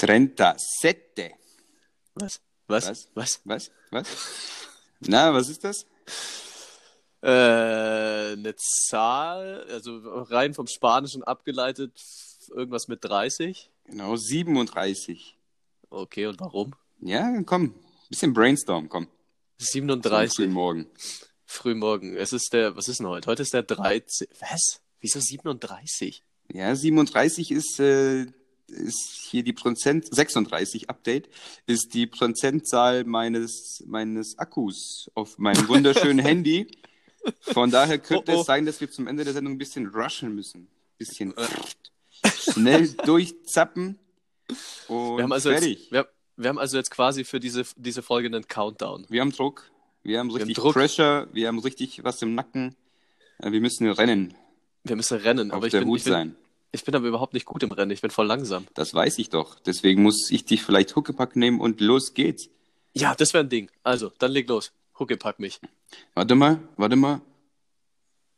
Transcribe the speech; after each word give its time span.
37. 0.00 1.34
Was? 2.14 2.40
Was? 2.68 2.88
Was? 2.88 3.10
Was? 3.14 3.40
Was? 3.44 3.70
Was? 3.90 4.06
Na, 5.00 5.34
was 5.34 5.50
ist 5.50 5.62
das? 5.62 5.84
Äh, 7.22 8.32
eine 8.32 8.54
Zahl, 8.56 9.66
also 9.68 9.98
rein 9.98 10.54
vom 10.54 10.66
Spanischen 10.66 11.22
abgeleitet, 11.22 11.92
irgendwas 12.48 12.88
mit 12.88 13.04
30. 13.04 13.70
Genau, 13.84 14.16
37. 14.16 15.36
Okay, 15.90 16.26
und 16.26 16.40
warum? 16.40 16.74
Ja, 17.00 17.42
komm, 17.42 17.74
bisschen 18.08 18.32
Brainstorm, 18.32 18.88
komm. 18.88 19.06
37. 19.58 20.36
Früh 20.36 20.46
morgen. 20.46 20.86
Frühmorgen. 21.44 22.16
Es 22.16 22.32
ist 22.32 22.54
der, 22.54 22.74
was 22.74 22.88
ist 22.88 23.00
denn 23.00 23.08
heute? 23.08 23.26
Heute 23.26 23.42
ist 23.42 23.52
der 23.52 23.64
13. 23.64 24.28
Was? 24.40 24.80
Wieso 25.00 25.20
37? 25.20 26.24
Ja, 26.52 26.74
37 26.74 27.50
ist, 27.50 27.78
äh, 27.80 28.26
ist 28.70 29.26
hier 29.30 29.42
die 29.42 29.52
Prozent, 29.52 30.06
36 30.14 30.88
Update, 30.90 31.28
ist 31.66 31.94
die 31.94 32.06
Prozentzahl 32.06 33.04
meines, 33.04 33.82
meines 33.86 34.38
Akkus 34.38 35.10
auf 35.14 35.38
meinem 35.38 35.66
wunderschönen 35.68 36.18
Handy. 36.24 36.66
Von 37.40 37.70
daher 37.70 37.98
könnte 37.98 38.32
Oh, 38.32 38.36
oh. 38.38 38.40
es 38.40 38.46
sein, 38.46 38.64
dass 38.66 38.80
wir 38.80 38.90
zum 38.90 39.06
Ende 39.06 39.24
der 39.24 39.32
Sendung 39.34 39.54
ein 39.54 39.58
bisschen 39.58 39.86
rushen 39.88 40.34
müssen. 40.34 40.68
Bisschen 40.98 41.34
schnell 42.38 42.88
durchzappen 43.04 43.98
und 44.88 45.16
Wir 45.16 45.22
haben 45.24 45.32
also 45.32 45.50
fertig. 45.50 45.80
jetzt, 45.82 45.92
wir, 45.92 46.08
wir 46.36 46.48
haben 46.48 46.58
also 46.58 46.76
jetzt 46.76 46.90
quasi 46.90 47.24
für 47.24 47.40
diese, 47.40 47.64
diese 47.76 48.02
Folge 48.02 48.26
einen 48.28 48.46
Countdown. 48.48 49.06
Wir 49.08 49.20
haben 49.20 49.32
Druck, 49.32 49.70
wir 50.02 50.18
haben 50.18 50.30
richtig 50.30 50.56
Druck. 50.56 50.74
Pressure, 50.74 51.28
wir 51.32 51.48
haben 51.48 51.58
richtig 51.58 52.02
was 52.04 52.20
im 52.22 52.34
Nacken. 52.34 52.74
Äh, 53.38 53.52
Wir 53.52 53.60
müssen 53.60 53.88
rennen, 53.90 54.34
Wir 54.84 54.96
müssen 54.96 55.18
rennen, 55.18 55.50
auf 55.50 55.58
aber 55.58 55.66
ich 55.66 55.70
der 55.72 55.80
bin, 55.80 55.88
Hut 55.88 55.98
ich, 55.98 56.04
bin, 56.04 56.12
sein. 56.12 56.36
Ich 56.72 56.84
bin 56.84 56.94
aber 56.94 57.06
überhaupt 57.08 57.34
nicht 57.34 57.46
gut 57.46 57.62
im 57.62 57.72
Rennen. 57.72 57.90
Ich 57.90 58.00
bin 58.00 58.10
voll 58.10 58.26
langsam. 58.26 58.66
Das 58.74 58.94
weiß 58.94 59.18
ich 59.18 59.28
doch. 59.30 59.58
Deswegen 59.60 60.02
muss 60.02 60.30
ich 60.30 60.44
dich 60.44 60.62
vielleicht 60.62 60.94
Huckepack 60.96 61.36
nehmen 61.36 61.60
und 61.60 61.80
los 61.80 62.14
geht's. 62.14 62.48
Ja, 62.92 63.14
das 63.14 63.32
wäre 63.34 63.44
ein 63.44 63.48
Ding. 63.50 63.70
Also, 63.82 64.12
dann 64.18 64.32
leg 64.32 64.48
los. 64.48 64.72
Hucke, 64.98 65.16
pack 65.16 65.38
mich. 65.40 65.60
Warte 66.14 66.34
mal, 66.34 66.60
warte 66.76 66.96
mal. 66.96 67.20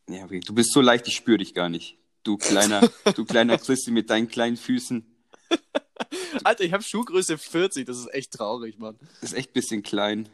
Ja, 0.08 0.26
du 0.26 0.54
bist 0.54 0.72
so 0.72 0.80
leicht, 0.80 1.06
ich 1.08 1.16
spüre 1.16 1.38
dich 1.38 1.54
gar 1.54 1.68
nicht. 1.68 1.96
Du 2.22 2.36
kleiner, 2.36 2.88
du 3.16 3.24
kleiner 3.24 3.58
Christi 3.58 3.90
mit 3.90 4.10
deinen 4.10 4.28
kleinen 4.28 4.56
Füßen. 4.56 5.04
Alter, 6.44 6.64
ich 6.64 6.72
habe 6.72 6.82
Schuhgröße 6.82 7.38
40. 7.38 7.86
Das 7.86 7.98
ist 7.98 8.12
echt 8.14 8.32
traurig, 8.32 8.78
Mann. 8.78 8.98
Ist 9.20 9.34
echt 9.34 9.50
ein 9.50 9.54
bisschen 9.54 9.82
klein. 9.82 10.28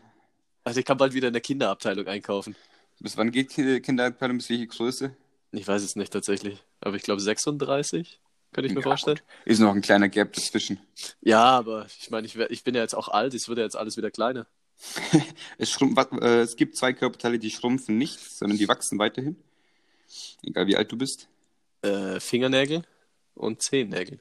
Also, 0.64 0.80
ich 0.80 0.86
kann 0.86 0.96
bald 0.98 1.14
wieder 1.14 1.28
in 1.28 1.32
der 1.34 1.42
Kinderabteilung 1.42 2.06
einkaufen. 2.06 2.56
Bis 3.00 3.16
wann 3.16 3.30
geht 3.30 3.50
Ki- 3.50 3.80
Kinderabteilung? 3.80 4.38
Bis 4.38 4.50
welche 4.50 4.66
Größe? 4.66 5.16
Ich 5.52 5.66
weiß 5.66 5.82
es 5.82 5.96
nicht 5.96 6.12
tatsächlich. 6.12 6.62
Aber 6.80 6.96
ich 6.96 7.02
glaube 7.02 7.20
36, 7.20 8.20
könnte 8.52 8.68
ich 8.68 8.74
mir 8.74 8.80
Ja, 8.80 8.82
vorstellen. 8.82 9.18
gut. 9.18 9.46
Ist 9.46 9.58
noch 9.60 9.74
ein 9.74 9.80
kleiner 9.82 10.08
Gap 10.08 10.32
dazwischen. 10.32 10.80
Ja, 11.20 11.44
aber 11.44 11.86
ich 12.00 12.10
meine, 12.10 12.26
ich, 12.26 12.36
ich 12.36 12.64
bin 12.64 12.74
ja 12.74 12.82
jetzt 12.82 12.94
auch 12.94 13.08
alt. 13.08 13.34
Es 13.34 13.48
wird 13.48 13.58
ja 13.58 13.64
jetzt 13.64 13.76
alles 13.76 13.96
wieder 13.96 14.10
kleiner. 14.10 14.46
Es, 15.58 15.76
äh, 15.80 16.40
es 16.40 16.54
gibt 16.56 16.76
zwei 16.76 16.92
Körperteile, 16.92 17.38
die 17.38 17.50
schrumpfen 17.50 17.98
nicht, 17.98 18.20
sondern 18.20 18.58
die 18.58 18.68
wachsen 18.68 18.98
weiterhin. 18.98 19.36
Egal 20.42 20.66
wie 20.66 20.76
alt 20.76 20.90
du 20.92 20.96
bist. 20.96 21.28
Äh, 21.82 22.20
Fingernägel 22.20 22.82
und 23.34 23.62
Zehennägel. 23.62 24.18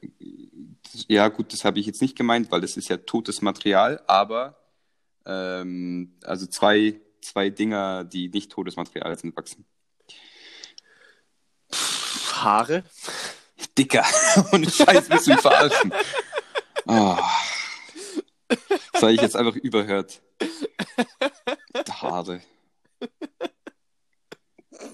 Ja, 1.06 1.28
gut, 1.28 1.52
das 1.52 1.64
habe 1.64 1.78
ich 1.80 1.86
jetzt 1.86 2.02
nicht 2.02 2.16
gemeint, 2.16 2.50
weil 2.50 2.60
das 2.60 2.76
ist 2.76 2.88
ja 2.88 2.96
totes 2.96 3.40
Material, 3.40 4.02
aber 4.06 4.58
ähm, 5.26 6.12
also 6.24 6.46
zwei, 6.46 7.00
zwei 7.20 7.50
Dinger, 7.50 8.04
die 8.04 8.28
nicht 8.28 8.50
totes 8.50 8.76
Material 8.76 9.16
sind, 9.18 9.36
wachsen. 9.36 9.64
Haare. 12.42 12.84
Dicker. 13.76 14.04
Und 14.52 14.70
Scheiß, 14.72 15.08
willst 15.10 15.26
du 15.26 15.32
mich 15.32 15.40
verarschen? 15.40 15.92
Oh. 16.86 17.16
Das 18.92 19.02
habe 19.02 19.12
ich 19.12 19.20
jetzt 19.20 19.36
einfach 19.36 19.56
überhört. 19.56 20.20
Haare. 21.90 22.40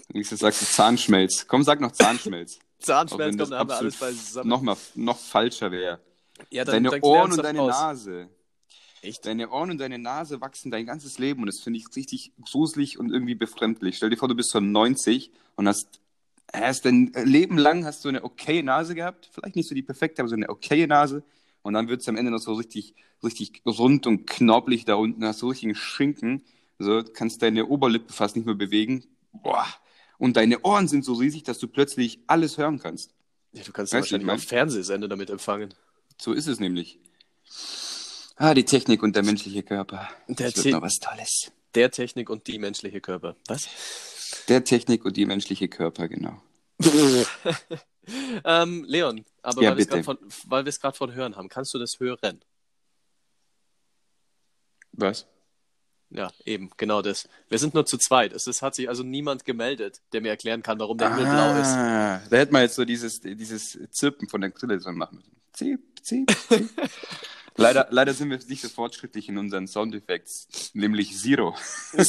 Nächstes 0.09 0.41
sagst 0.41 0.63
du 0.63 0.67
Zahnschmelz. 0.67 1.47
Komm, 1.47 1.63
sag 1.63 1.81
noch 1.81 1.93
Zahnschmelz. 1.93 2.59
Das 2.85 3.11
kommt, 3.11 3.19
wir 3.19 3.25
alles 3.27 3.53
absolut 3.53 3.99
beisammen. 3.99 4.49
noch, 4.49 4.61
mal, 4.61 4.77
noch 4.95 5.19
falscher 5.19 5.71
wäre. 5.71 6.01
ja, 6.51 6.65
Deine 6.65 7.01
Ohren 7.01 7.33
und 7.33 7.43
deine 7.43 7.63
aus. 7.63 7.71
Nase. 7.71 8.29
Echt? 9.03 9.27
Deine 9.27 9.51
Ohren 9.51 9.71
und 9.71 9.79
deine 9.79 9.99
Nase 9.99 10.41
wachsen 10.41 10.71
dein 10.71 10.87
ganzes 10.87 11.19
Leben 11.19 11.41
und 11.41 11.47
das 11.47 11.61
finde 11.63 11.79
ich 11.79 11.87
richtig 11.95 12.33
gruselig 12.51 12.99
und 12.99 13.11
irgendwie 13.11 13.35
befremdlich. 13.35 13.97
Stell 13.97 14.11
dir 14.11 14.17
vor, 14.17 14.29
du 14.29 14.35
bist 14.35 14.53
schon 14.53 14.73
90 14.73 15.31
und 15.57 15.69
hast, 15.69 16.01
hast 16.61 16.85
dein 16.85 17.13
Leben 17.25 17.59
lang 17.59 17.85
hast 17.85 18.05
du 18.05 18.09
eine 18.09 18.25
okaye 18.25 18.63
Nase 18.63 18.95
gehabt. 18.95 19.29
Vielleicht 19.33 19.57
nicht 19.57 19.69
so 19.69 19.75
die 19.75 19.83
perfekte, 19.83 20.23
aber 20.23 20.29
so 20.29 20.37
eine 20.37 20.49
okaye 20.49 20.87
Nase. 20.87 21.23
Und 21.63 21.75
dann 21.75 21.89
wird 21.89 22.03
es 22.03 22.09
am 22.09 22.17
Ende 22.17 22.31
noch 22.31 22.39
so 22.39 22.53
richtig, 22.55 22.95
richtig 23.23 23.63
rund 23.67 24.07
und 24.07 24.27
knobbelig 24.27 24.85
da 24.85 24.95
unten. 24.95 25.25
Hast 25.25 25.43
du 25.43 25.49
richtigen 25.49 25.75
Schinken. 25.75 26.45
So, 26.79 27.03
kannst 27.03 27.43
deine 27.43 27.67
Oberlippe 27.67 28.13
fast 28.13 28.37
nicht 28.37 28.45
mehr 28.45 28.55
bewegen. 28.55 29.05
Boah. 29.33 29.67
Und 30.19 30.37
deine 30.37 30.61
Ohren 30.63 30.89
sind 30.89 31.05
so 31.05 31.15
riesig, 31.15 31.43
dass 31.43 31.59
du 31.59 31.69
plötzlich 31.69 32.21
alles 32.27 32.59
hören 32.59 32.79
kannst. 32.79 33.15
Ja, 33.53 33.63
du 33.63 33.73
kannst 33.73 33.93
Weißt 33.93 34.13
wahrscheinlich 34.13 34.31
auch 34.31 34.39
Fernsehsender 34.39 35.09
damit 35.09 35.31
empfangen. 35.31 35.75
So 36.21 36.33
ist 36.33 36.47
es 36.47 36.61
nämlich. 36.61 36.99
Ah, 38.37 38.55
die 38.55 38.65
Technik 38.65 39.03
und 39.03 39.15
der 39.17 39.23
menschliche 39.23 39.63
Körper. 39.63 40.09
Der 40.29 40.51
das 40.51 40.65
wird 40.65 40.75
noch 40.75 40.83
was 40.83 40.99
Tolles. 40.99 41.53
Der 41.75 41.91
Technik 41.91 42.31
und 42.31 42.47
die 42.47 42.59
menschliche 42.59 43.01
Körper. 43.01 43.37
Was? 43.47 43.69
Der 44.49 44.65
Technik 44.65 45.05
und 45.05 45.17
die 45.17 45.27
menschliche 45.27 45.69
Körper, 45.69 46.09
genau. 46.09 46.43
ähm, 48.45 48.85
Leon, 48.87 49.25
aber 49.43 49.63
Ja, 49.63 49.71
weil 49.71 49.77
wir 50.65 50.69
es 50.69 50.81
gerade 50.81 50.97
von, 50.97 51.15
Hören 51.15 51.37
haben, 51.37 51.49
kannst 51.49 51.73
du 51.75 51.79
das 51.79 51.99
hören? 51.99 52.41
Was? 54.93 55.27
Ja, 56.11 56.31
eben, 56.45 56.71
genau 56.77 57.03
das. 57.03 57.29
Wir 57.49 57.59
sind 57.59 57.75
nur 57.75 57.87
zu 57.87 57.99
zweit. 57.99 58.33
Es 58.33 58.47
ist, 58.47 58.63
hat 58.63 58.77
sich 58.77 58.89
also 58.89 59.03
niemand 59.03 59.45
gemeldet, 59.45 60.01
der 60.13 60.21
mir 60.21 60.29
erklären 60.29 60.63
kann, 60.63 60.79
warum 60.79 60.97
der 60.97 61.09
Himmel 61.09 61.25
blau 61.25 61.61
ist. 61.61 61.69
Ah, 61.69 62.23
da 62.31 62.37
hätte 62.37 62.53
man 62.53 62.63
jetzt 62.63 62.77
so 62.77 62.85
dieses, 62.85 63.21
dieses 63.21 63.79
Zirpen 63.91 64.29
von 64.29 64.41
der 64.41 64.51
Grille 64.51 64.79
so 64.79 64.93
machen 64.93 65.17
müssen. 65.17 65.37
Zip, 65.53 65.81
zip, 66.03 66.31
zip. 66.49 66.71
leider, 67.57 67.89
leider 67.91 68.15
sind 68.15 68.31
wir 68.31 68.39
nicht 68.47 68.63
so 68.63 68.69
fortschrittlich 68.69 69.29
in 69.29 69.39
unseren 69.39 69.67
Soundeffekts, 69.67 70.71
nämlich 70.75 71.17
Zero. 71.17 71.57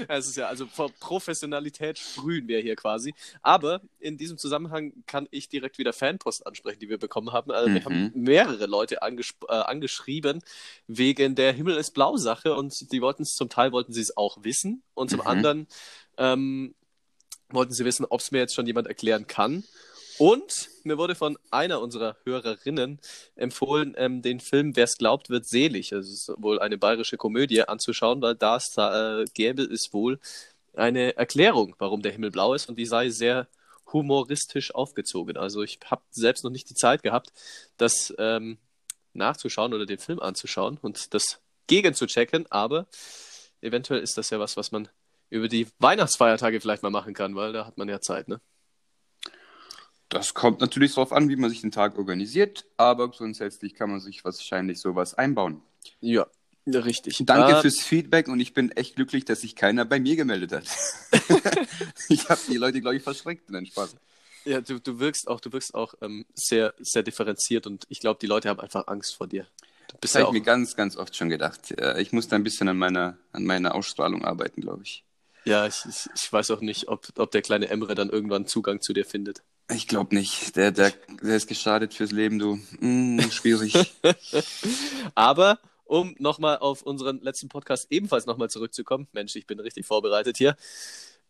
Es 0.08 0.28
ist 0.28 0.36
ja, 0.36 0.48
also 0.48 0.66
vor 0.66 0.90
Professionalität 1.00 1.98
sprühen 1.98 2.48
wir 2.48 2.60
hier 2.60 2.76
quasi. 2.76 3.14
Aber 3.42 3.80
in 3.98 4.16
diesem 4.18 4.38
Zusammenhang 4.38 4.92
kann 5.06 5.28
ich 5.30 5.48
direkt 5.48 5.78
wieder 5.78 5.92
Fanpost 5.92 6.46
ansprechen, 6.46 6.80
die 6.80 6.88
wir 6.88 6.98
bekommen 6.98 7.32
haben. 7.32 7.50
Also 7.50 7.72
Wir 7.72 7.80
Mhm. 7.80 7.84
haben 7.84 8.12
mehrere 8.14 8.66
Leute 8.66 8.96
äh, 9.02 9.52
angeschrieben 9.52 10.42
wegen 10.86 11.34
der 11.34 11.52
Himmel 11.52 11.76
ist 11.76 11.92
blau 11.92 12.16
Sache 12.16 12.54
und 12.54 12.92
die 12.92 13.00
wollten 13.02 13.22
es 13.22 13.34
zum 13.34 13.48
Teil 13.48 13.72
wollten 13.72 13.92
sie 13.92 14.00
es 14.00 14.16
auch 14.16 14.42
wissen 14.44 14.82
und 14.94 15.10
zum 15.10 15.20
Mhm. 15.20 15.26
anderen 15.26 15.66
ähm, 16.18 16.74
wollten 17.50 17.72
sie 17.72 17.84
wissen, 17.84 18.06
ob 18.08 18.20
es 18.20 18.30
mir 18.30 18.38
jetzt 18.38 18.54
schon 18.54 18.66
jemand 18.66 18.86
erklären 18.86 19.26
kann. 19.26 19.64
Und 20.18 20.68
mir 20.84 20.98
wurde 20.98 21.14
von 21.14 21.38
einer 21.50 21.80
unserer 21.80 22.16
Hörerinnen 22.24 23.00
empfohlen, 23.36 23.94
ähm, 23.96 24.22
den 24.22 24.40
Film 24.40 24.76
Wer's 24.76 24.98
glaubt, 24.98 25.30
wird 25.30 25.46
selig. 25.46 25.90
Das 25.90 26.08
ist 26.08 26.32
wohl 26.36 26.58
eine 26.58 26.78
bayerische 26.78 27.16
Komödie 27.16 27.62
anzuschauen, 27.62 28.20
weil 28.22 28.34
da 28.34 28.58
äh, 28.58 29.24
gäbe 29.34 29.62
es 29.62 29.92
wohl 29.92 30.18
eine 30.74 31.16
Erklärung, 31.16 31.74
warum 31.78 32.02
der 32.02 32.12
Himmel 32.12 32.30
blau 32.30 32.54
ist 32.54 32.68
und 32.68 32.76
die 32.76 32.86
sei 32.86 33.10
sehr 33.10 33.48
humoristisch 33.92 34.74
aufgezogen. 34.74 35.36
Also 35.36 35.62
ich 35.62 35.78
habe 35.84 36.02
selbst 36.10 36.44
noch 36.44 36.50
nicht 36.50 36.70
die 36.70 36.74
Zeit 36.74 37.02
gehabt, 37.02 37.32
das 37.76 38.14
ähm, 38.18 38.58
nachzuschauen 39.12 39.74
oder 39.74 39.86
den 39.86 39.98
Film 39.98 40.20
anzuschauen 40.20 40.78
und 40.80 41.12
das 41.14 41.40
gegen 41.66 41.94
zu 41.94 42.06
checken, 42.06 42.46
aber 42.50 42.86
eventuell 43.60 44.00
ist 44.00 44.16
das 44.16 44.30
ja 44.30 44.40
was, 44.40 44.56
was 44.56 44.72
man 44.72 44.88
über 45.30 45.48
die 45.48 45.66
Weihnachtsfeiertage 45.78 46.60
vielleicht 46.60 46.82
mal 46.82 46.90
machen 46.90 47.14
kann, 47.14 47.34
weil 47.34 47.52
da 47.52 47.66
hat 47.66 47.78
man 47.78 47.88
ja 47.88 48.00
Zeit, 48.00 48.28
ne? 48.28 48.40
Das 50.12 50.34
kommt 50.34 50.60
natürlich 50.60 50.94
darauf 50.94 51.12
an, 51.12 51.28
wie 51.28 51.36
man 51.36 51.48
sich 51.50 51.62
den 51.62 51.70
Tag 51.70 51.96
organisiert, 51.96 52.66
aber 52.76 53.10
grundsätzlich 53.10 53.74
kann 53.74 53.90
man 53.90 54.00
sich 54.00 54.24
wahrscheinlich 54.24 54.78
sowas 54.78 55.14
einbauen. 55.14 55.62
Ja, 56.00 56.26
richtig. 56.66 57.18
Danke 57.24 57.56
Ah, 57.56 57.60
fürs 57.60 57.80
Feedback 57.80 58.28
und 58.28 58.38
ich 58.38 58.52
bin 58.52 58.70
echt 58.72 58.94
glücklich, 58.96 59.24
dass 59.24 59.40
sich 59.40 59.56
keiner 59.56 59.84
bei 59.84 59.98
mir 60.00 60.16
gemeldet 60.16 60.52
hat. 60.52 60.64
ich 62.08 62.28
habe 62.28 62.40
die 62.48 62.56
Leute, 62.56 62.80
glaube 62.80 62.96
ich, 62.96 63.02
verschreckt. 63.02 63.50
Nein, 63.50 63.66
Spaß. 63.66 63.96
Ja, 64.44 64.60
du, 64.60 64.80
du 64.80 64.98
wirkst 64.98 65.28
auch, 65.28 65.40
du 65.40 65.52
wirkst 65.52 65.74
auch 65.74 65.94
ähm, 66.02 66.26
sehr, 66.34 66.74
sehr 66.80 67.02
differenziert 67.02 67.66
und 67.66 67.84
ich 67.88 68.00
glaube, 68.00 68.18
die 68.20 68.26
Leute 68.26 68.48
haben 68.48 68.60
einfach 68.60 68.86
Angst 68.88 69.14
vor 69.14 69.26
dir. 69.28 69.46
Du 69.88 69.96
bist 70.00 70.14
Das 70.14 70.20
habe 70.22 70.26
ich 70.36 70.40
mir 70.40 70.44
ganz, 70.44 70.76
ganz 70.76 70.96
oft 70.96 71.16
schon 71.16 71.28
gedacht. 71.30 71.70
Äh, 71.72 72.00
Ich 72.02 72.12
muss 72.12 72.28
da 72.28 72.36
ein 72.36 72.44
bisschen 72.44 72.68
an 72.68 72.76
meiner, 72.76 73.18
an 73.32 73.44
meiner 73.44 73.74
Ausstrahlung 73.74 74.24
arbeiten, 74.24 74.60
glaube 74.60 74.82
ich. 74.84 75.04
ja, 75.44 75.66
ich, 75.66 75.84
ich, 75.88 76.08
ich 76.14 76.32
weiß 76.32 76.50
auch 76.52 76.60
nicht, 76.60 76.88
ob, 76.88 77.08
ob 77.18 77.30
der 77.30 77.42
kleine 77.42 77.68
Emre 77.68 77.94
dann 77.94 78.10
irgendwann 78.10 78.46
Zugang 78.46 78.80
zu 78.80 78.92
dir 78.92 79.04
findet. 79.04 79.42
Ich 79.74 79.88
glaube 79.88 80.14
nicht. 80.14 80.56
Der, 80.56 80.70
der, 80.70 80.92
der 81.22 81.36
ist 81.36 81.48
geschadet 81.48 81.94
fürs 81.94 82.12
Leben, 82.12 82.38
du. 82.38 82.58
Mm, 82.80 83.20
schwierig. 83.30 83.74
Aber 85.14 85.58
um 85.84 86.14
nochmal 86.18 86.58
auf 86.58 86.82
unseren 86.82 87.20
letzten 87.20 87.48
Podcast 87.48 87.88
ebenfalls 87.90 88.26
nochmal 88.26 88.50
zurückzukommen, 88.50 89.08
Mensch, 89.12 89.36
ich 89.36 89.46
bin 89.46 89.60
richtig 89.60 89.86
vorbereitet 89.86 90.36
hier. 90.36 90.56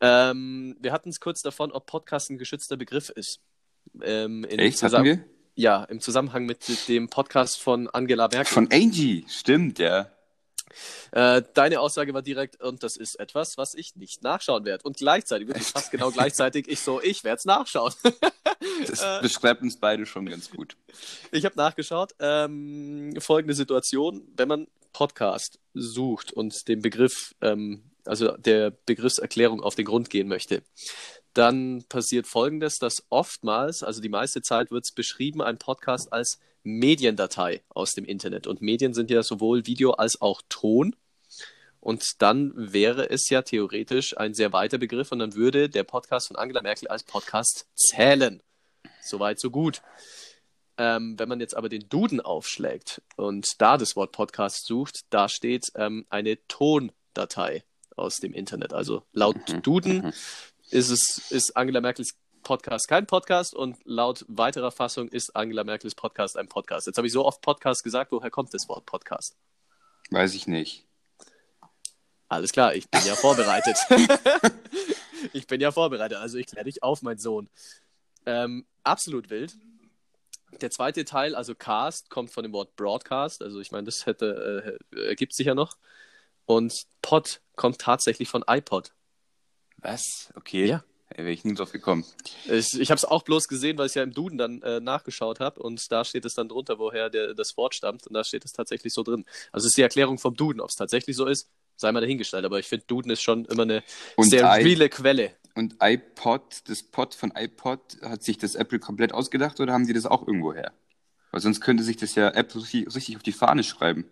Ähm, 0.01 0.77
wir 0.81 0.93
hatten 0.93 1.11
es 1.11 1.21
kurz 1.21 1.43
davon, 1.43 1.73
ob 1.73 1.87
Podcast 1.87 2.31
ein 2.31 2.39
geschützter 2.39 2.77
Begriff 2.77 3.09
ist. 3.11 3.41
Ähm, 4.01 4.45
Echt? 4.45 4.83
Hatten 4.83 5.05
wir? 5.05 5.25
ja, 5.55 5.85
im 5.85 6.01
Zusammenhang 6.01 6.47
mit 6.47 6.89
dem 6.89 7.09
Podcast 7.09 7.61
von 7.61 7.89
Angela 7.89 8.29
Merkel. 8.29 8.53
Von 8.53 8.69
Angie, 8.73 9.25
stimmt, 9.29 9.79
ja. 9.79 10.12
Äh, 11.13 11.43
deine 11.55 11.81
Aussage 11.81 12.15
war 12.15 12.23
direkt, 12.23 12.63
und 12.63 12.83
das 12.83 12.97
ist 12.97 13.17
etwas, 13.17 13.57
was 13.57 13.75
ich 13.75 13.97
nicht 13.97 14.23
nachschauen 14.23 14.65
werde. 14.65 14.85
Und 14.85 14.97
gleichzeitig, 14.97 15.49
wirklich 15.49 15.67
fast 15.67 15.91
genau 15.91 16.11
gleichzeitig, 16.13 16.69
ich 16.69 16.81
so, 16.81 17.01
ich 17.01 17.25
werde 17.25 17.39
es 17.39 17.45
nachschauen. 17.45 17.93
das 18.87 19.03
äh, 19.03 19.19
beschreibt 19.23 19.63
uns 19.63 19.79
beide 19.79 20.07
schon 20.07 20.27
ganz 20.27 20.51
gut. 20.51 20.77
Ich 21.31 21.45
habe 21.45 21.57
nachgeschaut. 21.57 22.13
Ähm, 22.19 23.15
folgende 23.19 23.55
Situation, 23.55 24.27
wenn 24.37 24.49
man 24.49 24.67
Podcast 24.93 25.59
sucht 25.75 26.33
und 26.33 26.69
den 26.69 26.83
Begriff, 26.83 27.35
ähm, 27.41 27.91
also 28.05 28.37
der 28.37 28.71
Begriffserklärung 28.71 29.63
auf 29.63 29.75
den 29.75 29.87
Grund 29.87 30.11
gehen 30.11 30.29
möchte, 30.29 30.63
dann 31.35 31.85
passiert 31.89 32.27
Folgendes, 32.27 32.79
dass 32.79 33.05
oftmals, 33.09 33.83
also 33.83 34.01
die 34.01 34.09
meiste 34.09 34.43
Zeit 34.43 34.71
wird 34.71 34.85
es 34.85 34.93
beschrieben, 34.93 35.41
ein 35.41 35.59
Podcast 35.59 36.13
als 36.13 36.39
Mediendatei 36.63 37.63
aus 37.69 37.93
dem 37.93 38.05
Internet. 38.05 38.47
Und 38.47 38.63
Medien 38.63 38.95
sind 38.95 39.11
ja 39.11 39.23
sowohl 39.23 39.67
Video 39.67 39.93
als 39.93 40.21
auch 40.21 40.43
Ton. 40.49 40.97
Und 41.81 42.23
dann 42.23 42.53
wäre 42.55 43.11
es 43.11 43.29
ja 43.29 43.43
theoretisch 43.43 44.17
ein 44.17 44.35
sehr 44.35 44.53
weiter 44.53 44.79
Begriff 44.79 45.11
und 45.11 45.19
dann 45.19 45.35
würde 45.35 45.69
der 45.69 45.83
Podcast 45.83 46.29
von 46.29 46.37
Angela 46.37 46.63
Merkel 46.63 46.87
als 46.87 47.03
Podcast 47.03 47.67
zählen. 47.75 48.41
Soweit, 49.01 49.41
so 49.41 49.51
gut. 49.51 49.83
Ähm, 50.79 51.19
wenn 51.19 51.29
man 51.29 51.41
jetzt 51.41 51.57
aber 51.57 51.69
den 51.69 51.89
Duden 51.89 52.21
aufschlägt 52.21 53.03
und 53.17 53.47
da 53.59 53.77
das 53.77 53.97
Wort 53.97 54.13
Podcast 54.13 54.65
sucht, 54.65 55.01
da 55.11 55.29
steht 55.29 55.67
ähm, 55.75 56.07
eine 56.09 56.39
Tondatei 56.47 57.65
aus 57.97 58.17
dem 58.17 58.33
Internet. 58.33 58.73
Also 58.73 59.03
laut 59.13 59.37
mhm. 59.49 59.63
Duden 59.63 59.97
mhm. 60.03 60.13
ist 60.71 60.91
es 60.91 61.31
ist 61.31 61.57
Angela 61.57 61.81
Merkels 61.81 62.15
Podcast 62.43 62.89
kein 62.89 63.07
Podcast 63.07 63.55
und 63.55 63.79
laut 63.85 64.25
weiterer 64.29 64.71
Fassung 64.71 65.09
ist 65.09 65.35
Angela 65.35 65.65
Merkels 65.65 65.95
Podcast 65.95 66.37
ein 66.37 66.49
Podcast. 66.49 66.87
Jetzt 66.87 66.97
habe 66.97 67.07
ich 67.07 67.13
so 67.13 67.25
oft 67.25 67.41
Podcast 67.41 67.85
gesagt, 67.85 68.13
woher 68.13 68.31
kommt 68.31 68.53
das 68.53 68.69
Wort 68.69 68.87
Podcast? 68.87 69.37
Weiß 70.11 70.35
ich 70.35 70.47
nicht. 70.47 70.85
Alles 72.29 72.53
klar, 72.53 72.75
ich 72.75 72.89
bin 72.89 73.01
ja 73.05 73.15
vorbereitet. 73.15 73.77
ich 75.33 75.47
bin 75.47 75.61
ja 75.61 75.71
vorbereitet, 75.71 76.19
also 76.19 76.39
ich 76.39 76.47
kläre 76.47 76.65
dich 76.65 76.83
auf, 76.83 77.03
mein 77.03 77.19
Sohn. 77.19 77.49
Ähm, 78.27 78.67
absolut 78.83 79.31
wild. 79.31 79.55
Der 80.61 80.71
zweite 80.71 81.05
Teil, 81.05 81.35
also 81.35 81.55
Cast, 81.55 82.11
kommt 82.11 82.31
von 82.31 82.43
dem 82.43 82.53
Wort 82.53 82.77
Broadcast. 82.77 83.43
Also 83.43 83.61
ich 83.61 83.73
meine, 83.73 83.85
das 83.85 84.07
hätte, 84.07 84.79
äh, 84.93 85.09
ergibt 85.09 85.35
sich 85.35 85.47
ja 85.47 85.55
noch. 85.55 85.77
Und 86.47 86.87
Pod 87.01 87.41
kommt 87.57 87.79
tatsächlich 87.79 88.29
von 88.29 88.45
iPod. 88.47 88.93
Was? 89.79 90.33
Okay. 90.35 90.67
Ja. 90.67 90.85
Wäre 91.17 91.31
ich 91.31 91.45
nie 91.45 91.55
drauf 91.55 91.73
gekommen. 91.73 92.05
Ich, 92.47 92.79
ich 92.79 92.91
habe 92.91 92.97
es 92.97 93.05
auch 93.05 93.23
bloß 93.23 93.49
gesehen, 93.49 93.79
weil 93.79 93.87
ich 93.87 93.95
ja 93.95 94.03
im 94.03 94.13
Duden 94.13 94.39
dann 94.39 94.63
äh, 94.63 94.81
nachgeschaut 94.81 95.41
habe 95.41 95.63
und 95.63 95.91
da 95.91 96.05
steht 96.05 96.25
es 96.25 96.35
dann 96.35 96.49
drunter, 96.49 96.79
woher 96.79 97.11
der, 97.11 97.35
das 97.35 97.57
Wort 97.57 97.75
stammt 97.75 98.07
und 98.07 98.15
da 98.15 98.25
steht 98.25 98.45
es 98.45 98.53
tatsächlich 98.53 98.93
so 98.93 99.03
drin. 99.03 99.25
Also 99.53 99.67
es 99.67 99.73
ist 99.73 99.79
die 99.79 99.83
Erklärung 99.83 100.19
vom 100.19 100.35
Duden, 100.35 100.61
ob 100.61 100.71
es 100.71 100.77
tatsächlich 100.77 101.17
so 101.17 101.27
ist, 101.27 101.49
sei 101.77 101.93
mal 101.93 102.01
dahingestellt, 102.01 102.45
aber 102.45 102.59
ich 102.59 102.67
finde 102.67 102.87
Duden 102.87 103.11
ist 103.11 103.23
schon 103.23 103.45
immer 103.47 103.63
eine 103.63 103.83
und 104.17 104.31
sehr 104.31 104.45
I 104.45 104.63
reale 104.63 104.89
Quelle. 104.89 105.33
Und 105.55 105.77
iPod, 105.81 106.63
das 106.67 106.83
Pod 106.83 107.15
von 107.15 107.33
iPod, 107.37 107.99
hat 108.03 108.23
sich 108.23 108.39
das 108.39 108.55
Apple 108.55 108.79
komplett 108.79 109.13
ausgedacht 109.13 109.61
oder 109.61 109.73
haben 109.73 109.85
sie 109.85 109.93
das 109.93 110.07
auch 110.07 110.27
irgendwo 110.27 110.55
her? 110.55 110.73
Weil 111.33 111.41
sonst 111.41 111.63
könnte 111.63 111.83
sich 111.83 111.97
das 111.97 112.15
ja 112.15 112.29
Apple 112.29 112.63
richtig 112.63 113.17
auf 113.17 113.23
die 113.23 113.33
Fahne 113.33 113.65
schreiben. 113.65 114.05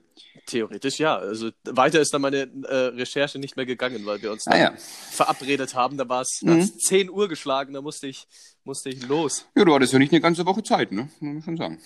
Theoretisch 0.46 0.98
ja. 0.98 1.18
Also 1.18 1.50
weiter 1.64 2.00
ist 2.00 2.14
dann 2.14 2.22
meine 2.22 2.50
äh, 2.64 2.74
Recherche 2.96 3.38
nicht 3.38 3.56
mehr 3.56 3.66
gegangen, 3.66 4.06
weil 4.06 4.22
wir 4.22 4.32
uns 4.32 4.46
ah, 4.46 4.56
ja. 4.56 4.72
verabredet 5.10 5.74
haben. 5.74 5.98
Da 5.98 6.08
war 6.08 6.22
es 6.22 6.40
mhm. 6.42 6.78
10 6.78 7.10
Uhr 7.10 7.28
geschlagen, 7.28 7.74
da 7.74 7.82
musste 7.82 8.06
ich, 8.06 8.26
musste 8.64 8.88
ich 8.88 9.06
los. 9.06 9.44
Ja, 9.54 9.64
du 9.66 9.74
hattest 9.74 9.92
ja 9.92 9.98
nicht 9.98 10.12
eine 10.12 10.22
ganze 10.22 10.46
Woche 10.46 10.62
Zeit, 10.62 10.92
ne? 10.92 11.10
Muss 11.20 11.20
man 11.20 11.42
schon 11.42 11.56
sagen. 11.58 11.80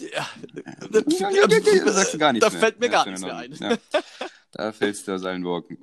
Ja, 0.00 0.28
ja, 1.18 1.30
ja, 1.30 1.46
da 1.46 1.92
sagst 1.92 2.14
du 2.14 2.18
gar 2.18 2.32
nichts 2.32 2.46
Da 2.46 2.50
mehr. 2.50 2.60
fällt 2.60 2.80
mir 2.80 2.88
gar 2.88 3.06
nichts 3.06 3.20
mehr 3.20 3.36
ein. 3.36 3.56
Da 4.52 4.72
fällst 4.72 5.06
du 5.06 5.12
aus 5.12 5.24
allen 5.24 5.44
Wolken. 5.44 5.78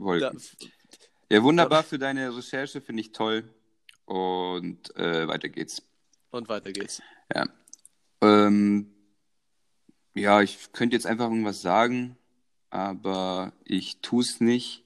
Ja, 1.29 1.41
wunderbar 1.41 1.83
für 1.83 1.97
deine 1.97 2.35
Recherche, 2.35 2.81
finde 2.81 3.01
ich 3.01 3.11
toll. 3.11 3.43
Und 4.05 4.95
äh, 4.97 5.27
weiter 5.27 5.47
geht's. 5.47 5.81
Und 6.31 6.49
weiter 6.49 6.71
geht's. 6.73 7.01
Ja. 7.33 7.47
Ähm, 8.23 8.87
ja, 10.15 10.41
ich 10.41 10.71
könnte 10.71 10.95
jetzt 10.95 11.05
einfach 11.05 11.25
irgendwas 11.25 11.61
sagen, 11.61 12.17
aber 12.69 13.53
ich 13.65 13.97
tue 14.01 14.21
es 14.21 14.39
nicht, 14.39 14.83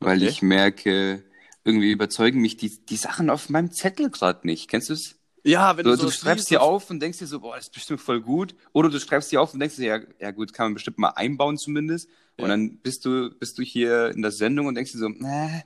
weil 0.00 0.18
okay. 0.18 0.28
ich 0.28 0.42
merke, 0.42 1.24
irgendwie 1.64 1.90
überzeugen 1.90 2.40
mich 2.40 2.56
die, 2.56 2.84
die 2.84 2.96
Sachen 2.96 3.30
auf 3.30 3.48
meinem 3.48 3.72
Zettel 3.72 4.10
gerade 4.10 4.46
nicht. 4.46 4.68
Kennst 4.68 4.90
du 4.90 4.94
es? 4.94 5.16
Ja, 5.44 5.76
wenn 5.76 5.84
du, 5.84 5.96
so, 5.96 6.06
du 6.06 6.10
schreibst 6.10 6.50
dir 6.50 6.62
auf 6.62 6.90
und 6.90 7.00
denkst 7.00 7.18
dir 7.18 7.26
so, 7.26 7.40
boah, 7.40 7.56
das 7.56 7.66
ist 7.66 7.74
bestimmt 7.74 8.00
voll 8.00 8.20
gut. 8.20 8.54
Oder 8.72 8.88
du 8.88 8.98
schreibst 8.98 9.30
dir 9.30 9.40
auf 9.40 9.52
und 9.52 9.60
denkst 9.60 9.76
dir, 9.76 9.86
ja, 9.86 10.00
ja 10.18 10.30
gut, 10.30 10.52
kann 10.52 10.66
man 10.66 10.74
bestimmt 10.74 10.98
mal 10.98 11.10
einbauen 11.10 11.58
zumindest. 11.58 12.08
Ja. 12.38 12.44
Und 12.44 12.50
dann 12.50 12.78
bist 12.78 13.04
du, 13.04 13.30
bist 13.38 13.58
du 13.58 13.62
hier 13.62 14.10
in 14.10 14.22
der 14.22 14.32
Sendung 14.32 14.66
und 14.66 14.74
denkst 14.74 14.92
dir 14.92 14.98
so, 14.98 15.08
äh, 15.08 15.62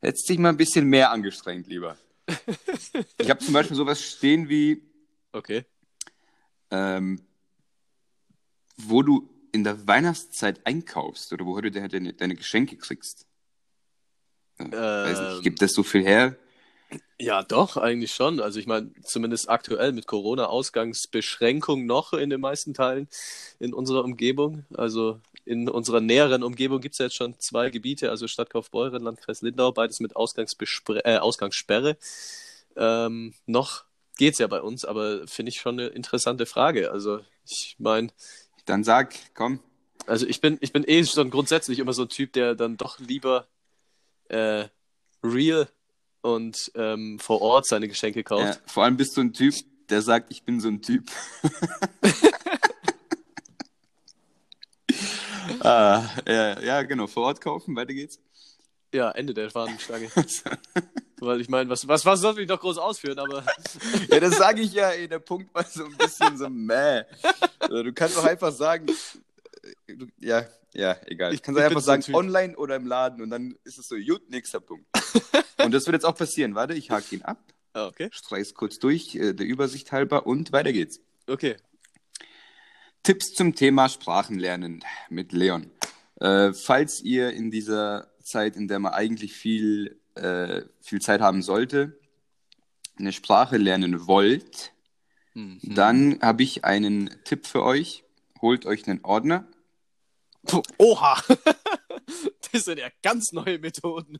hättest 0.00 0.28
dich 0.28 0.38
mal 0.38 0.50
ein 0.50 0.56
bisschen 0.56 0.86
mehr 0.86 1.10
angestrengt, 1.10 1.68
lieber. 1.68 1.96
ich 3.18 3.30
habe 3.30 3.42
zum 3.42 3.54
Beispiel 3.54 3.76
sowas 3.76 4.02
stehen 4.02 4.48
wie, 4.48 4.82
okay 5.32 5.64
ähm, 6.70 7.20
wo 8.76 9.02
du 9.02 9.28
in 9.52 9.64
der 9.64 9.86
Weihnachtszeit 9.86 10.66
einkaufst 10.66 11.32
oder 11.32 11.46
wo 11.46 11.60
du 11.60 11.70
deine, 11.70 12.12
deine 12.12 12.34
Geschenke 12.34 12.76
kriegst. 12.76 13.26
Ähm, 14.58 14.72
Weiß 14.72 15.20
nicht, 15.20 15.42
gibt 15.42 15.62
das 15.62 15.72
so 15.72 15.82
viel 15.82 16.04
her? 16.04 16.36
Ja, 17.20 17.42
doch, 17.42 17.76
eigentlich 17.76 18.12
schon. 18.12 18.40
Also 18.40 18.60
ich 18.60 18.66
meine, 18.66 18.92
zumindest 19.02 19.50
aktuell 19.50 19.92
mit 19.92 20.06
Corona-Ausgangsbeschränkung 20.06 21.84
noch 21.84 22.12
in 22.12 22.30
den 22.30 22.40
meisten 22.40 22.74
Teilen 22.74 23.08
in 23.58 23.74
unserer 23.74 24.04
Umgebung. 24.04 24.64
Also 24.74 25.20
in 25.44 25.68
unserer 25.68 26.00
näheren 26.00 26.42
Umgebung 26.42 26.80
gibt 26.80 26.94
es 26.94 26.98
ja 26.98 27.06
jetzt 27.06 27.16
schon 27.16 27.38
zwei 27.38 27.70
Gebiete, 27.70 28.10
also 28.10 28.28
Stadt 28.28 28.50
Kaufbeuren, 28.50 29.02
Landkreis 29.02 29.42
Lindau, 29.42 29.72
beides 29.72 30.00
mit 30.00 30.12
äh, 30.12 31.16
Ausgangssperre. 31.18 31.96
Ähm, 32.76 33.34
noch 33.46 33.84
geht 34.18 34.34
es 34.34 34.38
ja 34.38 34.46
bei 34.46 34.60
uns, 34.60 34.84
aber 34.84 35.26
finde 35.26 35.48
ich 35.48 35.60
schon 35.60 35.80
eine 35.80 35.88
interessante 35.88 36.44
Frage. 36.44 36.90
Also 36.90 37.20
ich 37.46 37.76
meine. 37.78 38.08
Dann 38.66 38.84
sag, 38.84 39.14
komm. 39.34 39.60
Also 40.06 40.26
ich 40.26 40.42
bin, 40.42 40.58
ich 40.60 40.72
bin 40.72 40.84
eh 40.86 41.02
schon 41.04 41.30
grundsätzlich 41.30 41.78
immer 41.78 41.94
so 41.94 42.02
ein 42.02 42.10
Typ, 42.10 42.34
der 42.34 42.54
dann 42.54 42.76
doch 42.76 42.98
lieber 42.98 43.46
äh, 44.28 44.68
real 45.22 45.68
und 46.20 46.70
ähm, 46.74 47.18
vor 47.18 47.40
Ort 47.40 47.66
seine 47.66 47.88
Geschenke 47.88 48.24
kauft. 48.24 48.42
Ja, 48.42 48.56
vor 48.66 48.84
allem 48.84 48.98
bist 48.98 49.16
du 49.16 49.22
ein 49.22 49.32
Typ, 49.32 49.54
der 49.88 50.02
sagt, 50.02 50.30
ich 50.30 50.42
bin 50.42 50.60
so 50.60 50.68
ein 50.68 50.82
Typ. 50.82 51.10
ah, 55.60 56.04
ja, 56.26 56.60
ja, 56.60 56.82
genau, 56.82 57.06
vor 57.06 57.22
Ort 57.24 57.40
kaufen, 57.40 57.74
weiter 57.76 57.94
geht's. 57.94 58.20
Ja, 58.94 59.10
Ende 59.10 59.34
der 59.34 59.50
Fahnenstange. 59.50 60.10
Weil 61.20 61.40
ich 61.40 61.48
meine, 61.48 61.68
was, 61.68 61.86
was, 61.86 62.06
was 62.06 62.20
soll 62.20 62.38
ich 62.38 62.48
noch 62.48 62.60
groß 62.60 62.78
ausführen, 62.78 63.18
aber. 63.18 63.44
ja, 64.08 64.20
das 64.20 64.36
sage 64.36 64.62
ich 64.62 64.72
ja, 64.72 64.90
ey, 64.90 65.08
der 65.08 65.18
Punkt 65.18 65.52
war 65.54 65.64
so 65.64 65.84
ein 65.84 65.96
bisschen 65.96 66.38
so 66.38 66.48
meh. 66.48 67.02
Du 67.68 67.92
kannst 67.92 68.16
doch 68.16 68.24
einfach 68.24 68.52
sagen, 68.52 68.86
äh, 69.88 69.94
ja, 70.20 70.46
ja, 70.74 70.96
egal. 71.06 71.34
Ich 71.34 71.42
kann 71.42 71.56
ich 71.56 71.62
einfach 71.62 71.80
sagen, 71.80 72.02
so 72.02 72.14
online 72.14 72.56
oder 72.56 72.76
im 72.76 72.86
Laden 72.86 73.22
und 73.22 73.30
dann 73.30 73.56
ist 73.64 73.78
es 73.78 73.88
so, 73.88 73.96
gut, 73.96 74.28
nächster 74.30 74.60
Punkt. 74.60 74.86
und 75.64 75.72
das 75.72 75.86
wird 75.86 75.94
jetzt 75.94 76.04
auch 76.04 76.14
passieren. 76.14 76.54
Warte, 76.54 76.74
ich 76.74 76.90
hake 76.90 77.16
ihn 77.16 77.22
ab. 77.22 77.38
Ah, 77.72 77.86
okay. 77.86 78.08
Streich's 78.12 78.54
kurz 78.54 78.78
durch, 78.78 79.14
äh, 79.14 79.34
der 79.34 79.46
Übersicht 79.46 79.92
halber 79.92 80.26
und 80.26 80.52
weiter 80.52 80.72
geht's. 80.72 81.00
Okay. 81.26 81.56
Tipps 83.02 83.34
zum 83.34 83.54
Thema 83.54 83.88
Sprachenlernen 83.88 84.84
mit 85.08 85.32
Leon. 85.32 85.70
Äh, 86.20 86.52
falls 86.52 87.00
ihr 87.00 87.30
in 87.30 87.50
dieser 87.50 88.08
Zeit, 88.28 88.56
in 88.56 88.68
der 88.68 88.78
man 88.78 88.92
eigentlich 88.92 89.32
viel, 89.34 90.00
äh, 90.14 90.62
viel 90.80 91.00
Zeit 91.00 91.20
haben 91.20 91.42
sollte, 91.42 91.98
eine 92.98 93.12
Sprache 93.12 93.56
lernen 93.56 94.06
wollt, 94.06 94.72
mhm. 95.34 95.60
dann 95.62 96.18
habe 96.20 96.42
ich 96.42 96.64
einen 96.64 97.10
Tipp 97.24 97.46
für 97.46 97.62
euch. 97.62 98.04
Holt 98.40 98.66
euch 98.66 98.86
einen 98.86 99.04
Ordner. 99.04 99.48
Oha! 100.78 101.20
das 102.52 102.64
sind 102.64 102.78
ja 102.78 102.88
ganz 103.02 103.32
neue 103.32 103.58
Methoden. 103.58 104.18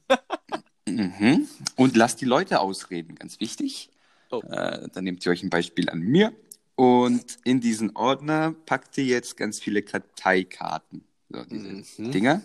mhm. 0.87 1.49
Und 1.77 1.97
lasst 1.97 2.21
die 2.21 2.25
Leute 2.25 2.61
ausreden, 2.61 3.15
ganz 3.15 3.41
wichtig. 3.41 3.91
Oh. 4.31 4.41
Äh, 4.41 4.89
dann 4.93 5.05
nehmt 5.05 5.25
ihr 5.25 5.33
euch 5.33 5.43
ein 5.43 5.51
Beispiel 5.51 5.89
an 5.89 6.01
mir. 6.01 6.33
Und 6.75 7.39
in 7.45 7.61
diesen 7.61 7.97
Ordner 7.97 8.55
packt 8.67 8.97
ihr 8.99 9.05
jetzt 9.05 9.37
ganz 9.37 9.59
viele 9.59 9.83
Karteikarten. 9.83 11.05
So, 11.29 11.45
diese 11.45 12.03
mhm. 12.03 12.13
Dinger. 12.13 12.43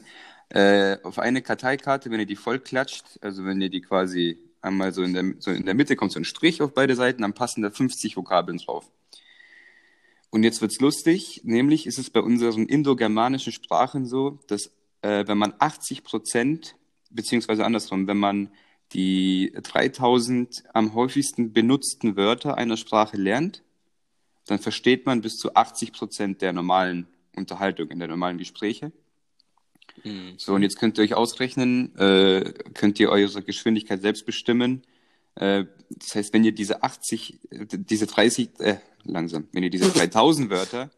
Äh, 0.49 0.97
auf 1.03 1.19
eine 1.19 1.41
Karteikarte, 1.41 2.11
wenn 2.11 2.19
ihr 2.19 2.25
die 2.25 2.35
voll 2.35 2.59
klatscht, 2.59 3.05
also 3.21 3.45
wenn 3.45 3.61
ihr 3.61 3.69
die 3.69 3.81
quasi 3.81 4.37
einmal 4.61 4.93
so 4.93 5.03
in 5.03 5.13
der, 5.13 5.33
so 5.39 5.51
in 5.51 5.65
der 5.65 5.73
Mitte 5.73 5.95
kommt 5.95 6.11
so 6.11 6.19
ein 6.19 6.25
Strich 6.25 6.61
auf 6.61 6.73
beide 6.73 6.95
Seiten, 6.95 7.21
dann 7.21 7.33
passen 7.33 7.61
da 7.61 7.69
50 7.69 8.15
Vokabeln 8.15 8.57
drauf. 8.57 8.89
Und 10.29 10.43
jetzt 10.43 10.61
wird's 10.61 10.79
lustig, 10.79 11.41
nämlich 11.43 11.85
ist 11.85 11.99
es 11.99 12.09
bei 12.09 12.21
unseren 12.21 12.65
indogermanischen 12.65 13.51
Sprachen 13.53 14.05
so, 14.05 14.39
dass 14.47 14.71
äh, 15.01 15.27
wenn 15.27 15.37
man 15.37 15.53
80 15.59 16.03
Prozent, 16.03 16.75
beziehungsweise 17.09 17.65
andersrum, 17.65 18.07
wenn 18.07 18.17
man 18.17 18.49
die 18.93 19.53
3000 19.61 20.63
am 20.73 20.93
häufigsten 20.93 21.53
benutzten 21.53 22.15
Wörter 22.15 22.57
einer 22.57 22.77
Sprache 22.77 23.17
lernt 23.17 23.63
dann 24.45 24.59
versteht 24.59 25.05
man 25.05 25.21
bis 25.21 25.37
zu 25.37 25.55
80 25.55 25.93
Prozent 25.93 26.41
der 26.41 26.53
normalen 26.53 27.07
Unterhaltung, 27.35 27.89
in 27.89 27.99
der 27.99 28.07
normalen 28.07 28.37
Gespräche. 28.37 28.91
Mhm. 30.03 30.33
So, 30.37 30.53
und 30.53 30.63
jetzt 30.63 30.77
könnt 30.77 30.97
ihr 30.97 31.03
euch 31.03 31.13
ausrechnen, 31.13 31.95
äh, 31.97 32.53
könnt 32.73 32.99
ihr 32.99 33.09
eure 33.09 33.41
Geschwindigkeit 33.43 34.01
selbst 34.01 34.25
bestimmen. 34.25 34.83
Äh, 35.35 35.65
das 35.89 36.15
heißt, 36.15 36.33
wenn 36.33 36.43
ihr 36.43 36.51
diese 36.51 36.83
80, 36.83 37.39
äh, 37.51 37.65
diese 37.69 38.07
30, 38.07 38.59
äh, 38.59 38.77
langsam, 39.03 39.47
wenn 39.51 39.63
ihr 39.63 39.69
diese 39.69 39.91
3000 39.93 40.49
Wörter 40.49 40.91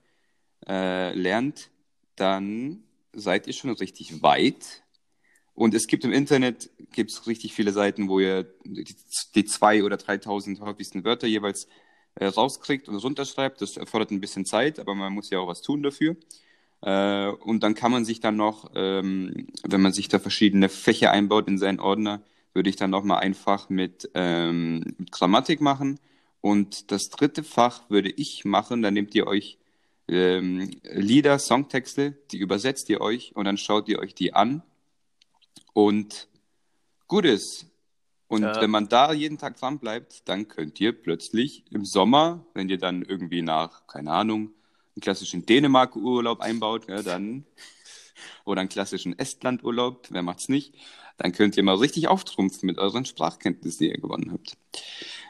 äh, 0.67 1.13
lernt, 1.13 1.69
dann 2.15 2.83
seid 3.13 3.47
ihr 3.47 3.53
schon 3.53 3.71
richtig 3.71 4.21
weit. 4.21 4.83
Und 5.53 5.73
es 5.73 5.87
gibt 5.87 6.03
im 6.03 6.11
Internet 6.11 6.69
gibt's 6.91 7.27
richtig 7.27 7.53
viele 7.53 7.71
Seiten, 7.71 8.09
wo 8.09 8.19
ihr 8.19 8.43
die, 8.65 8.95
die 9.35 9.45
zwei 9.45 9.83
oder 9.83 9.95
3000 9.95 10.59
häufigsten 10.59 11.05
Wörter 11.05 11.27
jeweils 11.27 11.67
äh, 12.15 12.25
rauskriegt 12.25 12.89
und 12.89 12.95
runterschreibt. 12.97 13.61
Das 13.61 13.77
erfordert 13.77 14.11
ein 14.11 14.19
bisschen 14.19 14.45
Zeit, 14.45 14.79
aber 14.79 14.95
man 14.95 15.13
muss 15.13 15.29
ja 15.29 15.39
auch 15.39 15.47
was 15.47 15.61
tun 15.61 15.81
dafür. 15.81 16.17
Äh, 16.85 17.29
und 17.29 17.63
dann 17.63 17.73
kann 17.73 17.91
man 17.91 18.05
sich 18.05 18.19
dann 18.19 18.35
noch, 18.35 18.71
ähm, 18.75 19.47
wenn 19.63 19.81
man 19.81 19.91
sich 19.91 20.07
da 20.07 20.19
verschiedene 20.19 20.69
Fächer 20.69 21.09
einbaut 21.11 21.47
in 21.47 21.57
seinen 21.57 21.79
Ordner, 21.79 22.21
würde 22.53 22.69
ich 22.69 22.75
dann 22.75 22.91
noch 22.91 23.03
mal 23.03 23.17
einfach 23.17 23.69
mit, 23.69 24.09
ähm, 24.13 24.95
mit 24.99 25.11
Grammatik 25.11 25.61
machen. 25.61 25.99
Und 26.41 26.91
das 26.91 27.09
dritte 27.09 27.43
Fach 27.43 27.89
würde 27.89 28.11
ich 28.11 28.45
machen, 28.45 28.83
da 28.83 28.91
nehmt 28.91 29.15
ihr 29.15 29.25
euch 29.25 29.57
ähm, 30.07 30.69
Lieder, 30.83 31.39
Songtexte, 31.39 32.13
die 32.31 32.37
übersetzt 32.37 32.87
ihr 32.89 33.01
euch 33.01 33.35
und 33.35 33.45
dann 33.45 33.57
schaut 33.57 33.89
ihr 33.89 33.97
euch 33.97 34.13
die 34.13 34.33
an 34.33 34.61
und 35.73 36.27
gut 37.07 37.25
ist. 37.25 37.65
Und 38.27 38.43
Ja. 38.43 38.61
wenn 38.61 38.69
man 38.69 38.87
da 38.87 39.11
jeden 39.11 39.39
Tag 39.39 39.57
dran 39.57 39.79
bleibt, 39.79 40.29
dann 40.29 40.47
könnt 40.47 40.79
ihr 40.79 40.91
plötzlich 40.91 41.63
im 41.71 41.83
Sommer, 41.83 42.45
wenn 42.53 42.69
ihr 42.69 42.77
dann 42.77 43.01
irgendwie 43.01 43.41
nach, 43.41 43.87
keine 43.87 44.11
Ahnung, 44.11 44.51
einen 44.95 45.01
klassischen 45.01 45.45
Dänemark-Urlaub 45.45 46.41
einbaut, 46.41 46.87
ja, 46.87 47.03
dann, 47.03 47.45
oder 48.45 48.61
einen 48.61 48.69
klassischen 48.69 49.17
Estland-Urlaub, 49.17 50.07
wer 50.09 50.21
macht's 50.21 50.49
nicht, 50.49 50.73
dann 51.17 51.31
könnt 51.31 51.57
ihr 51.57 51.63
mal 51.63 51.75
richtig 51.75 52.07
auftrumpfen 52.07 52.67
mit 52.67 52.77
euren 52.77 53.05
Sprachkenntnissen, 53.05 53.79
die 53.79 53.91
ihr 53.91 53.99
gewonnen 53.99 54.31
habt. 54.31 54.57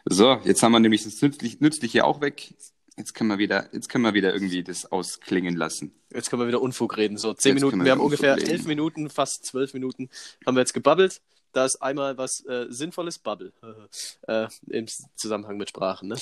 So, 0.05 0.39
jetzt 0.43 0.61
haben 0.63 0.71
wir 0.71 0.79
nämlich 0.79 1.03
das 1.03 1.21
Nützlich, 1.21 1.59
Nützliche 1.59 2.05
auch 2.05 2.21
weg. 2.21 2.53
Jetzt 2.97 3.13
können 3.13 3.29
wir 3.29 3.37
wieder, 3.37 3.69
jetzt 3.73 3.89
können 3.89 4.03
wir 4.03 4.13
wieder 4.13 4.33
irgendwie 4.33 4.63
das 4.63 4.91
ausklingen 4.91 5.55
lassen. 5.55 5.93
Jetzt 6.13 6.29
können 6.29 6.41
wir 6.41 6.47
wieder 6.47 6.61
Unfug 6.61 6.95
reden. 6.95 7.17
So, 7.17 7.33
zehn 7.33 7.53
Jetzt 7.53 7.63
Minuten. 7.63 7.79
wir 7.79 7.85
Wir 7.85 7.91
haben 7.91 7.97
wieder 7.99 8.05
ungefähr 8.05 8.33
Unfug 8.33 8.47
reden. 8.47 8.57
elf 8.57 8.67
Minuten, 8.67 9.09
fast 9.09 9.45
zwölf 9.45 9.73
Minuten 9.73 10.09
haben 10.45 10.55
wir 10.55 10.61
jetzt 10.61 10.73
gebabbelt. 10.73 11.21
Da 11.55 11.63
ist 11.63 11.81
einmal 11.81 12.17
was 12.17 12.43
äh, 12.45 12.65
Sinnvolles, 12.67 13.17
Bubble, 13.17 13.53
äh, 14.27 14.47
im 14.67 14.87
Zusammenhang 15.15 15.55
mit 15.55 15.69
Sprachen. 15.69 16.09
Ne? 16.09 16.15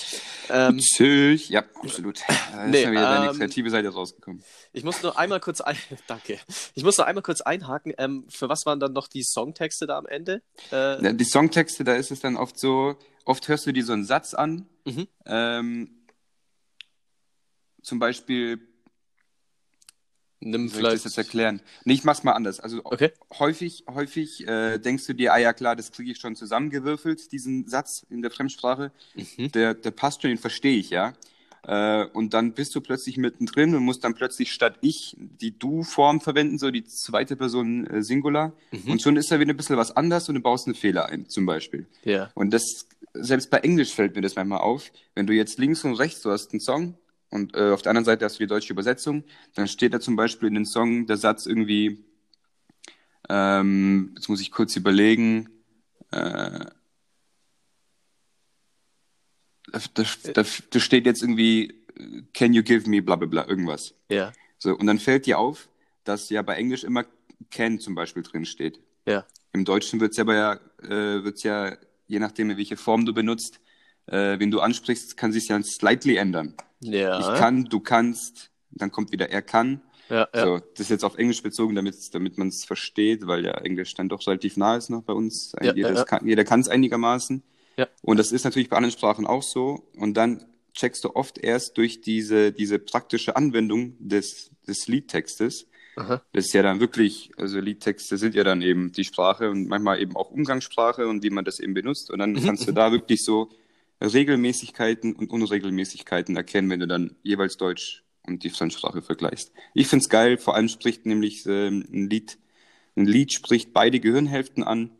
Ähm, 0.49 0.77
Witzig. 0.77 1.49
Ja, 1.49 1.63
absolut. 1.81 2.19
Da 2.51 2.67
Nee, 2.67 2.81
ist 2.81 2.85
mal 2.85 2.91
wieder 2.91 3.01
deine 3.15 3.31
ähm, 3.31 3.37
kreative 3.37 3.69
Seite 3.71 3.89
rausgekommen. 3.89 4.43
ich 4.73 4.83
muss 4.83 5.01
nur 5.01 5.17
einmal 5.17 5.39
kurz 5.39 5.59
ein 5.61 5.75
Danke. 6.07 6.39
Ich 6.75 6.83
muss 6.83 6.97
nur 6.97 7.07
einmal 7.07 7.23
kurz 7.23 7.41
einhaken. 7.41 7.93
Ähm, 7.97 8.25
für 8.29 8.47
was 8.47 8.65
waren 8.67 8.79
dann 8.79 8.93
noch 8.93 9.07
die 9.07 9.23
Songtexte 9.23 9.87
da 9.87 9.97
am 9.97 10.05
Ende? 10.05 10.43
Äh, 10.71 11.03
Ja, 11.03 11.13
Die 11.13 11.25
Songtexte, 11.25 11.83
da 11.83 11.95
ist 11.95 12.11
es 12.11 12.19
dann 12.19 12.37
oft 12.37 12.59
so, 12.59 12.95
oft 13.25 13.47
hörst 13.47 13.65
du 13.65 13.71
dir 13.71 13.83
so 13.83 13.93
einen 13.93 14.05
Satz 14.05 14.35
an. 14.35 14.67
Mhm. 14.85 15.07
Ähm, 15.25 16.05
zum 17.81 17.97
Beispiel, 17.97 18.59
nimm 20.43 20.67
soll 20.69 20.77
ich 20.77 20.81
das 20.81 20.81
vielleicht. 21.01 21.05
jetzt 21.05 21.17
erklären? 21.17 21.62
Nee, 21.85 21.93
ich 21.93 22.03
mach's 22.03 22.23
mal 22.23 22.33
anders. 22.33 22.59
Also 22.59 22.81
Okay. 22.83 23.12
häufig, 23.39 23.83
häufig 23.89 24.47
äh, 24.47 24.77
denkst 24.79 25.05
du 25.07 25.13
dir, 25.13 25.33
ah 25.33 25.38
ja 25.38 25.53
klar, 25.53 25.75
das 25.75 25.91
kriege 25.91 26.12
ich 26.12 26.17
schon 26.19 26.35
zusammengewürfelt, 26.35 27.31
diesen 27.31 27.67
Satz 27.67 28.05
in 28.09 28.21
der 28.21 28.31
Fremdsprache. 28.31 28.91
Mhm. 29.15 29.51
Der, 29.51 29.73
der 29.73 29.91
passt 29.91 30.21
schon, 30.21 30.29
den 30.29 30.38
verstehe 30.38 30.77
ich, 30.77 30.89
ja. 30.89 31.13
Äh, 31.65 32.05
und 32.13 32.33
dann 32.33 32.51
bist 32.53 32.75
du 32.75 32.81
plötzlich 32.81 33.15
mittendrin 33.17 33.73
und 33.73 33.83
musst 33.83 34.03
dann 34.03 34.15
plötzlich 34.15 34.51
statt 34.51 34.75
ich 34.81 35.15
die 35.17 35.57
Du-Form 35.57 36.19
verwenden, 36.19 36.57
so 36.57 36.71
die 36.71 36.83
zweite 36.83 37.38
Person 37.38 37.88
äh, 37.88 38.03
Singular. 38.03 38.51
Mhm. 38.71 38.91
Und 38.91 39.01
schon 39.01 39.15
ist 39.15 39.31
da 39.31 39.39
wieder 39.39 39.53
ein 39.53 39.57
bisschen 39.57 39.77
was 39.77 39.95
anders 39.95 40.27
und 40.27 40.35
du 40.35 40.41
baust 40.41 40.67
einen 40.67 40.75
Fehler 40.75 41.05
ein, 41.05 41.29
zum 41.29 41.45
Beispiel. 41.45 41.85
Ja. 42.03 42.31
Und 42.35 42.51
das, 42.53 42.88
selbst 43.13 43.50
bei 43.50 43.59
Englisch 43.59 43.93
fällt 43.93 44.13
mir 44.15 44.21
das 44.21 44.35
manchmal 44.35 44.59
auf. 44.59 44.91
Wenn 45.15 45.25
du 45.25 45.33
jetzt 45.33 45.57
links 45.57 45.85
und 45.85 45.93
rechts, 45.93 46.21
du 46.21 46.31
hast 46.31 46.51
einen 46.51 46.59
Song 46.59 46.95
und 47.33 47.55
äh, 47.55 47.71
auf 47.71 47.81
der 47.81 47.89
anderen 47.89 48.05
Seite 48.05 48.25
hast 48.25 48.35
du 48.35 48.43
die 48.43 48.47
deutsche 48.47 48.71
Übersetzung, 48.71 49.23
dann 49.55 49.67
steht 49.67 49.93
da 49.93 49.99
zum 49.99 50.15
Beispiel 50.15 50.47
in 50.47 50.53
den 50.53 50.65
Song 50.65 51.07
der 51.07 51.17
Satz 51.17 51.47
irgendwie, 51.47 52.05
ähm, 53.27 54.11
jetzt 54.15 54.29
muss 54.29 54.39
ich 54.39 54.51
kurz 54.51 54.75
überlegen, 54.75 55.49
äh, 56.11 56.65
da, 59.71 59.79
da, 59.95 60.03
da, 60.33 60.43
da 60.43 60.79
steht 60.79 61.07
jetzt 61.07 61.23
irgendwie, 61.23 61.83
can 62.35 62.53
you 62.53 62.61
give 62.61 62.87
me 62.87 63.01
bla 63.01 63.15
bla 63.15 63.27
bla, 63.27 63.47
irgendwas. 63.47 63.95
Ja. 64.11 64.31
So, 64.59 64.77
und 64.77 64.85
dann 64.85 64.99
fällt 64.99 65.25
dir 65.25 65.39
auf, 65.39 65.69
dass 66.03 66.29
ja 66.29 66.43
bei 66.43 66.55
Englisch 66.55 66.83
immer 66.83 67.03
can 67.49 67.79
zum 67.79 67.95
Beispiel 67.95 68.21
drin 68.21 68.45
steht. 68.45 68.79
Ja. 69.07 69.25
Im 69.53 69.65
Deutschen 69.65 69.99
wird 69.99 70.11
es 70.11 70.19
aber 70.19 70.35
ja, 70.35 70.53
äh, 70.83 71.23
wird's 71.23 71.41
ja, 71.41 71.75
je 72.05 72.19
nachdem, 72.19 72.51
in 72.51 72.57
welche 72.57 72.77
Form 72.77 73.07
du 73.07 73.13
benutzt, 73.13 73.59
äh, 74.05 74.37
wen 74.37 74.51
du 74.51 74.59
ansprichst, 74.59 75.17
kann 75.17 75.31
sich 75.31 75.47
ja 75.47 75.59
slightly 75.63 76.17
ändern. 76.17 76.55
Ja. 76.83 77.19
Ich 77.19 77.39
kann, 77.39 77.65
du 77.65 77.79
kannst, 77.79 78.51
dann 78.71 78.91
kommt 78.91 79.11
wieder 79.11 79.29
er 79.29 79.41
kann. 79.41 79.81
Ja, 80.09 80.27
ja. 80.33 80.45
So, 80.45 80.59
das 80.59 80.81
ist 80.81 80.89
jetzt 80.89 81.05
auf 81.05 81.17
Englisch 81.17 81.41
bezogen, 81.41 81.75
damit, 81.75 81.95
damit 82.13 82.37
man 82.37 82.49
es 82.49 82.65
versteht, 82.65 83.25
weil 83.25 83.45
ja 83.45 83.53
Englisch 83.53 83.93
dann 83.95 84.09
doch 84.09 84.25
relativ 84.27 84.57
nah 84.57 84.75
ist 84.75 84.89
noch 84.89 85.03
bei 85.03 85.13
uns. 85.13 85.53
Ja, 85.61 85.73
jeder 85.73 86.43
kann 86.43 86.59
es 86.59 86.67
einigermaßen. 86.67 87.41
Ja. 87.77 87.87
Und 88.01 88.17
das 88.17 88.31
ist 88.31 88.43
natürlich 88.43 88.69
bei 88.69 88.77
anderen 88.77 88.91
Sprachen 88.91 89.25
auch 89.25 89.43
so. 89.43 89.87
Und 89.97 90.15
dann 90.15 90.45
checkst 90.73 91.03
du 91.03 91.15
oft 91.15 91.37
erst 91.37 91.77
durch 91.77 92.01
diese, 92.01 92.51
diese 92.51 92.79
praktische 92.79 93.35
Anwendung 93.35 93.95
des, 93.99 94.51
des 94.67 94.87
Liedtextes. 94.87 95.67
Aha. 95.95 96.21
Das 96.33 96.45
ist 96.45 96.53
ja 96.53 96.63
dann 96.63 96.79
wirklich, 96.79 97.31
also 97.37 97.59
Liedtexte 97.59 98.17
sind 98.17 98.33
ja 98.35 98.43
dann 98.43 98.61
eben 98.61 98.91
die 98.91 99.03
Sprache 99.03 99.49
und 99.49 99.67
manchmal 99.67 100.01
eben 100.01 100.15
auch 100.15 100.31
Umgangssprache 100.31 101.07
und 101.07 101.23
wie 101.23 101.29
man 101.29 101.45
das 101.45 101.59
eben 101.59 101.73
benutzt. 101.73 102.09
Und 102.09 102.19
dann 102.19 102.33
kannst 102.43 102.67
du 102.67 102.71
da 102.73 102.91
wirklich 102.91 103.23
so 103.23 103.49
Regelmäßigkeiten 104.01 105.13
und 105.13 105.31
Unregelmäßigkeiten 105.31 106.35
erkennen, 106.35 106.69
wenn 106.69 106.79
du 106.79 106.88
dann 106.88 107.15
jeweils 107.23 107.57
Deutsch 107.57 108.03
und 108.25 108.43
die 108.43 108.50
Fremdsprache 108.50 109.01
vergleichst. 109.01 109.51
Ich 109.73 109.88
find's 109.88 110.09
geil, 110.09 110.38
vor 110.38 110.55
allem 110.55 110.67
spricht 110.67 111.05
nämlich 111.05 111.45
ähm, 111.45 111.85
ein 111.91 112.09
Lied, 112.09 112.38
ein 112.95 113.05
Lied 113.05 113.33
spricht 113.33 113.73
beide 113.73 114.00
Gehirnhälften 114.00 114.63
an 114.63 114.91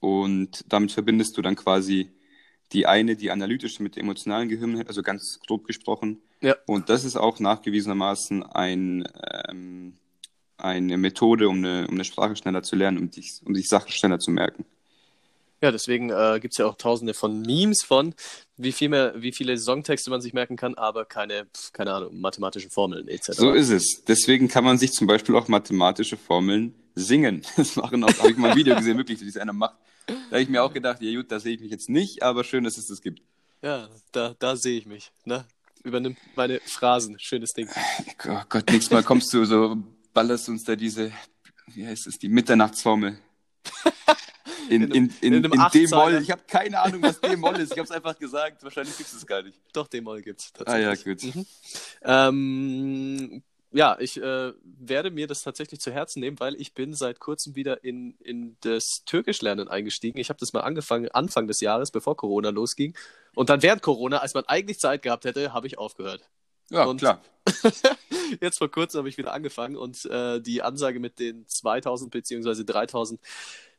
und 0.00 0.64
damit 0.68 0.92
verbindest 0.92 1.36
du 1.36 1.42
dann 1.42 1.56
quasi 1.56 2.10
die 2.72 2.86
eine, 2.86 3.16
die 3.16 3.30
analytische 3.30 3.82
mit 3.82 3.96
der 3.96 4.02
emotionalen 4.02 4.48
Gehirnhälfte, 4.48 4.88
also 4.88 5.02
ganz 5.02 5.38
grob 5.46 5.66
gesprochen. 5.66 6.20
Ja. 6.40 6.56
Und 6.66 6.88
das 6.88 7.04
ist 7.04 7.16
auch 7.16 7.38
nachgewiesenermaßen 7.38 8.42
ein, 8.42 9.06
ähm, 9.48 9.98
eine 10.56 10.96
Methode, 10.96 11.48
um 11.48 11.58
eine, 11.58 11.86
um 11.88 11.94
eine 11.94 12.04
Sprache 12.04 12.36
schneller 12.36 12.62
zu 12.62 12.76
lernen, 12.76 12.98
um, 12.98 13.10
dich, 13.10 13.40
um 13.44 13.54
sich 13.54 13.68
Sachen 13.68 13.92
schneller 13.92 14.18
zu 14.18 14.30
merken. 14.30 14.64
Ja, 15.64 15.72
deswegen 15.72 16.10
äh, 16.10 16.40
gibt 16.42 16.52
es 16.52 16.58
ja 16.58 16.66
auch 16.66 16.76
tausende 16.76 17.14
von 17.14 17.40
Memes 17.40 17.82
von, 17.82 18.14
wie, 18.58 18.70
viel 18.70 18.90
mehr, 18.90 19.14
wie 19.16 19.32
viele 19.32 19.56
Songtexte 19.56 20.10
man 20.10 20.20
sich 20.20 20.34
merken 20.34 20.56
kann, 20.56 20.74
aber 20.74 21.06
keine, 21.06 21.46
keine 21.72 21.94
Ahnung, 21.94 22.20
mathematischen 22.20 22.70
Formeln 22.70 23.08
etc. 23.08 23.32
So 23.32 23.52
ist 23.54 23.70
es. 23.70 24.04
Deswegen 24.06 24.48
kann 24.48 24.62
man 24.62 24.76
sich 24.76 24.92
zum 24.92 25.06
Beispiel 25.06 25.34
auch 25.34 25.48
mathematische 25.48 26.18
Formeln 26.18 26.74
singen. 26.94 27.40
Das 27.56 27.76
machen 27.76 28.04
auch, 28.04 28.18
habe 28.18 28.32
ich 28.32 28.36
mal 28.36 28.50
ein 28.50 28.56
Video 28.58 28.76
gesehen, 28.76 28.98
wirklich, 28.98 29.18
wie 29.22 29.24
das 29.24 29.38
einer 29.38 29.54
macht. 29.54 29.76
Da 30.06 30.32
habe 30.32 30.42
ich 30.42 30.50
mir 30.50 30.62
auch 30.62 30.74
gedacht, 30.74 31.00
ja 31.00 31.16
gut, 31.16 31.32
da 31.32 31.40
sehe 31.40 31.54
ich 31.54 31.62
mich 31.62 31.70
jetzt 31.70 31.88
nicht, 31.88 32.22
aber 32.22 32.44
schön, 32.44 32.64
dass 32.64 32.76
es 32.76 32.88
das 32.88 33.00
gibt. 33.00 33.22
Ja, 33.62 33.88
da, 34.12 34.34
da 34.38 34.56
sehe 34.56 34.76
ich 34.76 34.84
mich. 34.84 35.12
Ne? 35.24 35.46
Übernimm 35.82 36.18
meine 36.36 36.60
Phrasen. 36.60 37.18
Schönes 37.18 37.54
Ding. 37.54 37.70
Oh 38.28 38.42
Gott, 38.50 38.70
nächstes 38.70 38.90
Mal 38.90 39.02
kommst 39.02 39.32
du 39.32 39.46
so, 39.46 39.78
ballerst 40.12 40.46
uns 40.50 40.62
da 40.64 40.76
diese, 40.76 41.10
wie 41.68 41.86
heißt 41.86 42.06
es, 42.06 42.18
die 42.18 42.28
Mitternachtsformel. 42.28 43.18
In, 44.70 44.82
In 44.82 44.90
in, 45.20 45.34
in, 45.34 45.44
in 45.44 45.52
D-Moll. 45.72 46.20
Ich 46.22 46.30
habe 46.30 46.42
keine 46.46 46.80
Ahnung, 46.80 47.02
was 47.02 47.20
D-Moll 47.20 47.56
ist. 47.56 47.72
Ich 47.72 47.78
habe 47.78 47.84
es 47.84 47.90
einfach 47.90 48.18
gesagt. 48.18 48.62
Wahrscheinlich 48.62 48.96
gibt 48.96 49.08
es 49.10 49.16
es 49.16 49.26
gar 49.26 49.42
nicht. 49.42 49.58
Doch, 49.72 49.88
D-Moll 49.88 50.22
gibt's 50.22 50.52
Ah 50.64 50.78
ja, 50.78 50.90
tatsächlich. 50.94 51.34
gut. 51.34 51.34
Mhm. 51.36 51.46
Ähm, 52.04 53.42
ja, 53.72 53.96
ich 53.98 54.16
äh, 54.22 54.52
werde 54.62 55.10
mir 55.10 55.26
das 55.26 55.42
tatsächlich 55.42 55.80
zu 55.80 55.90
Herzen 55.92 56.20
nehmen, 56.20 56.38
weil 56.38 56.54
ich 56.60 56.74
bin 56.74 56.94
seit 56.94 57.18
kurzem 57.18 57.56
wieder 57.56 57.82
in, 57.82 58.14
in 58.20 58.56
das 58.60 59.02
Türkischlernen 59.04 59.66
eingestiegen. 59.68 60.18
Ich 60.20 60.28
habe 60.28 60.38
das 60.38 60.52
mal 60.52 60.60
angefangen 60.60 61.08
Anfang 61.10 61.48
des 61.48 61.60
Jahres, 61.60 61.90
bevor 61.90 62.16
Corona 62.16 62.50
losging. 62.50 62.94
Und 63.34 63.48
dann 63.50 63.62
während 63.62 63.82
Corona, 63.82 64.18
als 64.18 64.34
man 64.34 64.44
eigentlich 64.46 64.78
Zeit 64.78 65.02
gehabt 65.02 65.24
hätte, 65.24 65.52
habe 65.52 65.66
ich 65.66 65.76
aufgehört. 65.78 66.22
Ja, 66.70 66.84
Und- 66.84 66.98
klar. 66.98 67.20
Jetzt 68.40 68.56
vor 68.58 68.70
kurzem 68.70 68.98
habe 69.00 69.08
ich 69.10 69.18
wieder 69.18 69.34
angefangen 69.34 69.76
und 69.76 70.06
äh, 70.06 70.40
die 70.40 70.62
Ansage 70.62 70.98
mit 70.98 71.18
den 71.18 71.46
2000 71.46 72.10
beziehungsweise 72.10 72.64
3000 72.64 73.20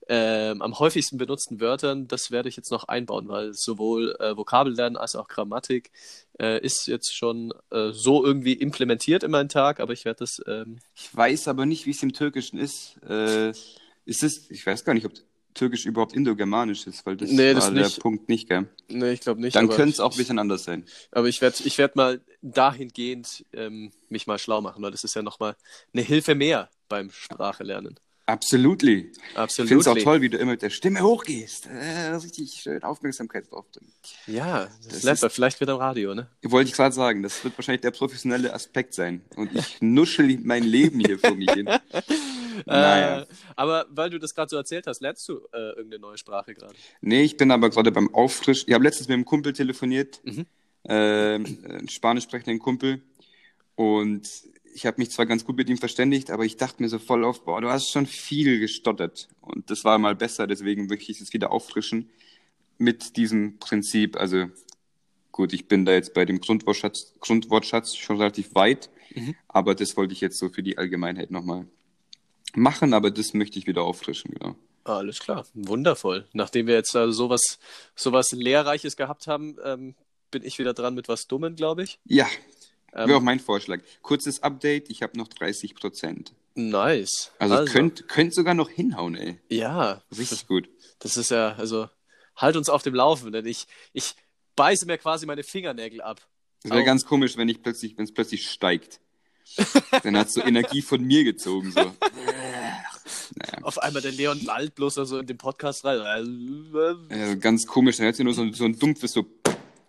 ähm, 0.08 0.62
am 0.62 0.78
häufigsten 0.80 1.18
benutzten 1.18 1.60
Wörtern, 1.60 2.08
das 2.08 2.32
werde 2.32 2.50
ich 2.50 2.56
jetzt 2.56 2.72
noch 2.72 2.86
einbauen, 2.86 3.28
weil 3.28 3.54
sowohl 3.54 4.16
äh, 4.20 4.38
Vokabellernen 4.38 4.98
als 4.98 5.16
auch 5.16 5.28
Grammatik 5.28 5.92
äh, 6.40 6.60
ist 6.64 6.88
jetzt 6.88 7.16
schon 7.16 7.54
äh, 7.72 7.92
so 7.92 8.24
irgendwie 8.26 8.54
implementiert 8.54 9.24
in 9.24 9.32
meinen 9.32 9.50
Tag, 9.50 9.80
aber 9.80 9.94
ich 9.94 10.06
werde 10.06 10.20
das, 10.20 10.42
ähm, 10.48 10.78
Ich 10.96 11.16
weiß 11.16 11.48
aber 11.48 11.66
nicht, 11.66 11.86
wie 11.86 11.92
es 11.92 12.04
im 12.04 12.14
Türkischen 12.14 12.60
ist. 12.60 12.98
Äh, 13.08 13.50
ist 13.50 14.24
es, 14.24 14.50
ich 14.52 14.66
weiß 14.66 14.86
gar 14.86 14.94
nicht, 14.94 15.06
ob 15.06 15.14
Türkisch 15.56 15.86
überhaupt 15.86 16.14
Indogermanisch 16.14 16.86
ist, 16.86 17.06
weil 17.06 17.16
das 17.16 17.32
Nee, 17.32 17.48
war 17.48 17.54
das 17.56 17.74
der 17.74 17.84
nicht. 17.84 18.00
Punkt 18.02 18.30
nicht, 18.30 18.50
gell? 18.50 18.68
Nee, 18.90 19.14
ich 19.14 19.22
glaube 19.22 19.42
nicht. 19.42 19.56
Dann 19.56 19.70
könnte 19.70 19.94
es 19.94 20.00
auch 20.02 20.12
ein 20.12 20.18
bisschen 20.18 20.38
anders 20.38 20.66
sein. 20.66 20.86
Aber 21.12 21.28
ich 21.28 21.42
werde 21.42 21.58
ich 21.64 21.78
werd 21.78 21.96
mal 21.96 22.22
dahingehend 22.42 23.46
ähm, 23.54 23.92
mich 24.10 24.28
mal 24.28 24.38
schlau 24.38 24.62
machen, 24.62 24.84
weil 24.84 24.92
das 24.92 25.04
ist 25.06 25.16
ja 25.16 25.22
nochmal 25.24 25.56
eine 25.94 26.04
Hilfe 26.04 26.36
mehr 26.36 26.70
beim 26.90 27.10
Sprache 27.10 27.64
lernen. 27.64 27.98
Absolutely. 28.27 29.12
Ich 29.32 29.38
Absolut. 29.38 29.70
finde 29.70 29.82
es 29.82 29.88
auch 29.88 29.98
toll, 30.03 30.22
wie 30.22 30.29
du 30.29 30.38
immer 30.38 30.51
mit 30.53 30.63
der 30.63 30.72
Stimme 30.72 31.01
hochgehst. 31.01 31.67
Äh, 31.67 32.15
richtig 32.15 32.53
schön 32.53 32.82
Aufmerksamkeit 32.82 33.51
draufbringen. 33.51 33.91
Ja, 34.25 34.67
das, 34.89 35.01
Das 35.01 35.22
ist- 35.24 35.34
vielleicht 35.34 35.62
wieder 35.62 35.74
am 35.74 35.79
Radio, 35.79 36.15
ne? 36.15 36.27
Wollte 36.41 36.70
ich 36.70 36.75
gerade 36.75 36.96
sagen, 36.96 37.22
das 37.22 37.44
wird 37.44 37.55
wahrscheinlich 37.55 37.82
der 37.82 37.91
professionelle 37.91 38.51
Aspekt 38.53 38.96
sein. 38.96 39.22
Und 39.36 39.53
ich 39.55 39.79
nuschel 39.79 40.39
mein 40.44 40.63
Leben 40.63 41.00
hier 41.01 41.20
vor 41.20 41.36
mich 41.36 41.51
hin. 41.51 41.70
Naja. 42.65 43.22
Äh, 43.24 43.25
aber 43.58 43.86
weil 43.89 44.10
du 44.10 44.17
das 44.17 44.34
gerade 44.34 44.48
so 44.50 44.55
erzählt 44.55 44.88
hast, 44.88 45.01
lernst 45.01 45.27
du 45.27 45.39
äh, 45.51 45.58
irgendeine 45.75 46.00
neue 46.00 46.17
Sprache 46.17 46.53
gerade? 46.55 46.74
Nee, 47.01 47.24
ich 47.24 47.36
bin 47.36 47.51
aber 47.51 47.70
gerade 47.70 47.91
beim 47.91 48.13
Auffrischen. 48.15 48.70
Ich 48.70 48.74
habe 48.74 48.86
letztens 48.86 49.10
mit 49.10 49.15
einem 49.15 49.25
Kumpel 49.25 49.51
telefoniert, 49.51 50.22
Mhm. 50.24 50.46
ähm, 50.88 51.58
einen 51.67 51.89
spanisch 51.89 52.24
sprechenden 52.24 52.60
Kumpel. 52.60 53.01
Und 53.75 54.29
ich 54.75 54.86
habe 54.86 55.00
mich 55.00 55.10
zwar 55.10 55.25
ganz 55.25 55.46
gut 55.46 55.55
mit 55.55 55.70
ihm 55.70 55.77
verständigt, 55.77 56.29
aber 56.32 56.44
ich 56.44 56.58
dachte 56.58 56.84
mir 56.84 56.89
so 56.89 57.00
voll 57.00 57.24
auf, 57.24 57.46
boah, 57.46 57.62
du 57.62 57.70
hast 57.70 57.89
schon 57.89 58.05
viel 58.05 58.60
gestottert. 58.60 59.29
Und 59.39 59.72
das 59.72 59.86
war 59.86 59.98
mal 59.98 60.15
besser, 60.15 60.48
deswegen 60.48 60.88
möchte 60.88 61.12
ich 61.13 61.22
es 61.22 61.32
wieder 61.32 61.51
auffrischen 61.51 62.10
mit 62.77 63.15
diesem 63.15 63.58
Prinzip. 63.58 64.17
Also 64.17 64.48
gut, 65.32 65.53
ich 65.53 65.70
bin 65.70 65.86
da 65.86 65.94
jetzt 65.94 66.13
bei 66.13 66.25
dem 66.25 66.41
Grundwortschatz, 66.41 67.13
Grundwortschatz 67.22 67.96
schon 67.96 68.17
relativ 68.17 68.53
weit, 68.53 68.89
Mhm. 69.13 69.34
aber 69.48 69.75
das 69.75 69.96
wollte 69.96 70.13
ich 70.13 70.20
jetzt 70.20 70.38
so 70.38 70.50
für 70.50 70.62
die 70.63 70.77
Allgemeinheit 70.77 71.32
nochmal 71.32 71.67
machen, 72.53 72.94
aber 72.94 73.12
das 73.12 73.34
möchte 73.34 73.58
ich 73.58 73.65
wieder 73.67 73.84
auffrischen, 73.84 74.32
genau. 74.32 74.55
Alles 74.84 75.20
klar, 75.20 75.46
wundervoll. 75.53 76.27
Nachdem 76.34 76.67
wir 76.67 76.74
jetzt 76.75 76.94
also 76.98 77.13
sowas, 77.13 77.60
sowas 77.96 78.34
Lehrreiches 78.34 78.98
gehabt 78.98 79.27
haben, 79.27 79.55
ähm, 79.63 79.96
bin 80.32 80.44
ich 80.44 80.60
wieder 80.60 80.74
dran 80.74 80.96
mit 80.96 81.08
was 81.08 81.27
Dummen, 81.27 81.55
glaube 81.55 81.84
ich. 81.84 81.98
Ja, 82.05 82.27
Ähm, 82.96 83.10
Wäre 83.10 83.18
auch 83.18 83.24
mein 83.24 83.40
Vorschlag. 83.40 83.82
Kurzes 84.02 84.42
Update, 84.42 84.90
ich 84.90 85.04
habe 85.04 85.18
noch 85.18 85.28
30 85.28 85.75
Prozent. 85.75 86.34
Nice. 86.56 87.32
Also, 87.38 87.66
könnt, 87.66 88.08
könnt 88.08 88.34
sogar 88.34 88.54
noch 88.54 88.70
hinhauen, 88.70 89.16
ey. 89.16 89.40
Ja, 89.50 90.02
Richtig 90.18 90.48
gut. 90.48 90.70
das 91.00 91.18
ist 91.18 91.30
ja, 91.30 91.54
also 91.56 91.90
halt 92.38 92.56
uns 92.56 92.70
auf 92.70 92.82
dem 92.82 92.96
Laufen, 92.96 93.34
denn 93.34 93.46
ich, 93.46 93.68
ich 93.92 94.16
beiße 94.56 94.86
mir 94.86 94.98
quasi 94.98 95.25
meine 95.25 95.44
Fingernägel 95.44 96.02
ab. 96.02 96.22
Es 96.64 96.72
wäre 96.72 96.84
ganz 96.84 97.06
komisch, 97.06 97.38
wenn 97.38 97.50
ich 97.50 97.62
plötzlich, 97.62 97.98
wenn 97.98 98.06
es 98.06 98.14
plötzlich 98.14 98.50
steigt. 98.50 99.02
Dann 100.04 100.18
hat 100.18 100.32
so 100.32 100.42
Energie 100.42 100.82
von 100.82 101.04
mir 101.04 101.24
gezogen, 101.24 101.72
so. 101.72 101.80
naja. 101.82 103.62
Auf 103.62 103.78
einmal 103.78 104.02
der 104.02 104.12
Leon 104.12 104.44
lallt 104.44 104.74
bloß 104.74 104.98
also 104.98 105.20
in 105.20 105.28
den 105.28 105.38
Podcast 105.38 105.86
rein. 105.86 107.08
Äh, 107.10 107.36
ganz 107.36 107.68
komisch, 107.68 107.98
dann 107.98 108.06
hört 108.06 108.16
sich 108.16 108.25
nur 108.25 108.34
so, 108.34 108.52
so 108.52 108.66
ein 108.66 108.80
dumpfes 108.80 109.12
so 109.12 109.25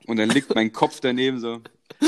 und 0.07 0.17
dann 0.19 0.29
liegt 0.29 0.55
mein 0.55 0.73
Kopf 0.73 1.01
daneben 1.01 1.41
so. 1.41 1.63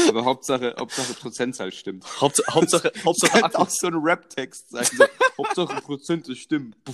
Aber 0.09 0.25
Hauptsache, 0.25 0.75
Hauptsache 0.79 1.15
Prozentzahl 1.15 1.73
stimmt. 1.73 2.05
Hauptsache, 2.21 2.55
Hauptsache, 2.55 2.93
Hauptsache 3.05 3.33
Könnte 3.33 3.47
Akku. 3.47 3.63
auch 3.63 3.71
so 3.71 3.87
ein 3.87 3.95
Rap-Text 3.95 4.71
sein. 4.71 4.85
So, 4.85 5.05
Hauptsache 5.39 5.81
Prozente 5.83 6.37
stimmen. 6.37 6.75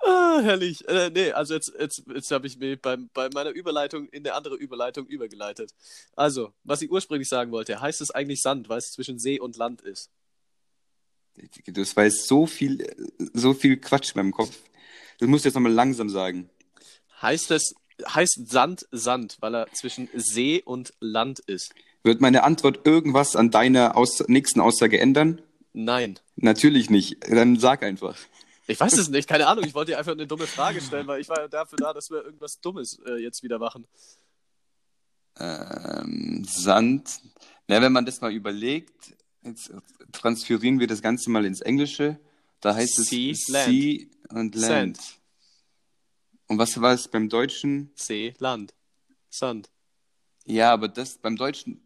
Ah, 0.00 0.40
herrlich. 0.42 0.86
Äh, 0.88 1.10
nee, 1.10 1.32
also 1.32 1.54
jetzt, 1.54 1.72
jetzt, 1.78 2.02
jetzt 2.06 2.30
habe 2.30 2.46
ich 2.46 2.56
mich 2.58 2.80
beim, 2.80 3.10
bei 3.12 3.28
meiner 3.34 3.50
Überleitung 3.50 4.08
in 4.08 4.24
eine 4.24 4.34
andere 4.34 4.54
Überleitung 4.54 5.06
übergeleitet. 5.06 5.74
Also, 6.14 6.52
was 6.64 6.82
ich 6.82 6.90
ursprünglich 6.90 7.28
sagen 7.28 7.50
wollte, 7.52 7.80
heißt 7.80 8.00
es 8.00 8.10
eigentlich 8.10 8.40
Sand, 8.40 8.68
weil 8.68 8.78
es 8.78 8.90
zwischen 8.92 9.18
See 9.18 9.40
und 9.40 9.56
Land 9.56 9.82
ist? 9.82 10.10
Das 11.66 11.96
war 11.96 12.04
jetzt 12.04 12.26
so 12.26 12.46
viel, 12.46 12.86
so 13.32 13.54
viel 13.54 13.76
Quatsch 13.76 14.14
in 14.14 14.20
meinem 14.20 14.32
Kopf. 14.32 14.56
Das 15.18 15.28
musst 15.28 15.44
du 15.44 15.48
jetzt 15.48 15.54
nochmal 15.54 15.72
langsam 15.72 16.08
sagen. 16.08 16.48
Heißt 17.20 17.50
es, 17.50 17.74
heißt 18.06 18.48
Sand 18.48 18.86
Sand, 18.90 19.36
weil 19.40 19.54
er 19.54 19.72
zwischen 19.72 20.08
See 20.14 20.62
und 20.64 20.92
Land 21.00 21.40
ist? 21.40 21.74
Wird 22.02 22.20
meine 22.20 22.42
Antwort 22.44 22.86
irgendwas 22.86 23.36
an 23.36 23.50
deiner 23.50 23.96
Aus 23.96 24.26
nächsten 24.28 24.60
Aussage 24.60 25.00
ändern? 25.00 25.42
Nein. 25.72 26.18
Natürlich 26.36 26.90
nicht. 26.90 27.18
Dann 27.28 27.58
sag 27.58 27.82
einfach. 27.82 28.16
Ich 28.66 28.78
weiß 28.78 28.98
es 28.98 29.08
nicht, 29.08 29.28
keine 29.28 29.46
Ahnung. 29.46 29.64
Ich 29.64 29.74
wollte 29.74 29.92
dir 29.92 29.98
einfach 29.98 30.12
eine 30.12 30.26
dumme 30.26 30.46
Frage 30.46 30.80
stellen, 30.80 31.06
weil 31.06 31.20
ich 31.20 31.28
war 31.28 31.40
ja 31.40 31.48
dafür 31.48 31.78
da, 31.78 31.92
dass 31.92 32.10
wir 32.10 32.22
irgendwas 32.22 32.60
Dummes 32.60 32.98
äh, 33.06 33.16
jetzt 33.16 33.42
wieder 33.42 33.58
machen. 33.58 33.86
Ähm, 35.38 36.44
Sand. 36.46 37.20
Na, 37.66 37.80
wenn 37.80 37.92
man 37.92 38.04
das 38.04 38.20
mal 38.20 38.32
überlegt, 38.32 39.14
jetzt 39.42 39.72
transferieren 40.12 40.80
wir 40.80 40.86
das 40.86 41.00
Ganze 41.00 41.30
mal 41.30 41.44
ins 41.44 41.60
Englische. 41.60 42.18
Da 42.60 42.74
heißt 42.74 42.98
es 42.98 43.06
Sea, 43.06 43.34
Land. 43.48 43.70
Sea 43.70 44.06
und 44.30 44.54
Land. 44.54 44.96
Sand. 44.96 44.98
Und 46.48 46.58
was 46.58 46.80
war 46.80 46.94
es 46.94 47.08
beim 47.08 47.28
Deutschen? 47.28 47.90
See, 47.94 48.34
Land. 48.38 48.74
Sand. 49.30 49.70
Ja, 50.46 50.72
aber 50.72 50.88
das 50.88 51.18
beim 51.18 51.36
Deutschen 51.36 51.82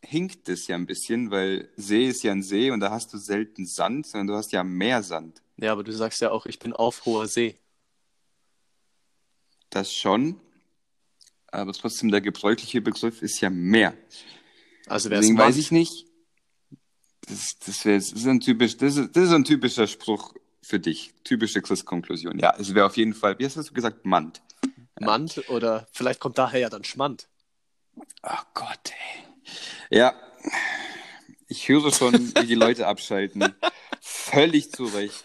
hinkt 0.00 0.48
es 0.48 0.68
ja 0.68 0.76
ein 0.76 0.86
bisschen, 0.86 1.30
weil 1.30 1.68
See 1.76 2.08
ist 2.08 2.22
ja 2.22 2.32
ein 2.32 2.42
See 2.42 2.70
und 2.70 2.80
da 2.80 2.90
hast 2.90 3.12
du 3.12 3.18
selten 3.18 3.66
Sand, 3.66 4.06
sondern 4.06 4.28
du 4.28 4.34
hast 4.34 4.52
ja 4.52 4.62
Meersand. 4.62 5.42
Ja, 5.56 5.72
aber 5.72 5.82
du 5.82 5.92
sagst 5.92 6.20
ja 6.20 6.30
auch, 6.30 6.46
ich 6.46 6.58
bin 6.58 6.72
auf 6.72 7.04
hoher 7.04 7.26
See. 7.26 7.56
Das 9.70 9.92
schon. 9.92 10.40
Aber 11.48 11.72
trotzdem 11.72 12.10
der 12.10 12.20
gebräuchliche 12.20 12.80
Begriff 12.80 13.22
ist 13.22 13.40
ja 13.40 13.50
Meer. 13.50 13.96
Also 14.86 15.08
es 15.08 15.20
Deswegen 15.20 15.38
weiß 15.38 15.56
ich 15.56 15.70
nicht. 15.70 16.06
Das, 17.22 17.58
das, 17.64 17.84
wär, 17.84 17.96
das, 17.96 18.12
ist 18.12 18.26
ein 18.26 18.40
typisch, 18.40 18.76
das, 18.76 18.96
ist, 18.96 19.16
das 19.16 19.24
ist 19.24 19.32
ein 19.32 19.44
typischer 19.44 19.86
Spruch 19.86 20.34
für 20.64 20.80
dich. 20.80 21.12
Typische 21.24 21.64
Schlusskonklusion. 21.64 22.38
Ja, 22.38 22.54
es 22.58 22.74
wäre 22.74 22.86
auf 22.86 22.96
jeden 22.96 23.14
Fall, 23.14 23.38
wie 23.38 23.44
hast 23.44 23.56
du 23.56 23.72
gesagt, 23.72 24.04
Mand. 24.04 24.42
Mand 24.98 25.48
oder 25.48 25.86
vielleicht 25.92 26.20
kommt 26.20 26.38
daher 26.38 26.60
ja 26.60 26.70
dann 26.70 26.84
Schmand. 26.84 27.28
Ach 28.22 28.46
Gott, 28.54 28.90
ey. 29.90 29.98
Ja, 29.98 30.14
ich 31.48 31.68
höre 31.68 31.92
schon, 31.92 32.14
wie 32.14 32.46
die 32.46 32.54
Leute 32.54 32.86
abschalten. 32.86 33.54
Völlig 34.00 34.72
zu 34.72 34.84
Recht. 34.84 35.22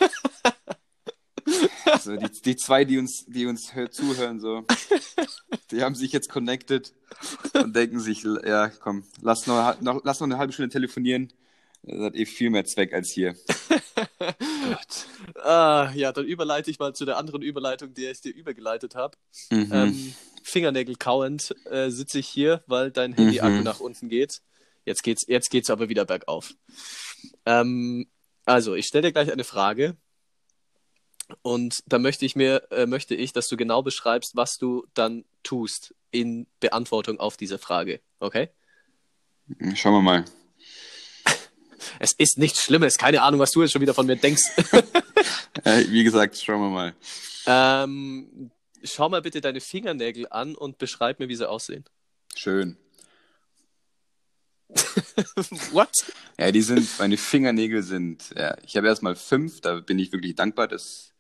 Also 1.86 2.16
die, 2.16 2.42
die 2.42 2.56
zwei, 2.56 2.86
die 2.86 2.98
uns, 2.98 3.26
die 3.28 3.46
uns 3.46 3.74
hör, 3.74 3.90
zuhören, 3.90 4.40
so, 4.40 4.66
die 5.72 5.82
haben 5.82 5.96
sich 5.96 6.12
jetzt 6.12 6.30
connected 6.30 6.94
und 7.54 7.76
denken 7.76 8.00
sich, 8.00 8.24
ja, 8.24 8.70
komm, 8.70 9.04
lass 9.22 9.48
noch, 9.48 9.82
noch, 9.82 10.02
lass 10.04 10.20
noch 10.20 10.28
eine 10.28 10.38
halbe 10.38 10.54
Stunde 10.54 10.70
telefonieren. 10.70 11.34
Das 11.82 12.00
hat 12.02 12.16
eh 12.16 12.26
viel 12.26 12.50
mehr 12.50 12.66
Zweck 12.66 12.94
als 12.94 13.12
hier. 13.12 13.36
Gott. 14.20 15.08
Ah, 15.44 15.92
ja, 15.96 16.12
dann 16.12 16.26
überleite 16.26 16.72
ich 16.72 16.80
mal 16.80 16.94
zu 16.94 17.06
der 17.06 17.18
anderen 17.18 17.42
Überleitung, 17.42 17.94
die 17.94 18.06
ich 18.06 18.22
dir 18.22 18.34
übergeleitet 18.34 18.96
habe. 18.96 19.18
Mhm. 19.50 19.70
Ähm, 19.72 20.14
Fingernägel 20.44 20.96
kauend 20.96 21.56
äh, 21.66 21.90
sitze 21.90 22.20
ich 22.20 22.28
hier, 22.28 22.64
weil 22.68 22.92
dein 22.92 23.14
Handy-Akku 23.14 23.58
Mhm. 23.58 23.64
nach 23.64 23.80
unten 23.80 24.10
geht. 24.10 24.42
Jetzt 24.86 25.04
geht's, 25.04 25.26
jetzt 25.28 25.50
geht's 25.50 25.70
aber 25.70 25.90
wieder 25.90 26.06
bergauf. 26.06 26.54
Ähm, 27.46 28.10
also, 28.46 28.76
ich 28.76 28.88
stelle 28.88 29.10
dir 29.10 29.12
gleich 29.12 29.32
eine 29.32 29.44
Frage. 29.44 29.98
Und 31.44 31.84
da 31.86 32.00
möchte 32.00 32.26
ich 32.26 32.36
mir, 32.36 32.64
äh, 32.72 32.88
möchte 32.88 33.14
ich, 33.14 33.34
dass 33.34 33.48
du 33.48 33.58
genau 33.58 33.84
beschreibst, 33.84 34.36
was 34.36 34.58
du 34.58 34.88
dann 34.96 35.26
tust 35.44 35.94
in 36.10 36.48
Beantwortung 36.60 37.20
auf 37.20 37.38
diese 37.38 37.60
Frage. 37.60 38.02
Okay? 38.20 38.50
Schauen 39.76 39.94
wir 39.94 40.02
mal. 40.02 40.26
Es 42.00 42.14
ist 42.14 42.38
nichts 42.38 42.64
Schlimmes. 42.64 42.98
Keine 42.98 43.22
Ahnung, 43.22 43.40
was 43.40 43.52
du 43.52 43.62
jetzt 43.62 43.72
schon 43.72 43.82
wieder 43.82 43.94
von 43.94 44.06
mir 44.06 44.16
denkst. 44.16 44.44
Äh, 45.66 45.86
wie 45.90 46.04
gesagt, 46.06 46.38
schauen 46.38 46.62
wir 46.62 46.70
mal. 46.70 46.94
ähm, 47.46 48.52
schau 48.84 49.10
mal 49.10 49.22
bitte 49.22 49.42
deine 49.42 49.60
Fingernägel 49.60 50.28
an 50.30 50.56
und 50.56 50.78
beschreib 50.78 51.20
mir, 51.20 51.28
wie 51.28 51.36
sie 51.36 51.50
aussehen. 51.50 51.84
Schön. 52.36 52.78
What? 55.72 55.92
Ja, 56.40 56.52
die 56.52 56.62
sind, 56.62 56.88
meine 57.00 57.18
Fingernägel 57.18 57.84
sind, 57.84 58.30
ja, 58.38 58.56
ich 58.66 58.78
habe 58.78 58.88
erstmal 58.88 59.16
fünf, 59.16 59.62
da 59.62 59.80
bin 59.80 60.00
ich 60.00 60.12
wirklich 60.12 60.36
dankbar, 60.36 60.68
dass 60.68 61.12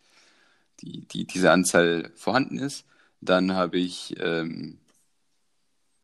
die, 0.81 1.07
die, 1.07 1.25
diese 1.25 1.51
Anzahl 1.51 2.11
vorhanden 2.15 2.59
ist. 2.59 2.85
Dann 3.21 3.53
habe 3.53 3.77
ich, 3.77 4.15
ähm, 4.19 4.77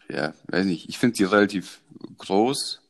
ja, 0.10 0.34
weiß 0.48 0.66
nicht, 0.66 0.90
ich 0.90 0.98
finde 0.98 1.16
sie 1.16 1.24
relativ 1.24 1.82
groß 2.18 2.82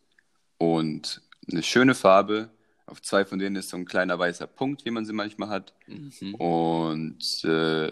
und 0.57 1.21
eine 1.51 1.63
schöne 1.63 1.95
Farbe. 1.95 2.49
Auf 2.85 3.01
zwei 3.01 3.25
von 3.25 3.39
denen 3.39 3.55
ist 3.55 3.69
so 3.69 3.77
ein 3.77 3.85
kleiner 3.85 4.19
weißer 4.19 4.47
Punkt, 4.47 4.85
wie 4.85 4.91
man 4.91 5.05
sie 5.05 5.13
manchmal 5.13 5.49
hat. 5.49 5.73
Mhm. 5.87 6.35
Und 6.35 7.43
äh, 7.43 7.89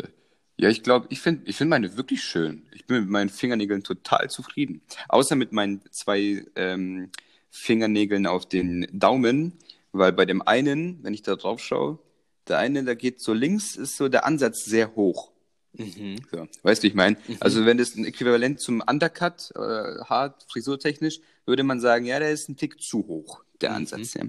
ja, 0.58 0.70
ich 0.70 0.84
glaube, 0.84 1.08
ich 1.10 1.20
finde 1.20 1.50
ich 1.50 1.56
find 1.56 1.70
meine 1.70 1.98
wirklich 1.98 2.24
schön. 2.24 2.64
Ich 2.74 2.86
bin 2.86 3.02
mit 3.02 3.10
meinen 3.10 3.30
Fingernägeln 3.30 3.84
total 3.84 4.30
zufrieden. 4.30 4.82
Außer 5.10 5.36
mit 5.36 5.52
meinen 5.52 5.82
zwei 5.92 6.46
ähm, 6.56 7.10
Fingernägeln 7.50 8.28
auf 8.28 8.48
den 8.48 8.88
Daumen, 8.92 9.54
weil 9.92 10.14
bei 10.14 10.26
dem 10.26 10.42
einen, 10.42 11.04
wenn 11.04 11.14
ich 11.14 11.24
da 11.24 11.36
drauf 11.36 11.60
schaue, 11.60 12.00
der 12.48 12.60
eine, 12.60 12.84
da 12.84 12.94
geht 12.94 13.20
so 13.20 13.34
links, 13.34 13.76
ist 13.76 13.98
so 13.98 14.10
der 14.10 14.26
Ansatz 14.26 14.66
sehr 14.66 14.96
hoch. 14.96 15.33
Mhm. 15.74 16.18
So, 16.32 16.48
weißt 16.62 16.84
du, 16.84 16.88
ich 16.88 16.94
meine? 16.94 17.18
Also 17.40 17.66
wenn 17.66 17.78
das 17.78 17.96
ein 17.96 18.06
Äquivalent 18.06 18.60
zum 18.60 18.82
Undercut, 18.88 19.52
äh, 19.56 19.60
hart, 20.06 20.46
frisurtechnisch, 20.52 21.20
würde 21.46 21.64
man 21.64 21.80
sagen, 21.80 22.06
ja, 22.06 22.20
der 22.20 22.32
ist 22.32 22.48
ein 22.50 22.58
Tick 22.58 22.80
zu 22.82 23.08
hoch, 23.08 23.44
der 23.62 23.74
Ansatz. 23.74 24.14
Ja. 24.14 24.24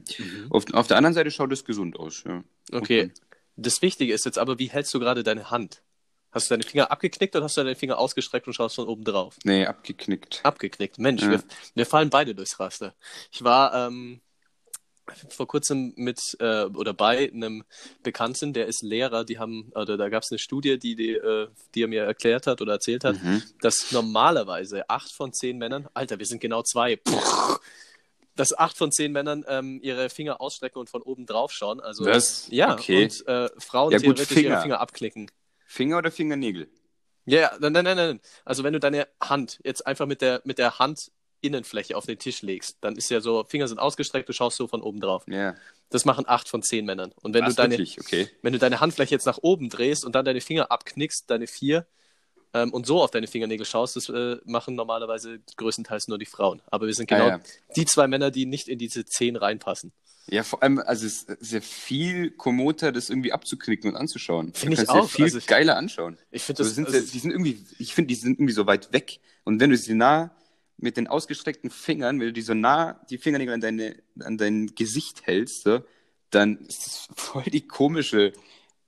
Auf, 0.50 0.64
auf 0.72 0.86
der 0.86 0.96
anderen 0.96 1.14
Seite 1.14 1.30
schaut 1.30 1.52
es 1.52 1.64
gesund 1.64 1.98
aus. 1.98 2.24
Ja. 2.26 2.42
Okay. 2.72 3.12
Das 3.56 3.82
Wichtige 3.82 4.12
ist 4.14 4.24
jetzt 4.24 4.38
aber, 4.38 4.58
wie 4.58 4.70
hältst 4.70 4.92
du 4.94 4.98
gerade 4.98 5.22
deine 5.22 5.50
Hand? 5.50 5.82
Hast 6.32 6.50
du 6.50 6.54
deine 6.54 6.64
Finger 6.64 6.90
abgeknickt 6.90 7.36
oder 7.36 7.44
hast 7.44 7.56
du 7.56 7.62
deine 7.62 7.76
Finger 7.76 7.98
ausgestreckt 7.98 8.48
und 8.48 8.54
schaust 8.54 8.74
von 8.74 8.88
oben 8.88 9.04
drauf? 9.04 9.36
Nee, 9.44 9.66
abgeknickt. 9.66 10.40
Abgeknickt. 10.42 10.98
Mensch, 10.98 11.22
Ja. 11.22 11.30
wir, 11.30 11.42
wir 11.76 11.86
fallen 11.86 12.10
beide 12.10 12.34
durchs 12.34 12.58
Raster. 12.58 12.94
Ich 13.30 13.44
war 13.44 13.86
ähm, 13.86 14.20
vor 15.28 15.46
kurzem 15.46 15.92
mit 15.96 16.18
äh, 16.40 16.64
oder 16.64 16.94
bei 16.94 17.30
einem 17.32 17.64
Bekannten, 18.02 18.52
der 18.52 18.66
ist 18.66 18.82
Lehrer, 18.82 19.24
die 19.24 19.38
haben, 19.38 19.70
oder 19.74 19.96
da 19.96 20.08
gab 20.08 20.22
es 20.22 20.30
eine 20.30 20.38
Studie, 20.38 20.78
die, 20.78 20.94
die, 20.96 21.12
äh, 21.14 21.48
die 21.74 21.82
er 21.82 21.88
mir 21.88 22.04
erklärt 22.04 22.46
hat 22.46 22.60
oder 22.62 22.72
erzählt 22.74 23.04
hat, 23.04 23.22
Mhm. 23.22 23.42
dass 23.60 23.92
normalerweise 23.92 24.88
acht 24.88 25.12
von 25.14 25.32
zehn 25.32 25.58
Männern, 25.58 25.88
Alter, 25.94 26.18
wir 26.18 26.26
sind 26.26 26.40
genau 26.40 26.62
zwei, 26.62 26.96
Puh, 26.96 27.18
dass 28.36 28.56
acht 28.56 28.76
von 28.76 28.90
zehn 28.90 29.12
Männern 29.12 29.44
ähm, 29.46 29.78
ihre 29.82 30.08
Finger 30.10 30.40
ausstrecken 30.40 30.78
und 30.80 30.90
von 30.90 31.02
oben 31.02 31.26
drauf 31.26 31.52
schauen. 31.52 31.80
Also 31.80 32.04
Was? 32.06 32.48
ja, 32.50 32.74
Okay. 32.74 33.04
und 33.04 33.26
äh, 33.28 33.48
Frauen 33.58 33.92
Ja, 33.92 33.98
gut, 33.98 34.16
theoretisch 34.16 34.30
ihre 34.30 34.40
Finger. 34.42 34.60
Finger 34.62 34.80
abklicken. 34.80 35.30
Finger 35.66 35.98
oder 35.98 36.10
Fingernägel? 36.10 36.68
Ja, 37.26 37.40
ja, 37.40 37.52
nein, 37.60 37.72
nein, 37.72 37.84
nein, 37.84 37.96
nein. 37.96 38.20
Also 38.44 38.64
wenn 38.64 38.72
du 38.72 38.80
deine 38.80 39.08
Hand 39.22 39.60
jetzt 39.64 39.86
einfach 39.86 40.06
mit 40.06 40.20
der, 40.20 40.42
mit 40.44 40.58
der 40.58 40.78
Handinnenfläche 41.44 41.96
auf 41.96 42.06
den 42.06 42.18
Tisch 42.18 42.42
legst, 42.42 42.78
dann 42.80 42.96
ist 42.96 43.10
ja 43.10 43.20
so, 43.20 43.44
Finger 43.44 43.68
sind 43.68 43.78
ausgestreckt, 43.78 44.28
du 44.28 44.32
schaust 44.32 44.56
so 44.56 44.66
von 44.66 44.82
oben 44.82 45.00
drauf. 45.00 45.24
Ja. 45.28 45.54
Das 45.90 46.04
machen 46.04 46.24
acht 46.26 46.48
von 46.48 46.62
zehn 46.62 46.86
Männern. 46.86 47.12
Und 47.22 47.34
wenn 47.34 47.44
du 47.44 47.52
deine? 47.52 47.74
Okay. 47.74 48.28
wenn 48.42 48.52
du 48.52 48.58
deine 48.58 48.80
Handfläche 48.80 49.14
jetzt 49.14 49.26
nach 49.26 49.38
oben 49.42 49.68
drehst 49.68 50.04
und 50.04 50.14
dann 50.14 50.24
deine 50.24 50.40
Finger 50.40 50.70
abknickst, 50.72 51.28
deine 51.30 51.46
vier, 51.46 51.86
ähm, 52.54 52.72
und 52.72 52.86
so 52.86 53.02
auf 53.02 53.10
deine 53.10 53.26
Fingernägel 53.26 53.66
schaust, 53.66 53.96
das 53.96 54.08
äh, 54.08 54.36
machen 54.44 54.74
normalerweise 54.74 55.40
größtenteils 55.56 56.08
nur 56.08 56.18
die 56.18 56.24
Frauen. 56.26 56.62
Aber 56.66 56.86
wir 56.86 56.94
sind 56.94 57.12
Ah, 57.12 57.16
genau 57.16 57.28
ja. 57.28 57.40
die 57.76 57.84
zwei 57.84 58.06
Männer, 58.08 58.30
die 58.30 58.46
nicht 58.46 58.68
in 58.68 58.78
diese 58.78 59.04
zehn 59.04 59.36
reinpassen. 59.36 59.92
Ja, 60.26 60.42
vor 60.42 60.62
allem, 60.62 60.78
also 60.78 61.04
es 61.06 61.24
ist 61.24 61.36
sehr 61.40 61.60
viel 61.60 62.30
kommoder, 62.30 62.90
das 62.92 63.10
irgendwie 63.10 63.32
abzuknicken 63.32 63.90
und 63.90 63.96
anzuschauen. 63.96 64.54
Finde 64.54 64.82
ich 64.82 64.88
auch. 64.88 65.10
viel 65.10 65.26
Also 65.26 65.36
ich- 65.38 65.46
geiler 65.46 65.76
anschauen. 65.76 66.16
Ich 66.30 66.42
finde 66.42 66.62
Also 66.62 66.72
sind 66.72 66.86
also, 66.86 66.98
sie, 66.98 67.12
die 67.12 67.18
sind 67.18 67.30
irgendwie, 67.32 67.62
ich 67.78 67.92
finde, 67.94 68.08
die 68.08 68.14
sind 68.14 68.32
irgendwie 68.38 68.54
so 68.54 68.66
weit 68.66 68.90
weg. 68.94 69.20
Und 69.44 69.60
wenn 69.60 69.68
du 69.68 69.76
sie 69.76 69.92
nah 69.94 70.34
mit 70.76 70.96
den 70.96 71.06
ausgestreckten 71.06 71.70
Fingern, 71.70 72.20
wenn 72.20 72.28
du 72.28 72.32
die 72.32 72.42
so 72.42 72.54
nah 72.54 73.00
die 73.10 73.18
Fingernägel 73.18 73.54
an, 73.54 73.60
deine, 73.60 73.96
an 74.20 74.38
dein 74.38 74.74
Gesicht 74.74 75.26
hältst, 75.26 75.62
so, 75.62 75.80
dann 76.30 76.58
ist 76.66 76.86
das 76.86 77.08
voll 77.16 77.44
die 77.44 77.66
komische 77.66 78.32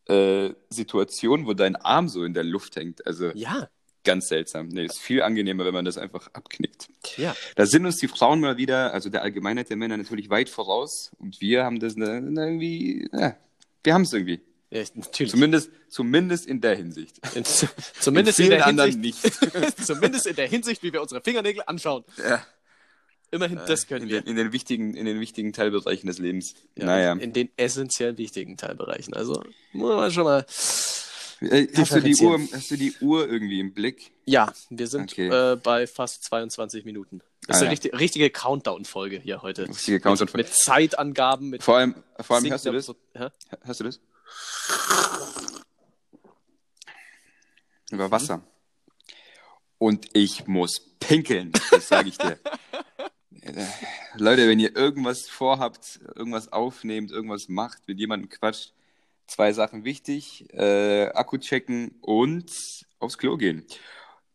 äh, 0.09 0.51
Situation, 0.71 1.47
wo 1.47 1.55
dein 1.55 1.77
Arm 1.77 2.09
so 2.09 2.25
in 2.25 2.35
der 2.35 2.45
Luft 2.45 2.77
hängt. 2.77 3.07
Also 3.07 3.31
ja, 3.35 3.69
ganz 4.07 4.29
seltsam. 4.29 4.69
Nee, 4.69 4.87
ist 4.87 5.01
viel 5.01 5.21
angenehmer, 5.21 5.67
wenn 5.67 5.75
man 5.75 5.85
das 5.85 5.99
einfach 5.99 6.29
abknickt. 6.33 6.89
ja. 7.17 7.35
Da 7.57 7.67
sind 7.67 7.85
uns 7.85 7.97
die 7.97 8.09
Frauen 8.09 8.41
mal 8.41 8.57
wieder, 8.57 8.95
also 8.95 9.11
der 9.11 9.23
Allgemeinheit 9.23 9.69
der 9.69 9.77
Männer 9.77 9.97
natürlich 9.97 10.31
weit 10.31 10.49
voraus. 10.49 11.11
Und 11.19 11.41
wir 11.41 11.65
haben 11.65 11.81
das 11.81 11.97
na, 11.97 12.21
na, 12.21 12.47
irgendwie, 12.47 13.09
ja, 13.13 13.37
wir 13.83 13.95
haben 13.95 14.03
es 14.03 14.13
irgendwie. 14.13 14.41
Ja 14.71 14.81
ich- 14.83 14.95
natürlich. 14.95 15.31
Zumindest, 15.33 15.71
zumindest 15.89 16.47
in 16.47 16.61
der 16.61 16.77
Hinsicht. 16.77 17.19
In, 17.35 17.45
zumindest 18.01 18.39
in, 18.39 18.47
vielen 18.47 18.59
der 18.59 18.67
anderen 18.67 18.91
Hinsicht, 18.93 19.23
zumindest 19.85 20.27
in 20.27 20.37
der 20.37 20.49
Hinsicht, 20.49 20.83
wie 20.83 20.93
wir 20.93 21.03
unsere 21.03 21.21
Fingernägel 21.23 21.63
anschauen. 21.67 22.05
Ja. 22.19 22.45
Immerhin, 23.33 23.61
das 23.67 23.87
können 23.89 24.05
in 24.05 24.09
wir. 24.09 24.21
Den, 24.23 24.31
in, 24.31 24.37
den 24.37 24.53
wichtigen, 24.53 24.95
in 24.95 25.05
den 25.05 25.19
wichtigen 25.21 25.53
Teilbereichen 25.53 26.07
des 26.07 26.19
Lebens. 26.19 26.55
Ja, 26.77 26.87
naja. 26.87 27.13
In 27.15 27.33
den 27.33 27.49
essentiell 27.57 28.17
wichtigen 28.19 28.57
Teilbereichen. 28.57 29.15
Also 29.15 29.43
muss 29.73 29.95
man 29.97 30.11
schon 30.13 30.25
mal. 30.25 30.47
Äh, 31.41 31.67
hast, 31.77 31.93
du 31.95 32.01
die 32.01 32.17
Uhr, 32.17 32.41
hast 32.53 32.71
du 32.71 32.77
die 32.77 32.95
Uhr 33.01 33.29
irgendwie 33.29 33.61
im 33.61 33.75
Blick? 33.75 34.13
Ja, 34.25 34.53
wir 34.71 34.87
sind 34.87 35.13
Okay. 35.13 35.29
äh, 35.29 35.57
bei 35.57 35.87
fast 35.87 36.25
22 36.25 36.85
Minuten. 36.87 37.21
Das 37.47 37.57
ist 37.57 37.63
Ah, 37.63 37.65
eine 37.65 37.65
ja. 37.67 37.71
richtige, 37.73 37.99
richtige 37.99 38.31
Countdown-Folge 38.31 39.19
hier 39.19 39.43
heute. 39.43 39.69
Richtige 39.69 40.01
Countdown. 40.01 40.27
Mit, 40.29 40.37
mit 40.37 40.49
Zeitangaben, 40.55 41.51
mit 41.51 41.63
Vor 41.63 41.77
allem, 41.77 41.95
vor 42.21 42.37
allem 42.37 42.49
hörst 42.51 42.65
du 42.65 42.73
das? 42.73 42.89
Hä? 43.15 43.27
Hörst 43.65 43.81
du 43.81 43.85
das? 43.85 44.01
Über 47.91 48.11
Wasser. 48.11 48.43
Und 49.79 50.09
ich 50.15 50.47
muss 50.47 50.81
pinkeln, 50.99 51.53
das 51.71 51.89
sage 51.89 52.09
ich 52.09 52.19
dir. 52.19 52.39
Leute, 54.17 54.49
wenn 54.49 54.59
ihr 54.59 54.75
irgendwas 54.75 55.29
vorhabt, 55.29 56.01
irgendwas 56.15 56.53
aufnehmt, 56.53 57.11
irgendwas 57.11 57.49
macht, 57.49 57.87
mit 57.87 57.99
jemandem 57.99 58.29
quatscht, 58.29 58.73
zwei 59.27 59.53
Sachen 59.53 59.85
wichtig. 59.85 60.53
Äh, 60.53 61.09
Akku 61.09 61.39
checken 61.39 61.97
und 62.01 62.87
aufs 62.99 63.19
Klo 63.19 63.37
gehen. 63.37 63.65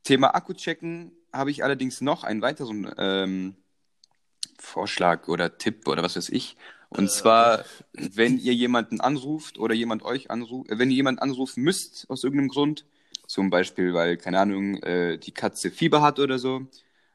Thema 0.03 0.35
Akku 0.35 0.53
checken 0.53 1.11
habe 1.33 1.51
ich 1.51 1.63
allerdings 1.63 2.01
noch 2.01 2.23
einen 2.23 2.41
weiteren 2.41 2.93
ähm, 2.97 3.55
Vorschlag 4.59 5.27
oder 5.27 5.57
Tipp 5.57 5.87
oder 5.87 6.03
was 6.03 6.15
weiß 6.15 6.29
ich. 6.29 6.57
Und 6.93 7.09
zwar, 7.09 7.63
wenn 7.93 8.37
ihr 8.37 8.53
jemanden 8.53 8.99
anruft 8.99 9.57
oder 9.57 9.73
jemand 9.73 10.03
euch 10.03 10.29
anruft, 10.29 10.69
äh, 10.69 10.77
wenn 10.77 10.91
ihr 10.91 10.97
jemanden 10.97 11.21
anrufen 11.21 11.63
müsst 11.63 12.05
aus 12.09 12.23
irgendeinem 12.23 12.49
Grund, 12.49 12.85
zum 13.27 13.49
Beispiel, 13.49 13.93
weil, 13.93 14.17
keine 14.17 14.39
Ahnung, 14.39 14.75
äh, 14.83 15.17
die 15.17 15.31
Katze 15.31 15.71
Fieber 15.71 16.01
hat 16.01 16.19
oder 16.19 16.37
so, 16.37 16.67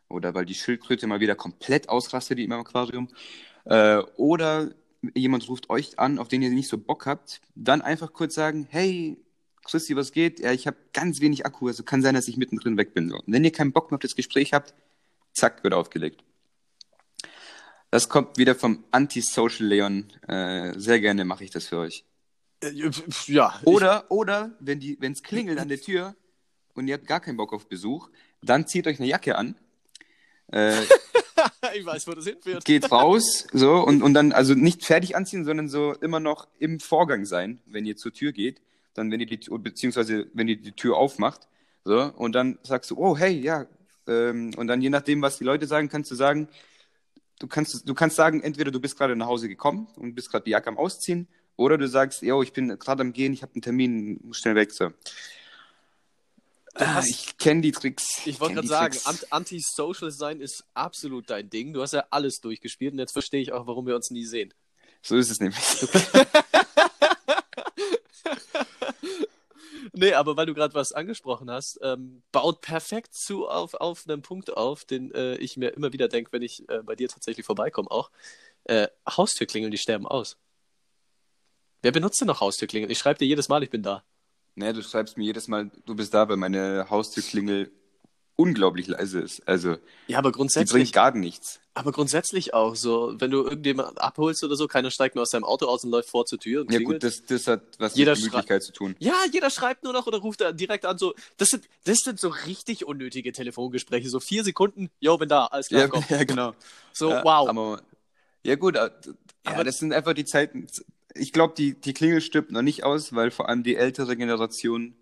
oder 0.09 0.35
weil 0.35 0.47
die 0.47 0.55
Schildkröte 0.55 1.07
mal 1.07 1.21
wieder 1.21 1.35
komplett 1.35 1.91
ausrastet 1.91 2.39
im 2.39 2.53
Aquarium, 2.53 3.09
äh, 3.67 3.99
oder 4.17 4.71
jemand 5.15 5.47
ruft 5.47 5.69
euch 5.69 5.99
an, 5.99 6.19
auf 6.19 6.29
den 6.29 6.41
ihr 6.41 6.51
nicht 6.51 6.71
so 6.71 6.79
Bock 6.79 7.05
habt, 7.05 7.43
dann 7.55 7.83
einfach 7.83 8.15
kurz 8.15 8.35
sagen, 8.35 8.67
hey, 8.71 9.19
Christi, 9.63 9.95
was 9.95 10.13
geht? 10.13 10.41
Ja, 10.41 10.53
ich 10.53 10.67
habe 10.67 10.79
ganz 10.95 11.21
wenig 11.21 11.45
Akku, 11.45 11.69
also 11.69 11.83
kann 11.83 12.01
sein, 12.01 12.15
dass 12.15 12.29
ich 12.29 12.39
mittendrin 12.39 12.79
weg 12.79 12.95
bin. 12.95 13.13
Und 13.13 13.25
wenn 13.27 13.45
ihr 13.45 13.53
keinen 13.53 13.73
Bock 13.73 13.91
mehr 13.91 13.97
auf 13.97 14.03
das 14.03 14.17
Gespräch 14.17 14.55
habt, 14.55 14.73
zack, 15.35 15.63
wird 15.65 15.75
aufgelegt. 15.75 16.23
Das 17.91 18.09
kommt 18.09 18.37
wieder 18.37 18.55
vom 18.55 18.85
Anti-Social 18.91 19.67
Leon. 19.67 20.07
Äh, 20.29 20.79
sehr 20.79 21.01
gerne 21.01 21.25
mache 21.25 21.45
ich 21.45 21.51
das 21.51 21.67
für 21.67 21.79
euch. 21.79 22.05
Äh, 22.63 22.91
Ja. 23.27 23.61
Oder, 23.65 24.11
oder, 24.11 24.51
wenn 24.61 24.81
die, 24.81 24.97
wenn 25.01 25.13
es 25.13 25.23
klingelt 25.23 25.59
an 25.59 25.69
der 25.69 25.81
Tür 25.81 26.15
und 26.75 26.89
ihr 26.89 26.95
habt 26.95 27.07
gar 27.07 27.21
keinen 27.21 27.37
Bock 27.37 27.53
auf 27.53 27.69
Besuch, 27.69 28.09
dann 28.43 28.67
zieht 28.67 28.87
euch 28.87 28.99
eine 28.99 29.09
Jacke 29.09 29.37
an, 29.37 29.55
äh, 30.53 30.83
Ich, 30.83 30.89
ich 31.79 31.87
weiß, 31.87 32.07
wo 32.07 32.13
das 32.13 32.27
hinführt. 32.27 32.65
geht 32.65 32.91
raus, 32.91 33.47
so, 33.53 33.75
und, 33.83 34.03
und 34.03 34.15
dann, 34.15 34.33
also 34.33 34.55
nicht 34.55 34.85
fertig 34.85 35.17
anziehen, 35.17 35.45
sondern 35.45 35.69
so 35.69 35.93
immer 35.95 36.21
noch 36.21 36.49
im 36.59 36.81
Vorgang 36.81 37.25
sein, 37.25 37.61
wenn 37.67 37.87
ihr 37.87 37.97
zur 37.97 38.13
Tür 38.13 38.33
geht, 38.33 38.61
dann, 38.95 39.11
wenn 39.11 39.21
ihr 39.21 39.27
die, 39.27 39.39
Tür- 39.39 39.59
beziehungsweise, 39.59 40.27
wenn 40.35 40.49
ihr 40.49 40.57
die 40.57 40.73
Tür 40.73 40.97
aufmacht, 40.97 41.49
so, 41.85 42.01
und 42.17 42.33
dann 42.35 42.59
sagst 42.63 42.91
du, 42.91 42.97
oh, 42.99 43.17
hey, 43.17 43.39
ja, 43.41 43.67
ähm, 44.07 44.53
und 44.57 44.67
dann 44.67 44.81
je 44.83 44.91
nachdem, 44.91 45.23
was 45.23 45.39
die 45.39 45.45
Leute 45.45 45.67
sagen, 45.67 45.89
kannst 45.89 46.11
du 46.11 46.15
sagen, 46.15 46.49
du 47.39 47.47
kannst, 47.47 47.89
du 47.89 47.95
kannst 47.95 48.17
sagen, 48.17 48.43
entweder 48.43 48.71
du 48.71 48.81
bist 48.81 48.97
gerade 48.97 49.17
nach 49.17 49.27
Hause 49.27 49.49
gekommen 49.49 49.89
und 49.97 50.15
bist 50.15 50.31
gerade 50.31 50.45
die 50.45 50.51
Jacke 50.51 50.69
am 50.69 50.79
Ausziehen, 50.79 51.29
oder 51.57 51.79
du 51.79 51.89
sagst, 51.89 52.23
yo, 52.23 52.43
ich 52.43 52.53
bin 52.53 52.69
gerade 52.79 53.01
am 53.01 53.13
Gehen, 53.13 53.33
ich 53.33 53.43
habe 53.43 53.55
einen 53.55 53.63
Termin, 53.63 54.21
muss 54.23 54.39
schnell 54.39 54.55
weg, 54.55 54.73
so. 54.73 54.93
Hast- 56.75 57.09
ich 57.09 57.39
kenne 57.39 57.63
die 57.63 57.73
Tricks. 57.73 58.27
Ich 58.27 58.39
wollte 58.39 58.57
kenn 58.57 58.67
gerade 58.67 58.93
sagen, 58.93 58.93
Tricks. 58.93 59.33
Anti-Social 59.33 60.11
sein 60.11 60.41
ist 60.43 60.65
absolut 60.75 61.31
dein 61.31 61.49
Ding. 61.49 61.73
Du 61.73 61.81
hast 61.81 61.95
ja 61.95 62.05
alles 62.11 62.41
durchgespielt 62.41 62.93
und 62.93 62.99
jetzt 62.99 63.13
verstehe 63.13 63.41
ich 63.41 63.53
auch, 63.53 63.67
warum 63.67 63.87
wir 63.87 63.97
uns 63.97 64.11
nie 64.11 64.27
sehen. 64.27 64.53
So 65.01 65.17
ist 65.17 65.31
es 65.31 65.41
nämlich. 65.41 65.59
Nee, 69.99 70.13
aber 70.13 70.37
weil 70.37 70.45
du 70.45 70.53
gerade 70.53 70.75
was 70.75 70.93
angesprochen 70.93 71.51
hast, 71.51 71.79
ähm, 71.83 72.23
baut 72.31 72.61
perfekt 72.61 73.15
zu 73.15 73.49
auf, 73.49 73.73
auf 73.73 74.05
einen 74.07 74.21
Punkt 74.21 74.55
auf, 74.55 74.85
den 74.85 75.11
äh, 75.13 75.37
ich 75.37 75.57
mir 75.57 75.71
immer 75.71 75.95
wieder 75.95 76.07
denke, 76.07 76.33
wenn 76.33 76.43
ich 76.43 76.69
äh, 76.69 76.83
bei 76.83 76.95
dir 76.95 77.09
tatsächlich 77.09 77.47
vorbeikomme 77.47 77.91
auch. 77.91 78.11
Äh, 78.65 78.89
Haustürklingeln, 79.09 79.71
die 79.71 79.79
sterben 79.79 80.07
aus. 80.07 80.37
Wer 81.81 81.93
benutzt 81.93 82.21
denn 82.21 82.27
noch 82.27 82.41
Haustürklingeln? 82.41 82.91
Ich 82.91 82.99
schreibe 82.99 83.19
dir 83.19 83.27
jedes 83.27 83.49
Mal, 83.49 83.63
ich 83.63 83.71
bin 83.71 83.83
da. 83.83 84.05
Ne, 84.55 84.75
du 84.75 84.83
schreibst 84.83 85.17
mir 85.17 85.25
jedes 85.25 85.49
Mal, 85.49 85.71
du 85.87 85.95
bist 85.95 86.13
da, 86.13 86.29
weil 86.29 86.37
meine 86.37 86.91
Haustürklingel 86.91 87.73
unglaublich 88.37 88.87
leise 88.87 89.21
ist. 89.21 89.47
Also, 89.49 89.77
Ja, 90.07 90.19
aber 90.19 90.31
die 90.31 90.37
grundsätzlich, 90.37 90.71
bringt 90.73 90.93
gar 90.93 91.13
nichts. 91.15 91.61
aber 91.75 91.93
grundsätzlich 91.93 92.53
auch 92.55 92.77
so, 92.77 93.15
wenn 93.19 93.31
du 93.31 93.43
irgendjemanden 93.45 93.99
abholst 93.99 94.45
oder 94.45 94.57
so, 94.57 94.67
keiner 94.69 94.91
steigt 94.91 95.15
nur 95.15 95.23
aus 95.23 95.31
seinem 95.31 95.45
Auto 95.45 95.67
aus 95.67 95.85
und 95.85 95.91
läuft 95.91 96.11
vor 96.11 96.27
zur 96.27 96.39
Tür 96.39 96.61
und 96.63 96.71
Ja, 96.71 96.79
klingelt. 96.79 97.03
gut, 97.03 97.11
das, 97.11 97.25
das 97.25 97.47
hat 97.47 97.63
was 97.79 97.95
Jeder 97.95 98.13
mit 98.13 98.21
Gemütlichkeit 98.21 98.63
zu 98.63 98.73
tun. 98.73 98.95
Ja, 98.99 99.15
jeder 99.33 99.51
schreibt 99.51 99.85
nur 99.85 99.93
noch 99.93 100.07
oder 100.07 100.19
ruft 100.19 100.41
da 100.41 100.53
direkt 100.53 100.85
an. 100.85 100.99
So, 100.99 101.15
das 101.39 101.49
sind, 101.49 101.69
das 101.85 101.99
sind 101.99 102.21
so 102.21 102.29
richtig 102.29 102.87
unnötige 102.87 103.33
Telefongespräche. 103.33 104.09
So 104.11 104.21
vier 104.21 104.45
Sekunden, 104.45 104.91
yo, 105.01 105.17
bin 105.17 105.29
da, 105.29 105.47
alles 105.47 105.69
klar, 105.69 105.83
Ja, 105.83 105.89
komm. 105.89 106.05
ja, 106.11 106.25
genau. 106.25 106.55
So, 106.93 107.11
ja, 107.11 107.25
wow. 107.25 107.49
Aber, 107.49 107.83
ja, 108.45 108.55
gut, 108.57 108.77
äh, 108.77 108.91
ja, 109.47 109.53
Aber- 109.53 109.65
das 109.65 109.77
sind 109.79 109.93
einfach 109.93 110.13
die 110.15 110.25
Zeiten. 110.25 110.67
Ich 111.15 111.33
glaube, 111.33 111.55
die, 111.57 111.81
die 111.81 111.95
Klingel 111.95 112.21
stirbt 112.21 112.51
noch 112.53 112.61
nicht 112.63 112.85
aus, 112.85 113.15
weil 113.15 113.31
vor 113.31 113.49
allem 113.49 113.63
die 113.63 113.77
ältere 113.77 114.17
Generation, 114.19 114.95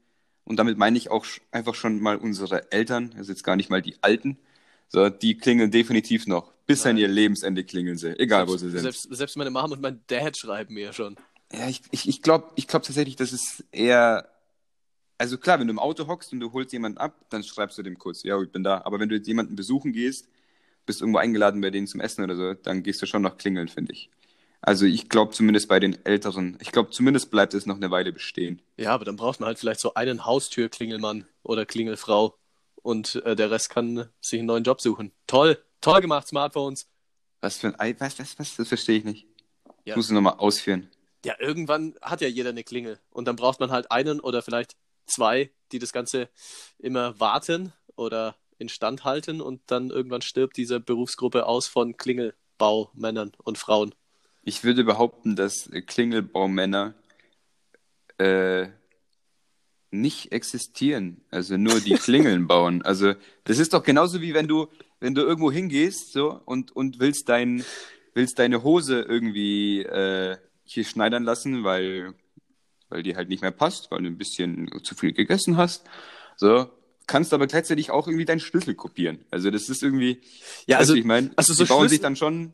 und 0.45 0.57
damit 0.57 0.79
meine 0.79 0.97
ich 0.97 1.11
auch 1.11 1.27
einfach 1.51 1.75
schon 1.75 2.01
mal 2.01 2.17
unsere 2.17 2.71
Eltern, 2.73 3.15
also 3.17 3.33
jetzt 3.33 3.45
gar 3.45 3.57
nicht 3.57 3.71
mal 3.71 3.83
die 3.83 3.97
Alten, 4.03 4.39
so, 4.89 5.09
die 5.09 5.37
klingeln 5.37 5.71
definitiv 5.71 6.27
noch. 6.27 6.53
Bis 6.67 6.87
an 6.87 6.95
Nein. 6.95 7.03
ihr 7.03 7.09
Lebensende 7.09 7.65
klingeln 7.65 7.99
sie, 7.99 8.19
egal 8.19 8.47
wo 8.47 8.57
selbst, 8.57 8.63
sie 8.63 8.71
sind. 8.71 8.81
Selbst, 8.81 9.09
selbst 9.11 9.37
meine 9.37 9.51
Mom 9.51 9.73
und 9.73 9.83
mein 9.83 10.01
Dad 10.07 10.37
schreiben 10.37 10.75
mir 10.75 10.93
schon. 10.93 11.17
Ja, 11.53 11.69
ich, 11.69 11.83
ich, 11.91 12.09
ich 12.09 12.23
glaube 12.23 12.53
ich 12.57 12.67
glaub 12.67 12.83
tatsächlich, 12.83 13.17
das 13.17 13.33
ist 13.33 13.65
eher. 13.71 14.29
Also 15.17 15.39
klar, 15.39 15.61
wenn 15.61 15.69
du 15.69 15.73
im 15.73 15.79
Auto 15.79 16.07
hockst 16.09 16.33
und 16.33 16.41
du 16.41 16.53
holst 16.53 16.73
jemanden 16.73 16.99
ab, 16.99 17.27
dann 17.31 17.45
schreibst 17.45 17.79
du 17.79 17.83
dem 17.83 17.99
kurz, 17.99 18.25
ja, 18.25 18.41
ich 18.41 18.51
bin 18.51 18.65
da. 18.65 18.83
Aber 18.85 18.99
wenn 18.99 19.09
du 19.09 19.15
jetzt 19.15 19.29
jemanden 19.29 19.55
besuchen 19.55 19.93
gehst, 19.93 20.29
bist 20.87 21.01
irgendwo 21.01 21.19
eingeladen 21.19 21.61
bei 21.61 21.71
denen 21.71 21.87
zum 21.87 22.01
Essen 22.01 22.25
oder 22.25 22.35
so, 22.35 22.55
dann 22.55 22.83
gehst 22.83 23.01
du 23.01 23.07
schon 23.07 23.23
noch 23.23 23.37
klingeln, 23.37 23.69
finde 23.69 23.93
ich. 23.93 24.11
Also 24.67 24.87
ich 24.87 25.11
glaube 25.11 25.33
zumindest 25.33 25.69
bei 25.69 25.79
den 25.79 26.07
Älteren. 26.07 26.57
Ich 26.59 26.73
glaube 26.73 26.89
zumindest 26.89 27.31
bleibt 27.31 27.53
es 27.53 27.67
noch 27.67 27.77
eine 27.77 27.91
Weile 27.91 28.13
bestehen. 28.13 28.63
Ja, 28.79 28.95
aber 28.95 29.05
dann 29.05 29.17
braucht 29.17 29.39
man 29.39 29.49
halt 29.49 29.59
vielleicht 29.59 29.81
so 29.81 29.93
einen 29.93 30.25
Haustürklingelmann 30.25 31.27
oder 31.43 31.67
Klingelfrau 31.67 32.39
und 32.77 33.17
äh, 33.27 33.37
der 33.37 33.51
Rest 33.51 33.69
kann 33.69 34.09
sich 34.23 34.39
einen 34.39 34.47
neuen 34.47 34.65
Job 34.65 34.81
suchen. 34.81 35.13
Toll, 35.27 35.63
toll 35.83 36.01
gemacht, 36.01 36.29
Smartphones. 36.29 36.89
Was 37.43 37.59
für 37.59 37.67
ein 37.67 37.79
Ei, 37.79 37.95
was, 37.99 38.19
was, 38.19 38.39
was, 38.39 38.57
das 38.57 38.69
verstehe 38.69 38.97
ich 38.97 39.05
nicht. 39.05 39.27
Ja. 39.67 39.93
Ich 39.93 39.97
muss 39.97 40.07
es 40.07 40.13
nochmal 40.13 40.37
ausführen. 40.39 40.91
Ja, 41.27 41.35
irgendwann 41.39 41.95
hat 42.01 42.23
ja 42.23 42.29
jeder 42.29 42.49
eine 42.49 42.65
Klingel 42.65 42.99
und 43.11 43.29
dann 43.29 43.37
braucht 43.37 43.61
man 43.61 43.71
halt 43.71 43.91
einen 43.91 44.19
oder 44.19 44.41
vielleicht 44.41 44.77
zwei, 45.05 45.51
die 45.73 45.79
das 45.79 45.93
Ganze 45.93 46.31
immer 46.79 47.21
warten 47.21 47.75
oder 47.97 48.37
instand 48.57 49.05
halten 49.05 49.43
und 49.43 49.61
dann 49.67 49.91
irgendwann 49.91 50.23
stirbt 50.23 50.57
diese 50.57 50.81
Berufsgruppe 50.81 51.45
aus 51.45 51.67
von 51.67 51.99
Klingelbaumännern 51.99 53.33
und 53.43 53.59
Frauen. 53.59 53.95
Ich 54.45 54.65
würde 54.65 54.85
behaupten, 54.85 55.37
dass 55.37 55.71
Klingelbaumänner 55.87 56.95
äh, 58.19 58.67
nicht 59.91 60.33
existieren. 60.33 61.21
Also 61.31 61.57
nur 61.57 61.81
die 61.81 61.95
Klingeln 61.95 62.47
bauen. 62.49 62.83
Also 62.83 63.15
das 63.45 63.59
ist 63.59 63.73
doch 63.73 63.83
genauso 63.83 64.21
wie 64.21 64.35
wenn 64.35 64.49
du, 64.49 64.69
wenn 65.01 65.15
du 65.15 65.23
irgendwo 65.23 65.51
hingehst 65.51 66.13
so, 66.13 66.41
und, 66.45 66.75
und 66.75 66.99
willst, 67.01 67.29
dein, 67.29 67.65
willst 68.15 68.39
deine 68.39 68.63
Hose 68.63 69.01
irgendwie 69.03 69.83
äh, 69.83 70.37
hier 70.65 70.85
schneidern 70.85 71.25
lassen, 71.25 71.65
weil, 71.65 72.15
weil 72.89 73.03
die 73.03 73.17
halt 73.17 73.29
nicht 73.29 73.43
mehr 73.43 73.51
passt, 73.51 73.91
weil 73.91 74.03
du 74.03 74.09
ein 74.09 74.19
bisschen 74.19 74.71
zu 74.83 74.95
viel 74.95 75.13
gegessen 75.13 75.57
hast. 75.57 75.85
So, 76.37 76.69
kannst 77.07 77.33
aber 77.33 77.47
gleichzeitig 77.47 77.91
auch 77.91 78.09
irgendwie 78.09 78.25
deinen 78.25 78.41
Schlüssel 78.41 78.75
kopieren. 78.75 79.25
Also 79.31 79.51
das 79.51 79.69
ist 79.69 79.83
irgendwie, 79.83 80.21
Ja, 80.67 80.79
also- 80.79 80.95
ich 80.95 81.05
meine, 81.05 81.31
also 81.37 81.53
so 81.55 81.65
die 81.65 81.69
bauen 81.69 81.89
sich 81.89 81.99
Schlüssel- 81.99 82.03
dann 82.03 82.17
schon 82.17 82.53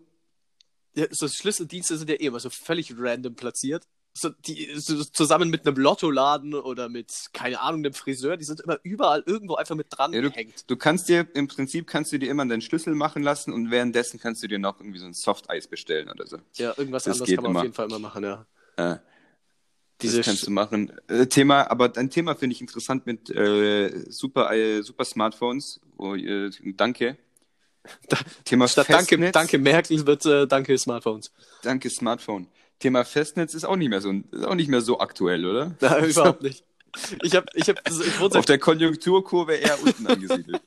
so 1.11 1.29
Schlüsseldienste 1.29 1.96
sind 1.96 2.11
ja 2.11 2.16
eh 2.16 2.26
immer 2.26 2.40
so 2.40 2.50
völlig 2.50 2.94
random 2.96 3.35
platziert. 3.35 3.87
So, 4.12 4.31
die, 4.31 4.68
so, 4.74 5.05
zusammen 5.05 5.50
mit 5.50 5.64
einem 5.66 5.76
Lottoladen 5.76 6.55
oder 6.55 6.88
mit, 6.88 7.29
keine 7.33 7.61
Ahnung, 7.61 7.85
einem 7.85 7.94
Friseur, 7.94 8.37
die 8.37 8.44
sind 8.44 8.61
immer 8.61 8.79
überall 8.83 9.22
irgendwo 9.24 9.55
einfach 9.55 9.76
mit 9.76 9.87
dran 9.90 10.12
Ja, 10.12 10.20
gehängt. 10.20 10.68
Du 10.68 10.76
kannst 10.76 11.09
dir, 11.09 11.29
im 11.35 11.46
Prinzip 11.46 11.87
kannst 11.87 12.11
du 12.12 12.18
dir 12.18 12.29
immer 12.29 12.44
deinen 12.44 12.61
Schlüssel 12.61 12.94
machen 12.96 13.22
lassen 13.22 13.53
und 13.53 13.70
währenddessen 13.70 14.18
kannst 14.18 14.42
du 14.42 14.48
dir 14.48 14.59
noch 14.59 14.81
irgendwie 14.81 14.98
so 14.98 15.07
ein 15.07 15.14
Softeis 15.14 15.68
bestellen 15.68 16.11
oder 16.11 16.26
so. 16.26 16.38
Ja, 16.57 16.74
irgendwas 16.76 17.05
Das 17.05 17.12
anderes 17.20 17.29
kann 17.37 17.44
man 17.44 17.50
immer. 17.53 17.61
auf 17.61 17.64
jeden 17.64 17.74
Fall 17.74 17.87
immer 17.87 17.98
machen, 18.00 18.24
ja. 18.24 18.46
Äh, 18.76 18.96
Diese 20.03 20.16
das 20.18 20.26
kannst 20.26 20.46
du 20.46 20.50
machen. 20.50 20.92
Äh, 21.09 21.26
Thema, 21.26 21.70
aber 21.70 21.92
ein 21.96 22.11
Thema 22.11 22.35
finde 22.35 22.55
ich 22.55 22.61
interessant 22.61 23.07
mit 23.07 23.31
äh, 23.31 24.11
super, 24.11 24.50
äh, 24.53 24.83
super 24.83 25.05
Smartphones. 25.05 25.81
Oh, 25.98 26.14
äh, 26.16 26.50
danke. 26.74 27.16
Thema 28.44 28.68
Statt 28.68 28.88
danke, 28.88 29.16
Festnetz. 29.16 29.32
danke 29.32 29.58
Merkel 29.58 30.06
wird 30.06 30.26
äh, 30.26 30.46
danke 30.46 30.76
Smartphones. 30.76 31.32
Danke 31.62 31.90
Smartphone. 31.90 32.48
Thema 32.78 33.04
Festnetz 33.04 33.54
ist 33.54 33.64
auch 33.64 33.76
nicht 33.76 33.88
mehr 33.90 34.00
so, 34.00 34.10
ist 34.10 34.44
auch 34.44 34.54
nicht 34.54 34.68
mehr 34.68 34.80
so 34.80 35.00
aktuell, 35.00 35.44
oder? 35.46 35.76
Nein, 35.80 36.04
überhaupt 36.04 36.42
nicht. 36.42 36.64
Ich 37.22 37.36
habe, 37.36 37.46
ich 37.54 37.68
habe, 37.68 37.80
ich 37.86 38.18
wohne 38.18 38.26
Auf 38.26 38.32
seit, 38.32 38.48
der 38.48 38.58
Konjunkturkurve 38.58 39.54
eher 39.54 39.80
unten 39.80 40.06
angesiedelt. 40.06 40.60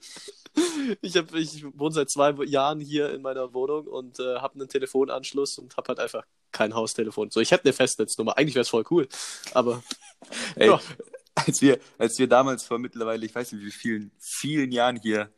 ich 1.01 1.17
hab, 1.17 1.33
ich 1.35 1.65
wohne 1.77 1.93
seit 1.93 2.09
zwei 2.09 2.31
Jahren 2.45 2.79
hier 2.79 3.13
in 3.13 3.21
meiner 3.21 3.53
Wohnung 3.53 3.87
und 3.87 4.19
äh, 4.19 4.35
habe 4.37 4.55
einen 4.55 4.69
Telefonanschluss 4.69 5.57
und 5.57 5.75
habe 5.75 5.89
halt 5.89 5.99
einfach 5.99 6.23
kein 6.51 6.75
Haustelefon. 6.75 7.29
So, 7.31 7.41
ich 7.41 7.51
hätte 7.51 7.65
eine 7.65 7.73
Festnetznummer. 7.73 8.37
Eigentlich 8.37 8.55
wäre 8.55 8.61
es 8.61 8.69
voll 8.69 8.85
cool, 8.89 9.07
aber 9.53 9.83
Ey, 10.55 10.67
Ja. 10.69 10.79
als, 11.35 11.61
wir, 11.61 11.79
als 11.97 12.17
wir 12.19 12.27
damals 12.27 12.63
vor 12.63 12.79
mittlerweile, 12.79 13.25
ich 13.25 13.33
weiß 13.35 13.51
nicht 13.51 13.65
wie 13.65 13.71
vielen, 13.71 14.11
vielen 14.19 14.71
Jahren 14.71 14.95
hier 15.01 15.29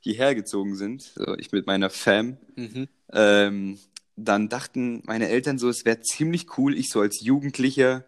hierher 0.00 0.34
gezogen 0.34 0.76
sind, 0.76 1.02
so 1.02 1.36
ich 1.36 1.52
mit 1.52 1.66
meiner 1.66 1.90
Fam, 1.90 2.38
mhm. 2.56 2.88
ähm, 3.12 3.78
dann 4.16 4.48
dachten 4.48 5.02
meine 5.06 5.28
Eltern 5.28 5.58
so, 5.58 5.68
es 5.68 5.84
wäre 5.84 6.00
ziemlich 6.00 6.58
cool, 6.58 6.76
ich 6.76 6.90
so 6.90 7.00
als 7.00 7.20
Jugendlicher, 7.20 8.04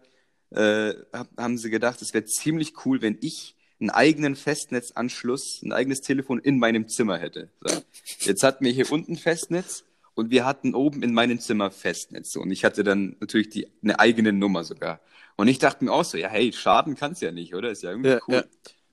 äh, 0.51 0.93
hab, 1.11 1.29
haben 1.37 1.57
sie 1.57 1.69
gedacht, 1.69 2.01
es 2.01 2.13
wäre 2.13 2.25
ziemlich 2.25 2.85
cool, 2.85 3.01
wenn 3.01 3.17
ich 3.21 3.55
einen 3.79 3.89
eigenen 3.89 4.35
Festnetzanschluss, 4.35 5.61
ein 5.63 5.73
eigenes 5.73 6.01
Telefon 6.01 6.39
in 6.39 6.59
meinem 6.59 6.87
Zimmer 6.87 7.17
hätte. 7.17 7.49
So. 7.61 7.81
Jetzt 8.19 8.43
hatten 8.43 8.63
wir 8.63 8.71
hier 8.71 8.91
unten 8.91 9.17
Festnetz 9.17 9.83
und 10.13 10.29
wir 10.29 10.45
hatten 10.45 10.73
oben 10.73 11.03
in 11.03 11.13
meinem 11.13 11.39
Zimmer 11.39 11.71
Festnetz. 11.71 12.35
Und 12.35 12.51
ich 12.51 12.63
hatte 12.63 12.83
dann 12.83 13.17
natürlich 13.19 13.49
die, 13.49 13.67
eine 13.83 13.99
eigene 13.99 14.31
Nummer 14.31 14.63
sogar. 14.63 15.01
Und 15.35 15.47
ich 15.47 15.59
dachte 15.59 15.83
mir 15.83 15.91
auch 15.91 16.05
so, 16.05 16.17
ja, 16.17 16.29
hey, 16.29 16.53
schaden 16.53 16.95
kann's 16.95 17.19
ja 17.19 17.31
nicht, 17.31 17.55
oder? 17.55 17.71
Ist 17.71 17.83
ja 17.83 17.89
irgendwie 17.89 18.11
Ja, 18.11 18.19
cool. 18.27 18.35
ja. 18.35 18.43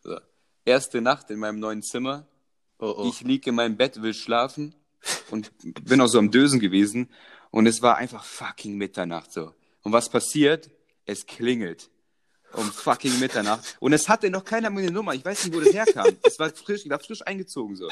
So. 0.02 0.18
Erste 0.64 1.00
Nacht 1.00 1.30
in 1.30 1.38
meinem 1.38 1.60
neuen 1.60 1.82
Zimmer. 1.82 2.26
Oh, 2.80 2.94
oh. 2.98 3.08
Ich 3.08 3.20
liege 3.22 3.50
in 3.50 3.56
meinem 3.56 3.76
Bett, 3.76 4.02
will 4.02 4.14
schlafen 4.14 4.74
und 5.30 5.50
bin 5.60 6.00
auch 6.00 6.08
so 6.08 6.18
am 6.18 6.30
Dösen 6.30 6.60
gewesen. 6.60 7.08
Und 7.50 7.66
es 7.66 7.82
war 7.82 7.96
einfach 7.96 8.24
fucking 8.24 8.76
Mitternacht 8.76 9.32
so. 9.32 9.52
Und 9.82 9.92
was 9.92 10.08
passiert? 10.08 10.70
Es 11.04 11.26
klingelt. 11.26 11.90
Um 12.52 12.70
fucking 12.70 13.18
Mitternacht. 13.20 13.76
Und 13.80 13.92
es 13.92 14.08
hatte 14.08 14.28
noch 14.30 14.44
keiner 14.44 14.70
meine 14.70 14.90
Nummer. 14.90 15.14
Ich 15.14 15.24
weiß 15.24 15.44
nicht, 15.44 15.54
wo 15.54 15.60
das 15.60 15.72
herkam. 15.72 16.16
Es 16.22 16.38
war 16.38 16.50
frisch, 16.50 16.84
ich 16.84 16.90
war 16.90 16.98
frisch 16.98 17.24
eingezogen 17.26 17.76
so. 17.76 17.88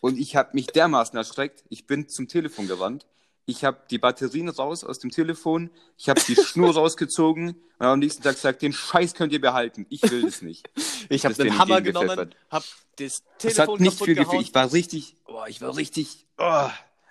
Und 0.00 0.18
ich 0.18 0.34
habe 0.34 0.50
mich 0.54 0.66
dermaßen 0.66 1.16
erschreckt. 1.16 1.64
Ich 1.68 1.86
bin 1.86 2.08
zum 2.08 2.26
Telefon 2.28 2.66
gerannt. 2.66 3.06
Ich 3.44 3.64
habe 3.64 3.78
die 3.90 3.98
Batterien 3.98 4.48
raus 4.48 4.84
aus 4.84 4.98
dem 5.00 5.10
Telefon. 5.10 5.70
Ich 5.98 6.08
habe 6.08 6.20
die 6.26 6.36
Schnur 6.36 6.72
rausgezogen. 6.74 7.50
Und 7.78 7.86
am 7.86 7.98
nächsten 7.98 8.22
Tag 8.22 8.36
gesagt, 8.36 8.62
den 8.62 8.72
Scheiß 8.72 9.14
könnt 9.14 9.32
ihr 9.32 9.40
behalten. 9.40 9.86
Ich 9.88 10.02
will 10.02 10.22
das 10.22 10.42
nicht. 10.42 10.70
ich 11.08 11.24
habe 11.24 11.34
das 11.34 11.44
den 11.44 11.58
Hammer 11.58 11.80
genommen, 11.80 12.34
habe 12.50 12.64
das 12.96 13.22
Telefon 13.38 13.74
hat 13.74 13.80
nicht 13.80 13.98
viel 14.04 14.14
gehauen. 14.14 14.40
Ich 14.40 14.54
war 14.54 14.72
richtig, 14.72 15.16
oh, 15.26 15.42
ich 15.48 15.60
war 15.60 15.76
richtig, 15.76 16.26
oh, 16.38 16.68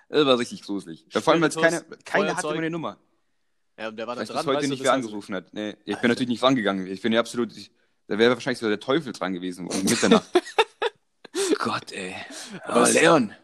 das 0.08 0.26
war 0.26 0.38
richtig 0.38 0.62
gruselig. 0.62 1.06
Vor 1.10 1.32
allem, 1.32 1.42
keiner, 1.42 1.78
Spiritus, 1.80 2.04
keiner 2.04 2.36
hatte 2.36 2.54
meine 2.54 2.70
Nummer. 2.70 2.98
Ja, 3.78 3.88
und 3.88 3.96
der 3.96 4.06
war 4.06 4.14
dann 4.14 4.22
weiß 4.22 4.28
bis 4.28 4.36
dran, 4.36 4.46
heute 4.46 4.58
weißt 4.58 4.68
nicht, 4.68 4.80
das 4.80 4.86
wer 4.86 4.92
angerufen 4.92 5.34
hat. 5.34 5.52
Nee, 5.52 5.76
ich 5.84 5.96
bin 5.98 6.08
natürlich 6.08 6.28
nicht 6.28 6.42
rangegangen. 6.42 6.86
Ich 6.86 7.02
bin 7.02 7.12
ja 7.12 7.20
absolut, 7.20 7.56
ich, 7.56 7.70
da 8.06 8.18
wäre 8.18 8.34
wahrscheinlich 8.34 8.58
so 8.58 8.68
der 8.68 8.80
Teufel 8.80 9.12
dran 9.12 9.32
gewesen 9.32 9.66
um 9.66 9.82
Mitternacht. 9.82 10.28
Gott, 11.58 11.92
ey. 11.92 12.14
Aber? 12.64 12.88
Leon, 12.90 13.34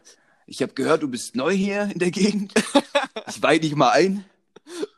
ich 0.49 0.61
habe 0.63 0.73
gehört, 0.73 1.03
du 1.03 1.07
bist 1.07 1.35
neu 1.35 1.51
hier 1.51 1.83
in 1.83 1.99
der 1.99 2.11
Gegend. 2.11 2.53
Ich 3.27 3.41
weih 3.41 3.59
dich 3.59 3.75
mal 3.75 3.91
ein. 3.91 4.25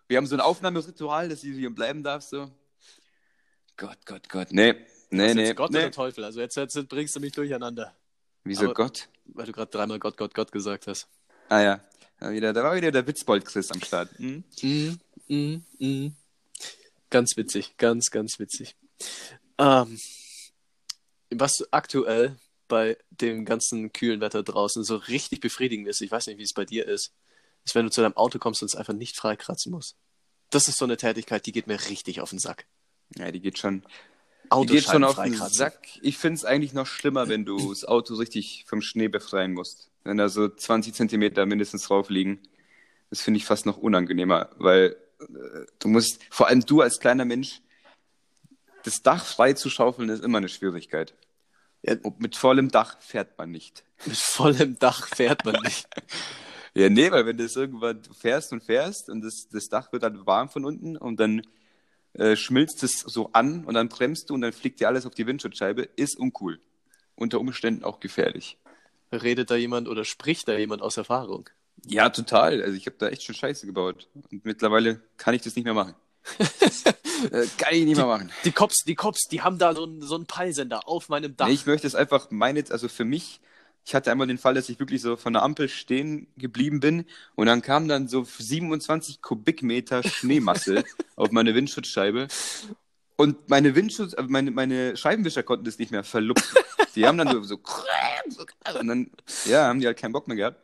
Wir 0.07 0.17
haben 0.17 0.25
so 0.25 0.35
ein 0.35 0.41
Aufnahmeritual, 0.41 1.27
dass 1.29 1.41
du 1.41 1.47
hier 1.47 1.69
bleiben 1.73 2.03
darfst. 2.03 2.29
So. 2.29 2.49
Gott, 3.77 3.97
Gott, 4.05 4.29
Gott. 4.29 4.47
Nee, 4.51 4.75
nee, 5.09 5.27
Ist 5.27 5.35
nee. 5.35 5.53
Gott 5.53 5.71
nee. 5.71 5.79
oder 5.79 5.91
Teufel? 5.91 6.23
Also 6.23 6.39
jetzt, 6.39 6.55
jetzt 6.55 6.87
bringst 6.87 7.15
du 7.15 7.19
mich 7.19 7.33
durcheinander, 7.33 7.93
Wieso 8.43 8.65
Aber- 8.65 8.73
Gott? 8.73 9.09
weil 9.25 9.45
du 9.45 9.51
gerade 9.51 9.69
dreimal 9.71 9.99
Gott, 9.99 10.17
Gott, 10.17 10.33
Gott 10.33 10.51
gesagt 10.51 10.87
hast. 10.87 11.07
Ah 11.49 11.61
ja, 11.61 11.81
da, 12.19 12.31
wieder, 12.31 12.53
da 12.53 12.63
war 12.63 12.75
wieder 12.75 12.91
der 12.91 13.05
Witzbold 13.05 13.45
Chris 13.45 13.71
am 13.71 13.81
Start. 13.81 14.09
Hm? 14.17 14.43
Mhm, 14.61 14.99
mhm, 15.27 15.63
mhm. 15.79 16.15
Ganz 17.09 17.35
witzig, 17.35 17.75
ganz, 17.77 18.09
ganz 18.09 18.39
witzig. 18.39 18.75
Ähm, 19.57 19.97
was 21.29 21.65
aktuell 21.71 22.37
bei 22.71 22.97
dem 23.09 23.43
ganzen 23.43 23.91
kühlen 23.91 24.21
Wetter 24.21 24.43
draußen 24.43 24.85
so 24.85 24.95
richtig 24.95 25.41
befriedigend 25.41 25.89
ist, 25.89 25.99
ich 25.99 26.09
weiß 26.09 26.27
nicht, 26.27 26.37
wie 26.37 26.43
es 26.43 26.53
bei 26.53 26.63
dir 26.63 26.87
ist, 26.87 27.13
ist, 27.65 27.75
wenn 27.75 27.83
du 27.83 27.91
zu 27.91 27.99
deinem 27.99 28.15
Auto 28.15 28.39
kommst 28.39 28.61
und 28.61 28.67
es 28.67 28.75
einfach 28.75 28.93
nicht 28.93 29.17
freikratzen 29.17 29.73
musst. 29.73 29.97
Das 30.51 30.69
ist 30.69 30.77
so 30.77 30.85
eine 30.85 30.95
Tätigkeit, 30.95 31.45
die 31.45 31.51
geht 31.51 31.67
mir 31.67 31.79
richtig 31.89 32.21
auf 32.21 32.29
den 32.29 32.39
Sack. 32.39 32.65
Ja, 33.17 33.29
die 33.29 33.41
geht 33.41 33.57
schon, 33.57 33.83
die 34.53 34.65
geht 34.67 34.85
schon 34.85 35.03
auf 35.03 35.21
den. 35.21 35.35
Sack. 35.35 35.79
Ich 36.01 36.17
finde 36.17 36.37
es 36.37 36.45
eigentlich 36.45 36.71
noch 36.71 36.87
schlimmer, 36.87 37.27
wenn 37.27 37.43
du 37.43 37.69
das 37.69 37.83
Auto 37.83 38.15
richtig 38.15 38.63
vom 38.67 38.81
Schnee 38.81 39.09
befreien 39.09 39.51
musst. 39.51 39.89
Wenn 40.05 40.15
da 40.15 40.29
so 40.29 40.47
20 40.47 40.93
Zentimeter 40.93 41.45
mindestens 41.45 41.83
drauf 41.83 42.09
liegen. 42.09 42.39
Das 43.09 43.19
finde 43.19 43.39
ich 43.39 43.45
fast 43.45 43.65
noch 43.65 43.77
unangenehmer, 43.77 44.49
weil 44.55 44.95
äh, 45.19 45.65
du 45.79 45.89
musst, 45.89 46.21
vor 46.29 46.47
allem 46.47 46.65
du 46.65 46.79
als 46.79 47.01
kleiner 47.01 47.25
Mensch, 47.25 47.61
das 48.83 49.03
Dach 49.03 49.25
frei 49.25 49.51
zu 49.51 49.69
schaufeln 49.69 50.07
ist 50.07 50.23
immer 50.23 50.37
eine 50.37 50.47
Schwierigkeit. 50.47 51.13
Ja. 51.83 51.95
Mit 52.19 52.35
vollem 52.35 52.69
Dach 52.69 53.01
fährt 53.01 53.37
man 53.37 53.51
nicht. 53.51 53.83
Mit 54.05 54.17
vollem 54.17 54.77
Dach 54.79 55.07
fährt 55.07 55.45
man 55.45 55.61
nicht. 55.63 55.87
Ja, 56.73 56.87
nee, 56.87 57.11
weil 57.11 57.25
wenn 57.25 57.35
du 57.35 57.43
das 57.43 57.57
irgendwann 57.57 58.01
fährst 58.17 58.53
und 58.53 58.63
fährst 58.63 59.09
und 59.09 59.19
das, 59.19 59.49
das 59.51 59.67
Dach 59.67 59.91
wird 59.91 60.03
dann 60.03 60.25
warm 60.25 60.47
von 60.47 60.63
unten 60.63 60.95
und 60.95 61.19
dann 61.19 61.41
äh, 62.13 62.37
schmilzt 62.37 62.83
es 62.83 62.99
so 62.99 63.29
an 63.33 63.65
und 63.65 63.73
dann 63.73 63.89
bremst 63.89 64.29
du 64.29 64.35
und 64.35 64.41
dann 64.41 64.53
fliegt 64.53 64.79
dir 64.79 64.87
alles 64.87 65.05
auf 65.05 65.13
die 65.13 65.27
Windschutzscheibe, 65.27 65.81
ist 65.97 66.17
uncool. 66.17 66.61
Unter 67.15 67.41
Umständen 67.41 67.83
auch 67.83 67.99
gefährlich. 67.99 68.57
Redet 69.11 69.51
da 69.51 69.55
jemand 69.55 69.89
oder 69.89 70.05
spricht 70.05 70.47
da 70.47 70.57
jemand 70.57 70.81
aus 70.81 70.95
Erfahrung? 70.95 71.49
Ja, 71.85 72.09
total. 72.09 72.61
Also 72.61 72.75
ich 72.75 72.85
habe 72.85 72.95
da 72.97 73.09
echt 73.09 73.23
schon 73.23 73.35
Scheiße 73.35 73.65
gebaut. 73.65 74.07
Und 74.13 74.45
mittlerweile 74.45 75.01
kann 75.17 75.33
ich 75.33 75.41
das 75.41 75.55
nicht 75.55 75.65
mehr 75.65 75.73
machen. 75.73 75.95
äh, 77.31 77.45
kann 77.57 77.73
ich 77.73 77.85
nicht 77.85 77.97
mehr 77.97 78.05
machen. 78.05 78.31
Die 78.45 78.51
Cops, 78.51 78.83
die 78.85 78.95
Cops, 78.95 79.27
die 79.27 79.41
haben 79.41 79.57
da 79.57 79.73
so 79.73 79.83
einen, 79.83 80.01
so 80.01 80.15
einen 80.15 80.25
Peilsender 80.25 80.87
auf 80.87 81.09
meinem 81.09 81.35
Dach. 81.35 81.47
Nee, 81.47 81.53
ich 81.53 81.65
möchte 81.65 81.87
es 81.87 81.95
einfach 81.95 82.31
meine, 82.31 82.63
also 82.69 82.87
für 82.87 83.05
mich, 83.05 83.41
ich 83.85 83.95
hatte 83.95 84.11
einmal 84.11 84.27
den 84.27 84.37
Fall, 84.37 84.53
dass 84.53 84.69
ich 84.69 84.79
wirklich 84.79 85.01
so 85.01 85.17
von 85.17 85.33
der 85.33 85.41
Ampel 85.41 85.67
stehen 85.67 86.27
geblieben 86.37 86.79
bin 86.79 87.05
und 87.35 87.47
dann 87.47 87.61
kam 87.61 87.87
dann 87.87 88.07
so 88.07 88.23
27 88.23 89.21
Kubikmeter 89.21 90.03
Schneemasse 90.03 90.83
auf 91.15 91.31
meine 91.31 91.55
Windschutzscheibe 91.55 92.27
und 93.21 93.49
meine 93.49 93.75
Windschutz, 93.75 94.13
äh, 94.13 94.23
meine, 94.27 94.49
meine 94.49 94.97
Scheibenwischer 94.97 95.43
konnten 95.43 95.65
das 95.65 95.77
nicht 95.77 95.91
mehr 95.91 96.03
verlupfen. 96.03 96.57
Die 96.95 97.05
haben 97.05 97.19
dann 97.19 97.31
so, 97.31 97.43
so, 97.43 97.59
und 98.79 98.87
dann, 98.87 99.11
ja, 99.45 99.67
haben 99.67 99.79
die 99.79 99.85
halt 99.85 99.97
keinen 99.97 100.11
Bock 100.11 100.27
mehr 100.27 100.37
gehabt. 100.37 100.59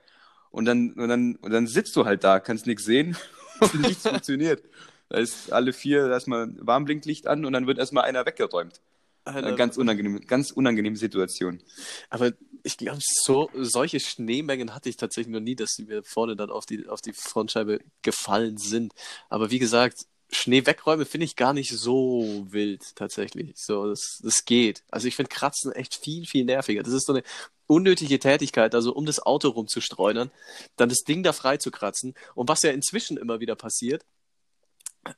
Und 0.50 0.66
dann, 0.66 0.94
und 0.94 1.08
dann, 1.08 1.36
und 1.36 1.52
dann 1.52 1.68
sitzt 1.68 1.96
du 1.96 2.06
halt 2.06 2.24
da, 2.24 2.40
kannst 2.40 2.66
nichts 2.66 2.86
sehen 2.86 3.16
Nichts 3.74 4.08
funktioniert. 4.08 4.64
Da 5.10 5.18
ist 5.18 5.52
alle 5.52 5.74
vier 5.74 6.10
erstmal 6.10 6.54
Warnblinklicht 6.60 7.28
an 7.28 7.46
und 7.46 7.54
dann 7.54 7.68
wird 7.68 7.78
erstmal 7.78 8.04
einer 8.04 8.26
weggeräumt. 8.26 8.82
Eine 9.24 9.56
ganz 9.56 9.78
unangenehme, 9.78 10.22
ganz 10.22 10.52
unangenehme 10.52 10.96
Situation. 10.96 11.62
Aber 12.10 12.32
ich 12.64 12.78
glaube, 12.78 13.00
so, 13.02 13.50
solche 13.56 14.00
Schneemengen 14.00 14.74
hatte 14.74 14.90
ich 14.90 14.96
tatsächlich 14.96 15.34
noch 15.34 15.42
nie, 15.42 15.56
dass 15.56 15.72
sie 15.72 15.84
mir 15.84 16.04
vorne 16.04 16.36
dann 16.36 16.50
auf 16.50 16.66
die, 16.66 16.88
auf 16.88 17.02
die 17.02 17.14
Frontscheibe 17.14 17.80
gefallen 18.02 18.58
sind. 18.58 18.94
Aber 19.30 19.52
wie 19.52 19.60
gesagt, 19.60 20.06
Schnee 20.30 20.66
wegräumen 20.66 21.06
finde 21.06 21.26
ich 21.26 21.36
gar 21.36 21.54
nicht 21.54 21.72
so 21.72 22.46
wild 22.50 22.96
tatsächlich. 22.96 23.54
So, 23.56 23.88
das, 23.88 24.20
das 24.24 24.46
geht. 24.46 24.84
Also 24.92 25.08
ich 25.08 25.16
finde 25.16 25.30
Kratzen 25.30 25.72
echt 25.72 25.96
viel, 25.96 26.26
viel 26.26 26.46
nerviger. 26.46 26.84
Das 26.84 26.94
ist 26.94 27.08
so 27.08 27.14
eine 27.14 27.24
unnötige 27.66 28.20
Tätigkeit, 28.20 28.76
also 28.76 28.94
um 28.94 29.06
das 29.06 29.20
Auto 29.20 29.50
rumzustreunern, 29.50 30.32
dann 30.76 30.90
das 30.90 31.00
Ding 31.00 31.24
da 31.24 31.34
frei 31.34 31.58
zu 31.58 31.72
kratzen. 31.72 32.14
Und 32.36 32.50
was 32.50 32.64
ja 32.64 32.72
inzwischen 32.72 33.18
immer 33.18 33.40
wieder 33.40 33.56
passiert, 33.56 34.06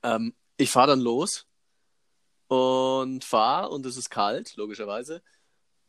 ähm, 0.04 0.34
ich 0.58 0.71
fahre 0.71 0.88
dann 0.88 0.99
los 0.99 1.45
und 2.47 3.23
fahre 3.23 3.69
und 3.69 3.86
es 3.86 3.97
ist 3.97 4.10
kalt, 4.10 4.56
logischerweise, 4.56 5.21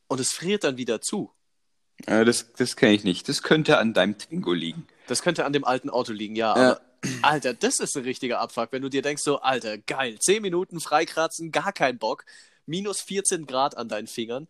und 0.09 0.21
es 0.21 0.31
friert 0.31 0.65
dann 0.65 0.77
wieder 0.77 1.01
zu. 1.01 1.33
Äh, 2.07 2.25
das 2.25 2.53
das 2.53 2.77
kenne 2.77 2.95
ich 2.95 3.05
nicht. 3.05 3.29
Das 3.29 3.43
könnte 3.43 3.79
an 3.79 3.95
deinem 3.95 4.19
Twingo 4.19 4.53
liegen. 4.53 4.87
Das 5.07 5.23
könnte 5.23 5.45
an 5.45 5.53
dem 5.53 5.65
alten 5.65 5.91
Auto 5.91 6.13
liegen, 6.13 6.37
ja. 6.37 6.57
Ja. 6.57 6.71
Aber, 6.73 6.81
Alter, 7.23 7.55
das 7.55 7.81
ist 7.81 7.97
ein 7.97 8.05
richtiger 8.05 8.41
Abfuck, 8.41 8.73
wenn 8.73 8.83
du 8.83 8.91
dir 8.91 9.03
denkst, 9.03 9.23
so, 9.23 9.41
Alter, 9.41 9.79
geil, 9.79 10.19
10 10.19 10.43
Minuten 10.43 10.81
freikratzen, 10.81 11.51
gar 11.51 11.73
kein 11.73 11.99
Bock, 11.99 12.25
minus 12.67 13.01
14 13.01 13.47
Grad 13.47 13.77
an 13.77 13.89
deinen 13.89 14.07
Fingern, 14.07 14.49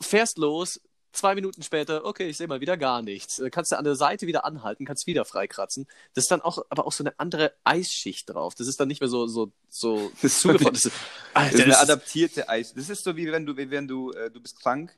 fährst 0.00 0.38
los, 0.38 0.80
zwei 1.12 1.34
Minuten 1.34 1.62
später, 1.62 2.04
okay, 2.04 2.28
ich 2.28 2.36
sehe 2.36 2.48
mal 2.48 2.60
wieder 2.60 2.76
gar 2.76 3.02
nichts. 3.02 3.38
Äh, 3.38 3.50
Kannst 3.50 3.72
du 3.72 3.78
an 3.78 3.84
der 3.84 3.96
Seite 3.96 4.26
wieder 4.26 4.44
anhalten, 4.44 4.84
kannst 4.84 5.06
wieder 5.06 5.24
freikratzen. 5.24 5.86
Das 6.14 6.24
ist 6.24 6.30
dann 6.30 6.42
auch, 6.42 6.64
aber 6.70 6.86
auch 6.86 6.92
so 6.92 7.02
eine 7.04 7.18
andere 7.18 7.54
Eisschicht 7.64 8.30
drauf. 8.30 8.54
Das 8.54 8.68
ist 8.68 8.80
dann 8.80 8.88
nicht 8.88 9.00
mehr 9.00 9.08
so, 9.10 9.26
so, 9.26 9.52
so 9.68 10.12
Das 10.20 10.24
ist 10.24 10.40
zugefroren. 10.40 10.74
Das 10.74 10.84
ist, 10.86 10.94
Das 11.42 11.52
Alter, 11.52 11.54
ist 11.54 11.64
eine 11.64 11.74
das 11.74 11.78
ist, 11.82 11.90
adaptierte 11.90 12.48
Eis. 12.48 12.74
Das 12.74 12.88
ist 12.90 13.04
so 13.04 13.16
wie 13.16 13.30
wenn 13.32 13.46
du, 13.46 13.56
wie 13.56 13.70
wenn 13.70 13.88
du, 13.88 14.12
äh, 14.12 14.30
du 14.30 14.40
bist 14.40 14.60
krank 14.60 14.96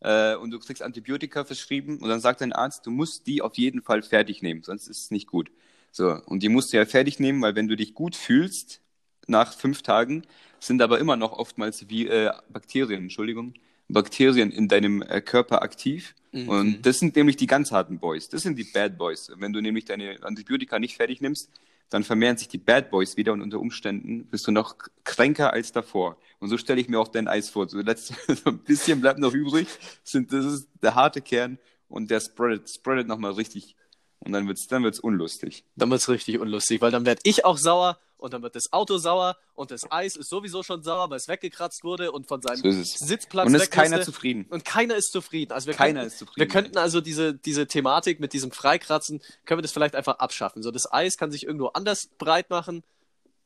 äh, 0.00 0.34
und 0.36 0.50
du 0.50 0.58
kriegst 0.60 0.82
Antibiotika 0.82 1.44
verschrieben 1.44 1.98
und 2.00 2.08
dann 2.08 2.20
sagt 2.20 2.40
dein 2.40 2.52
Arzt, 2.52 2.86
du 2.86 2.90
musst 2.90 3.26
die 3.26 3.42
auf 3.42 3.56
jeden 3.56 3.82
Fall 3.82 4.02
fertig 4.02 4.42
nehmen, 4.42 4.62
sonst 4.62 4.88
ist 4.88 5.04
es 5.04 5.10
nicht 5.10 5.26
gut. 5.28 5.50
So, 5.92 6.10
und 6.26 6.42
die 6.42 6.48
musst 6.48 6.72
du 6.72 6.76
ja 6.78 6.86
fertig 6.86 7.18
nehmen, 7.20 7.42
weil 7.42 7.54
wenn 7.56 7.68
du 7.68 7.76
dich 7.76 7.94
gut 7.94 8.16
fühlst, 8.16 8.80
nach 9.26 9.54
fünf 9.54 9.82
Tagen, 9.82 10.24
sind 10.60 10.82
aber 10.82 10.98
immer 10.98 11.16
noch 11.16 11.32
oftmals 11.32 11.88
wie 11.88 12.06
äh, 12.08 12.32
Bakterien, 12.50 13.02
Entschuldigung, 13.04 13.54
Bakterien 13.92 14.50
in 14.50 14.68
deinem 14.68 15.02
äh, 15.02 15.20
Körper 15.20 15.62
aktiv. 15.62 16.14
Mhm. 16.32 16.48
Und 16.48 16.86
das 16.86 16.98
sind 16.98 17.16
nämlich 17.16 17.36
die 17.36 17.46
ganz 17.46 17.72
harten 17.72 17.98
Boys. 17.98 18.28
Das 18.28 18.42
sind 18.42 18.56
die 18.58 18.64
Bad 18.64 18.98
Boys. 18.98 19.32
Wenn 19.36 19.52
du 19.52 19.60
nämlich 19.60 19.84
deine 19.84 20.22
Antibiotika 20.22 20.78
nicht 20.78 20.96
fertig 20.96 21.20
nimmst, 21.20 21.50
dann 21.90 22.04
vermehren 22.04 22.36
sich 22.36 22.48
die 22.48 22.58
Bad 22.58 22.90
Boys 22.90 23.16
wieder 23.16 23.32
und 23.32 23.42
unter 23.42 23.58
Umständen 23.58 24.24
bist 24.26 24.46
du 24.46 24.52
noch 24.52 24.76
kränker 25.02 25.52
als 25.52 25.72
davor. 25.72 26.16
Und 26.38 26.48
so 26.48 26.56
stelle 26.56 26.80
ich 26.80 26.88
mir 26.88 27.00
auch 27.00 27.08
dein 27.08 27.26
Eis 27.26 27.50
vor. 27.50 27.68
So, 27.68 27.78
letzt, 27.78 28.14
so 28.28 28.50
ein 28.50 28.58
bisschen 28.58 29.00
bleibt 29.00 29.18
noch 29.18 29.34
übrig. 29.34 29.66
Sind, 30.04 30.32
das 30.32 30.46
ist 30.46 30.68
der 30.82 30.94
harte 30.94 31.20
Kern 31.20 31.58
und 31.88 32.10
der 32.10 32.20
spreadet, 32.20 32.70
spreadet 32.70 33.08
nochmal 33.08 33.32
richtig. 33.32 33.74
Und 34.20 34.32
dann 34.32 34.46
wird's, 34.46 34.66
dann 34.66 34.82
wird's 34.84 35.00
unlustig. 35.00 35.64
dann 35.76 35.90
wird's 35.90 36.08
richtig 36.08 36.38
unlustig, 36.38 36.80
weil 36.80 36.90
dann 36.90 37.06
werd 37.06 37.20
ich 37.24 37.44
auch 37.44 37.56
sauer 37.56 37.98
und 38.18 38.34
dann 38.34 38.42
wird 38.42 38.54
das 38.54 38.72
Auto 38.72 38.98
sauer 38.98 39.36
und 39.54 39.70
das 39.70 39.90
Eis 39.90 40.16
ist 40.16 40.28
sowieso 40.28 40.62
schon 40.62 40.82
sauer, 40.82 41.08
weil 41.08 41.16
es 41.16 41.26
weggekratzt 41.26 41.84
wurde 41.84 42.12
und 42.12 42.28
von 42.28 42.42
seinem 42.42 42.58
So 42.58 42.68
ist 42.68 42.78
es. 42.78 43.08
Sitzplatz 43.08 43.46
Und 43.46 43.54
es 43.54 43.62
ist 43.62 43.70
keiner 43.70 44.02
zufrieden. 44.02 44.46
Und 44.50 44.64
keiner 44.64 44.96
ist 44.96 45.10
zufrieden. 45.10 45.52
Also 45.52 45.68
wir 45.68 45.74
Keiner 45.74 46.00
könnten, 46.00 46.06
ist 46.08 46.18
zufrieden. 46.18 46.36
Wir 46.38 46.48
könnten 46.48 46.78
also 46.78 47.00
diese, 47.00 47.34
diese 47.34 47.66
Thematik 47.66 48.20
mit 48.20 48.34
diesem 48.34 48.50
Freikratzen, 48.50 49.22
können 49.46 49.58
wir 49.58 49.62
das 49.62 49.72
vielleicht 49.72 49.96
einfach 49.96 50.18
abschaffen. 50.18 50.62
So, 50.62 50.70
das 50.70 50.92
Eis 50.92 51.16
kann 51.16 51.32
sich 51.32 51.46
irgendwo 51.46 51.68
anders 51.68 52.08
breit 52.18 52.50
machen. 52.50 52.82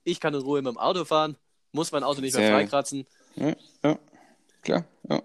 Ich 0.02 0.18
kann 0.18 0.34
in 0.34 0.40
Ruhe 0.40 0.60
mit 0.60 0.72
dem 0.72 0.78
Auto 0.78 1.04
fahren, 1.04 1.36
muss 1.72 1.92
mein 1.92 2.02
Auto 2.02 2.20
nicht 2.20 2.36
mehr 2.36 2.50
freikratzen. 2.50 3.06
Ja, 3.36 3.54
ja, 3.82 3.98
klar. 4.62 4.84
Ja. 5.08 5.22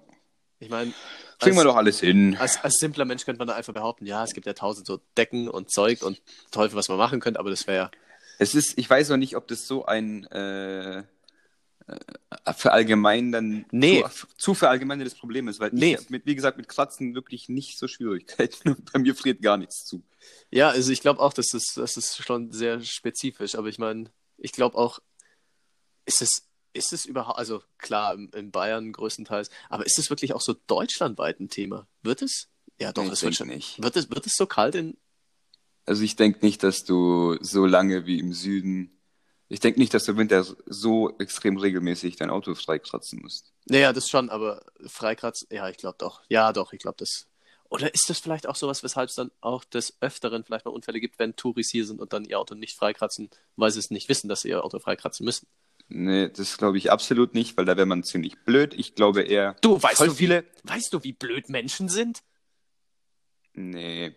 Ich 0.60 0.70
meine, 0.70 0.94
Kriegen 1.40 1.56
wir 1.56 1.64
doch 1.64 1.76
alles 1.78 2.02
hin. 2.02 2.36
als, 2.38 2.62
als 2.64 2.76
simpler 2.80 3.06
Mensch 3.06 3.24
könnte 3.24 3.40
man 3.40 3.48
da 3.48 3.56
einfach 3.56 3.74
behaupten, 3.74 4.06
ja, 4.06 4.24
es 4.24 4.34
gibt 4.34 4.46
ja 4.46 4.54
tausend 4.54 4.86
so 4.86 5.00
Decken 5.18 5.48
und 5.48 5.72
Zeug 5.72 6.02
und 6.04 6.22
Teufel, 6.52 6.76
was 6.76 6.90
man 6.90 6.98
machen 6.98 7.20
könnte, 7.22 7.40
aber 7.40 7.50
das 7.50 7.66
wäre 7.66 7.78
ja. 7.78 7.92
Es 8.40 8.56
ist, 8.56 8.78
ich 8.78 8.90
weiß 8.90 9.10
noch 9.10 9.18
nicht, 9.18 9.36
ob 9.38 9.48
das 9.48 9.66
so 9.68 9.86
ein 9.86 10.26
äh, 10.28 11.00
äh, 11.00 11.04
verallgemein 12.56 13.32
dann 13.32 13.66
Nee. 13.72 14.04
zu, 14.14 14.28
zu 14.38 14.54
verallgemeinertes 14.54 15.16
Problem 15.16 15.48
ist, 15.48 15.60
weil 15.62 15.72
Nee. 15.74 15.98
ich 16.00 16.10
mit, 16.10 16.26
wie 16.26 16.36
gesagt, 16.36 16.58
mit 16.58 16.68
Kratzen 16.68 17.16
wirklich 17.16 17.48
nicht 17.50 17.78
so 17.80 17.88
Schwierigkeiten. 17.88 18.76
Bei 18.92 19.00
mir 19.00 19.16
friert 19.16 19.42
gar 19.42 19.58
nichts 19.58 19.86
zu. 19.86 20.04
Ja, 20.52 20.70
also 20.70 20.92
ich 20.92 21.00
glaube 21.02 21.22
auch, 21.22 21.34
das 21.34 21.54
ist, 21.54 21.78
das 21.78 21.96
ist 21.96 22.18
schon 22.24 22.52
sehr 22.52 22.82
spezifisch, 22.82 23.56
aber 23.56 23.68
ich 23.70 23.80
meine, 23.80 24.12
ich 24.38 24.52
glaube 24.52 24.78
auch, 24.78 25.00
ist 26.06 26.22
es, 26.22 26.49
ist 26.74 26.94
es 26.94 27.06
überhaupt, 27.06 27.38
also 27.38 27.62
klar, 27.78 28.14
in, 28.14 28.52
Bayern 28.52 28.92
größtenteils, 28.92 29.50
aber 29.70 29.86
ist 29.86 30.00
es 30.00 30.10
wirklich 30.10 30.34
auch 30.34 30.42
so 30.42 30.56
deutschlandweit 30.68 31.40
ein 31.40 31.50
Thema? 31.50 31.88
Wird 32.02 32.22
es? 32.22 32.48
Ja, 32.80 32.94
doch, 32.94 33.04
Nee, 33.04 33.10
es 33.12 33.22
wird 33.22 33.34
ich 33.34 33.38
schon. 33.38 33.48
nicht. 33.48 33.82
Wird 33.82 33.96
es, 33.96 34.10
wird 34.10 34.26
es 34.26 34.34
so 34.36 34.46
kalt 34.46 34.76
in. 34.76 34.98
Also 35.86 36.04
ich 36.04 36.16
denke 36.16 36.46
nicht, 36.46 36.64
dass 36.64 36.84
du 36.84 37.38
so 37.42 37.66
lange 37.66 38.06
wie 38.06 38.20
im 38.20 38.34
Süden, 38.34 39.00
ich 39.48 39.60
denke 39.60 39.80
nicht, 39.80 39.94
dass 39.94 40.06
du 40.06 40.12
im 40.12 40.18
Winter 40.20 40.46
so 40.68 41.18
extrem 41.18 41.58
regelmäßig 41.58 42.16
dein 42.16 42.30
Auto 42.30 42.54
freikratzen 42.54 43.22
musst. 43.22 43.52
Naja, 43.66 43.92
das 43.92 44.08
schon, 44.08 44.30
aber 44.30 44.64
Freikratz, 44.86 45.48
ja, 45.50 45.68
ich 45.70 45.78
glaube 45.78 45.98
doch. 45.98 46.22
Ja, 46.30 46.54
doch, 46.54 46.74
ich 46.74 46.80
glaube 46.80 46.98
das. 47.00 47.26
Oder 47.70 47.94
ist 47.94 48.10
das 48.10 48.20
vielleicht 48.20 48.48
auch 48.48 48.56
sowas, 48.56 48.84
weshalb 48.84 49.10
es 49.10 49.16
dann 49.16 49.32
auch 49.42 49.64
des 49.64 49.96
Öfteren 50.02 50.44
vielleicht 50.44 50.66
mal 50.66 50.72
Unfälle 50.72 51.00
gibt, 51.00 51.20
wenn 51.20 51.36
Touris 51.36 51.70
hier 51.70 51.86
sind 51.86 52.02
und 52.02 52.14
dann 52.14 52.26
ihr 52.26 52.40
Auto 52.40 52.56
nicht 52.56 52.76
freikratzen, 52.76 53.30
weil 53.56 53.72
sie 53.72 53.80
es 53.80 53.92
nicht 53.92 54.10
wissen, 54.10 54.28
dass 54.28 54.42
sie 54.42 54.50
ihr 54.50 54.64
Auto 54.64 54.80
freikratzen 54.80 55.24
müssen? 55.24 55.48
Nee, 55.90 56.30
das 56.30 56.58
glaube 56.58 56.78
ich 56.78 56.92
absolut 56.92 57.34
nicht, 57.34 57.58
weil 57.58 57.66
da 57.66 57.76
wäre 57.76 57.88
man 57.88 58.04
ziemlich 58.04 58.38
blöd. 58.46 58.76
Ich 58.78 58.94
glaube 58.94 59.24
eher, 59.24 59.56
Du, 59.62 59.82
weißt 59.82 60.02
du, 60.02 60.12
viele, 60.12 60.44
Wie, 60.64 60.70
weißt 60.70 60.94
du, 60.94 61.04
wie 61.04 61.14
blöd 61.14 61.50
Menschen 61.50 61.90
sind? 61.90 62.22
Nee. 63.54 64.16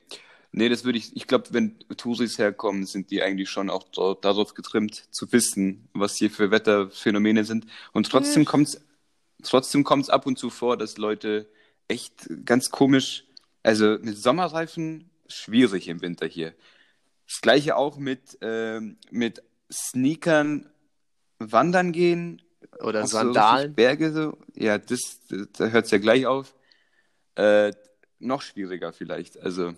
Nee, 0.55 0.69
das 0.69 0.85
würde 0.85 0.99
ich, 0.99 1.17
ich 1.17 1.27
glaube, 1.27 1.47
wenn 1.53 1.79
Touris 1.97 2.37
herkommen, 2.37 2.85
sind 2.85 3.11
die 3.11 3.23
eigentlich 3.23 3.49
schon 3.49 3.71
auch 3.71 3.85
dort, 3.85 4.23
darauf 4.23 4.53
getrimmt, 4.53 5.07
zu 5.11 5.33
wissen, 5.33 5.89
was 5.95 6.17
hier 6.17 6.31
für 6.31 6.51
Wetterphänomene 6.51 7.45
sind. 7.45 7.65
Und 7.93 8.11
trotzdem 8.11 8.45
kommt's, 8.45 8.79
trotzdem 9.43 9.83
kommt's 9.83 10.11
ab 10.11 10.27
und 10.27 10.39
zu 10.39 10.51
vor, 10.51 10.77
dass 10.77 10.99
Leute 10.99 11.49
echt 11.89 12.29
ganz 12.45 12.71
komisch, 12.71 13.25
also 13.63 13.97
mit 14.03 14.19
Sommerreifen 14.19 15.11
schwierig 15.27 15.89
im 15.89 16.03
Winter 16.03 16.27
hier. 16.27 16.55
Das 17.27 17.41
gleiche 17.41 17.77
auch 17.77 17.97
mit, 17.97 18.37
ähm, 18.43 18.99
mit 19.11 19.43
Sneakern 19.73 20.71
wandern 21.51 21.93
gehen, 21.93 22.41
Oder 22.81 23.07
so 23.07 23.17
Sandalen? 23.17 23.75
Berge 23.75 24.13
so. 24.13 24.39
Ja, 24.55 24.79
das, 24.79 25.21
das 25.29 25.49
da 25.53 25.67
hört's 25.69 25.91
ja 25.91 25.99
gleich 25.99 26.27
auf. 26.27 26.55
Äh, 27.35 27.73
noch 28.19 28.43
schwieriger 28.43 28.93
vielleicht. 28.93 29.39
Also, 29.41 29.75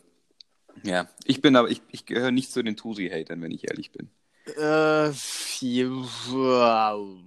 ja. 0.83 1.09
Ich 1.25 1.41
bin 1.41 1.57
aber, 1.57 1.71
ich, 1.71 1.81
ich 1.91 2.05
gehöre 2.05 2.33
nicht 2.33 2.53
zu 2.53 2.63
den 2.63 2.77
Turi-Hatern, 2.77 3.41
wenn 3.41 3.53
ich 3.53 3.69
ehrlich 3.69 3.93
bin. 3.93 4.11
Äh, 4.47 5.13
wow. 6.31 7.19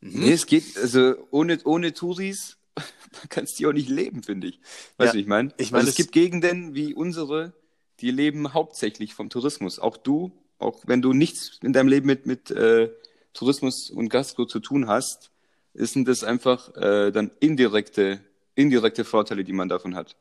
Mhm. 0.00 0.20
Nee, 0.20 0.32
es 0.32 0.46
geht, 0.46 0.76
also 0.76 1.14
ohne, 1.30 1.58
ohne 1.64 1.92
Touris 1.94 2.58
kannst 3.30 3.58
du 3.58 3.68
auch 3.68 3.72
nicht 3.72 3.88
leben, 3.88 4.22
finde 4.22 4.48
ich. 4.48 4.60
Weißt 4.98 5.06
Ja, 5.06 5.12
du, 5.12 5.16
wie 5.18 5.20
ich 5.22 5.26
meine? 5.26 5.52
ich 5.56 5.72
mein, 5.72 5.80
also, 5.80 5.88
es- 5.88 5.94
es 5.94 5.96
gibt 5.96 6.12
Gegenden 6.12 6.74
wie 6.74 6.94
unsere, 6.94 7.54
die 8.00 8.10
leben 8.10 8.52
hauptsächlich 8.52 9.14
vom 9.14 9.30
Tourismus. 9.30 9.78
Auch 9.78 9.96
du, 9.96 10.32
auch 10.58 10.82
wenn 10.86 11.00
du 11.00 11.12
nichts 11.14 11.58
in 11.62 11.72
deinem 11.72 11.88
Leben 11.88 12.06
mit, 12.06 12.26
mit 12.26 12.50
äh, 12.50 12.90
Tourismus 13.36 13.90
und 13.90 14.08
Gastro 14.08 14.46
zu 14.46 14.60
tun 14.60 14.88
hast, 14.88 15.30
sind 15.74 16.08
das 16.08 16.24
einfach 16.24 16.74
äh, 16.74 17.10
dann 17.12 17.30
indirekte, 17.38 18.20
indirekte 18.54 19.04
Vorteile, 19.04 19.44
die 19.44 19.52
man 19.52 19.68
davon 19.68 19.94
hat. 19.94 20.16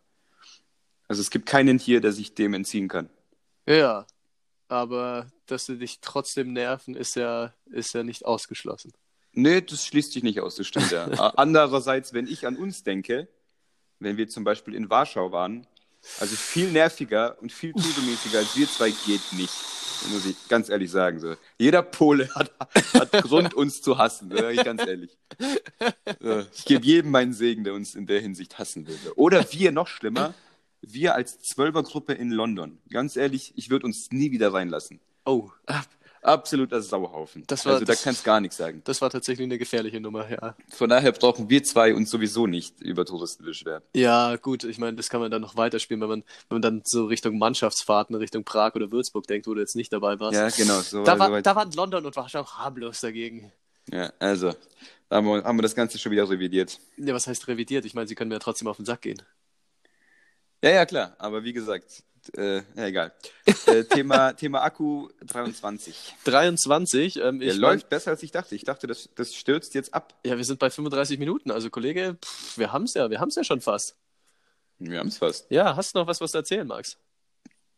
Also 1.07 1.21
es 1.21 1.29
gibt 1.29 1.45
keinen 1.45 1.79
hier, 1.79 2.01
der 2.01 2.11
sich 2.11 2.35
dem 2.35 2.53
entziehen 2.53 2.87
kann. 2.87 3.09
Ja, 3.65 4.05
aber 4.67 5.27
dass 5.45 5.65
sie 5.65 5.77
dich 5.77 5.99
trotzdem 6.01 6.53
nerven, 6.53 6.95
ist 6.95 7.15
ja, 7.15 7.53
ist 7.67 7.93
ja 7.93 8.03
nicht 8.03 8.25
ausgeschlossen. 8.25 8.91
Nee, 9.31 9.61
das 9.61 9.85
schließt 9.85 10.13
sich 10.13 10.23
nicht 10.23 10.41
aus, 10.41 10.55
das 10.55 10.67
stimmt 10.67 10.91
ja. 10.91 11.05
Andererseits, 11.35 12.13
wenn 12.13 12.27
ich 12.27 12.45
an 12.45 12.57
uns 12.57 12.83
denke, 12.83 13.27
wenn 13.99 14.17
wir 14.17 14.27
zum 14.27 14.43
Beispiel 14.43 14.75
in 14.75 14.89
Warschau 14.89 15.31
waren, 15.31 15.65
also 16.19 16.35
viel 16.35 16.71
nerviger 16.71 17.37
und 17.41 17.51
viel 17.51 17.73
tusemäßiger 17.73 18.39
als 18.39 18.55
wir 18.55 18.67
zwei 18.67 18.91
geht 19.05 19.33
nicht. 19.33 19.53
Muss 20.11 20.25
ich 20.25 20.35
ganz 20.47 20.69
ehrlich 20.69 20.91
sagen. 20.91 21.19
So. 21.19 21.35
Jeder 21.57 21.81
Pole 21.81 22.29
hat, 22.35 22.51
hat 22.93 23.11
Grund, 23.23 23.53
uns 23.53 23.81
zu 23.81 23.97
hassen, 23.97 24.31
ich 24.51 24.63
ganz 24.63 24.85
ehrlich. 24.85 25.17
So, 26.19 26.43
Ich 26.53 26.65
gebe 26.65 26.85
jedem 26.85 27.11
meinen 27.11 27.33
Segen, 27.33 27.63
der 27.63 27.73
uns 27.73 27.95
in 27.95 28.05
der 28.05 28.19
Hinsicht 28.21 28.57
hassen 28.59 28.87
würde. 28.87 29.17
Oder 29.17 29.45
wir, 29.51 29.71
noch 29.71 29.87
schlimmer, 29.87 30.33
wir 30.81 31.15
als 31.15 31.39
Zwölfergruppe 31.41 32.13
in 32.13 32.31
London. 32.31 32.79
Ganz 32.89 33.15
ehrlich, 33.15 33.53
ich 33.55 33.69
würde 33.69 33.85
uns 33.85 34.11
nie 34.11 34.31
wieder 34.31 34.53
reinlassen. 34.53 34.99
Oh, 35.25 35.49
absoluter 36.25 36.81
Sauhaufen. 36.81 37.43
Das 37.47 37.65
war- 37.65 37.73
also 37.73 37.85
da 37.85 37.95
kannst 37.95 38.23
gar 38.23 38.39
nichts 38.41 38.57
sagen. 38.57 38.81
Das 38.85 39.01
war 39.01 39.09
tatsächlich 39.09 39.45
eine 39.45 39.57
gefährliche 39.57 39.99
Nummer, 39.99 40.29
ja. 40.29 40.55
Von 40.75 40.89
daher 40.89 41.11
brauchen 41.11 41.49
wir 41.49 41.63
zwei 41.63 41.93
uns 41.93 42.09
sowieso 42.09 42.47
nicht 42.47 42.81
über 42.81 43.05
Touristen 43.05 43.45
beschweren. 43.45 43.83
Ja, 43.95 44.35
gut, 44.37 44.63
ich 44.63 44.77
meine, 44.77 44.97
das 44.97 45.09
kann 45.09 45.21
man 45.21 45.31
dann 45.31 45.41
noch 45.41 45.55
weiterspielen, 45.55 46.01
wenn 46.01 46.09
man, 46.09 46.23
wenn 46.49 46.55
man 46.55 46.61
dann 46.61 46.81
so 46.85 47.05
Richtung 47.05 47.37
Mannschaftsfahrten, 47.37 48.15
Richtung 48.15 48.43
Prag 48.43 48.75
oder 48.75 48.91
Würzburg 48.91 49.27
denkt, 49.27 49.47
wo 49.47 49.53
du 49.53 49.59
jetzt 49.61 49.75
nicht 49.75 49.93
dabei 49.93 50.19
warst. 50.19 50.33
Ja, 50.35 50.49
genau. 50.49 50.81
So, 50.81 51.03
da, 51.03 51.17
war, 51.19 51.29
so 51.29 51.41
da 51.41 51.55
waren 51.55 51.71
London 51.71 52.05
und 52.05 52.15
Warschau 52.15 52.45
harmlos 52.45 53.01
dagegen. 53.01 53.51
ja, 53.91 54.11
also, 54.19 54.53
da 55.09 55.17
haben 55.17 55.27
wir, 55.27 55.43
haben 55.43 55.57
wir 55.57 55.61
das 55.63 55.75
Ganze 55.75 55.97
schon 55.99 56.11
wieder 56.11 56.29
revidiert. 56.29 56.79
Ja, 56.97 57.13
was 57.13 57.27
heißt 57.27 57.47
revidiert? 57.47 57.85
Ich 57.85 57.93
meine, 57.93 58.07
sie 58.07 58.15
können 58.15 58.29
mir 58.29 58.35
ja 58.35 58.39
trotzdem 58.39 58.67
auf 58.67 58.77
den 58.77 58.85
Sack 58.85 59.01
gehen. 59.03 59.21
Ja, 60.63 60.71
ja, 60.71 60.85
klar. 60.85 61.15
Aber 61.19 61.43
wie 61.43 61.53
gesagt, 61.53 62.03
äh, 62.37 62.57
ja, 62.75 62.85
egal. 62.85 63.13
äh, 63.67 63.83
Thema, 63.83 64.33
Thema 64.37 64.61
Akku 64.63 65.09
23. 65.25 66.15
23, 66.23 67.17
ähm, 67.17 67.39
Der 67.39 67.53
läuft 67.55 67.89
besser, 67.89 68.11
als 68.11 68.23
ich 68.23 68.31
dachte. 68.31 68.55
Ich 68.55 68.63
dachte, 68.63 68.87
das, 68.87 69.09
das 69.15 69.35
stürzt 69.35 69.73
jetzt 69.75 69.93
ab. 69.93 70.13
Ja, 70.25 70.37
wir 70.37 70.43
sind 70.45 70.59
bei 70.59 70.69
35 70.69 71.19
Minuten, 71.19 71.51
also 71.51 71.69
Kollege, 71.69 72.17
pff, 72.23 72.57
wir 72.57 72.71
haben's 72.73 72.93
ja, 72.93 73.09
wir 73.09 73.19
haben's 73.19 73.35
ja 73.35 73.43
schon 73.43 73.61
fast. 73.61 73.95
Wir 74.79 74.99
haben 74.99 75.07
es 75.07 75.17
fast. 75.17 75.49
Ja, 75.49 75.75
hast 75.75 75.95
du 75.95 75.99
noch 75.99 76.07
was, 76.07 76.19
was 76.21 76.31
du 76.33 76.37
erzählen 76.39 76.67
magst? 76.67 76.97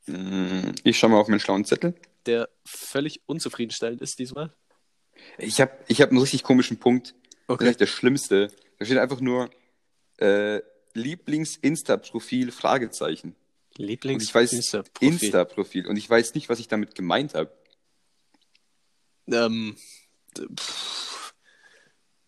Mm, 0.08 0.72
Ich 0.84 0.98
schaue 0.98 1.12
mal 1.12 1.20
auf 1.20 1.28
meinen 1.28 1.39
schlauen 1.39 1.66
Zettel. 1.66 1.93
Der 2.26 2.50
völlig 2.66 3.22
unzufriedenstellend 3.26 4.02
ist 4.02 4.18
diesmal. 4.20 4.54
Ich 5.38 5.62
habe 5.62 5.72
ich 5.88 6.02
hab 6.02 6.10
einen 6.10 6.20
richtig 6.20 6.43
komischen 6.43 6.78
Punkt. 6.78 7.14
Okay. 7.48 7.64
Vielleicht 7.64 7.80
der 7.82 7.86
schlimmste. 7.88 8.50
Da 8.80 8.86
steht 8.86 8.98
einfach 8.98 9.20
nur 9.22 9.50
äh, 10.18 10.62
Lieblings-Insta-Profil, 10.93 12.52
Fragezeichen. 12.52 13.36
Lieblings 13.78 14.23
Und 14.23 14.28
ich 14.30 14.36
weiß 14.36 14.53
Insta-Profil. 14.53 15.07
Insta-Profil. 15.09 15.88
Und 15.88 15.97
ich 15.97 16.09
weiß 16.09 16.34
nicht, 16.36 16.49
was 16.49 16.59
ich 16.59 16.67
damit 16.67 16.95
gemeint 16.95 17.34
habe. 17.34 17.51
Ähm, 19.28 19.75
pff, 20.38 21.34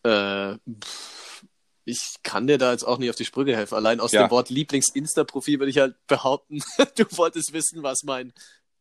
äh, 0.04 0.56
pff, 0.82 1.46
ich 1.86 2.16
kann 2.24 2.46
dir 2.48 2.58
da 2.58 2.72
jetzt 2.72 2.84
auch 2.84 2.98
nicht 2.98 3.10
auf 3.10 3.16
die 3.16 3.26
Sprünge 3.26 3.56
helfen. 3.56 3.76
Allein 3.76 4.00
aus 4.00 4.12
Ja. 4.12 4.24
dem 4.28 4.32
Wort 4.32 4.50
Lieblings-Insta-Profil 4.50 5.60
würde 5.60 5.72
ich 5.72 5.78
halt 5.80 5.96
behaupten, 6.08 6.62
du 6.96 7.06
wolltest 7.18 7.54
wissen, 7.54 7.84
was 7.84 8.04
mein 8.04 8.34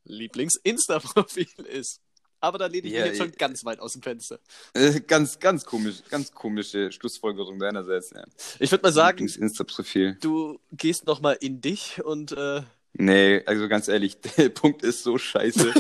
Lieblings-Insta-Profil 0.04 1.48
ist. 1.70 2.00
Aber 2.40 2.58
da 2.58 2.66
lehne 2.66 2.86
ich 2.86 2.92
Ja, 2.92 3.00
mich 3.00 3.08
jetzt 3.10 3.18
schon 3.18 3.32
ganz 3.32 3.64
weit 3.64 3.80
aus 3.80 3.92
dem 3.94 4.02
Fenster. 4.02 4.38
Äh, 4.74 5.00
ganz, 5.00 5.38
ganz 5.38 5.64
komisch, 5.64 6.02
ganz 6.08 6.32
komische 6.32 6.92
Schlussfolgerung 6.92 7.58
deinerseits. 7.58 8.10
Ja. 8.10 8.24
Ich 8.60 8.70
würde 8.70 8.82
mal 8.82 8.92
sagen, 8.92 9.18
Lieblings-Insta-Profil. 9.18 10.16
du 10.20 10.58
gehst 10.72 11.06
nochmal 11.06 11.36
in 11.40 11.60
dich 11.60 12.02
und 12.04 12.32
äh, 12.32 12.62
Nee, 13.00 13.42
also 13.46 13.68
ganz 13.68 13.86
ehrlich, 13.86 14.18
der 14.36 14.48
Punkt 14.48 14.82
ist 14.82 15.02
so 15.04 15.18
scheiße. 15.18 15.72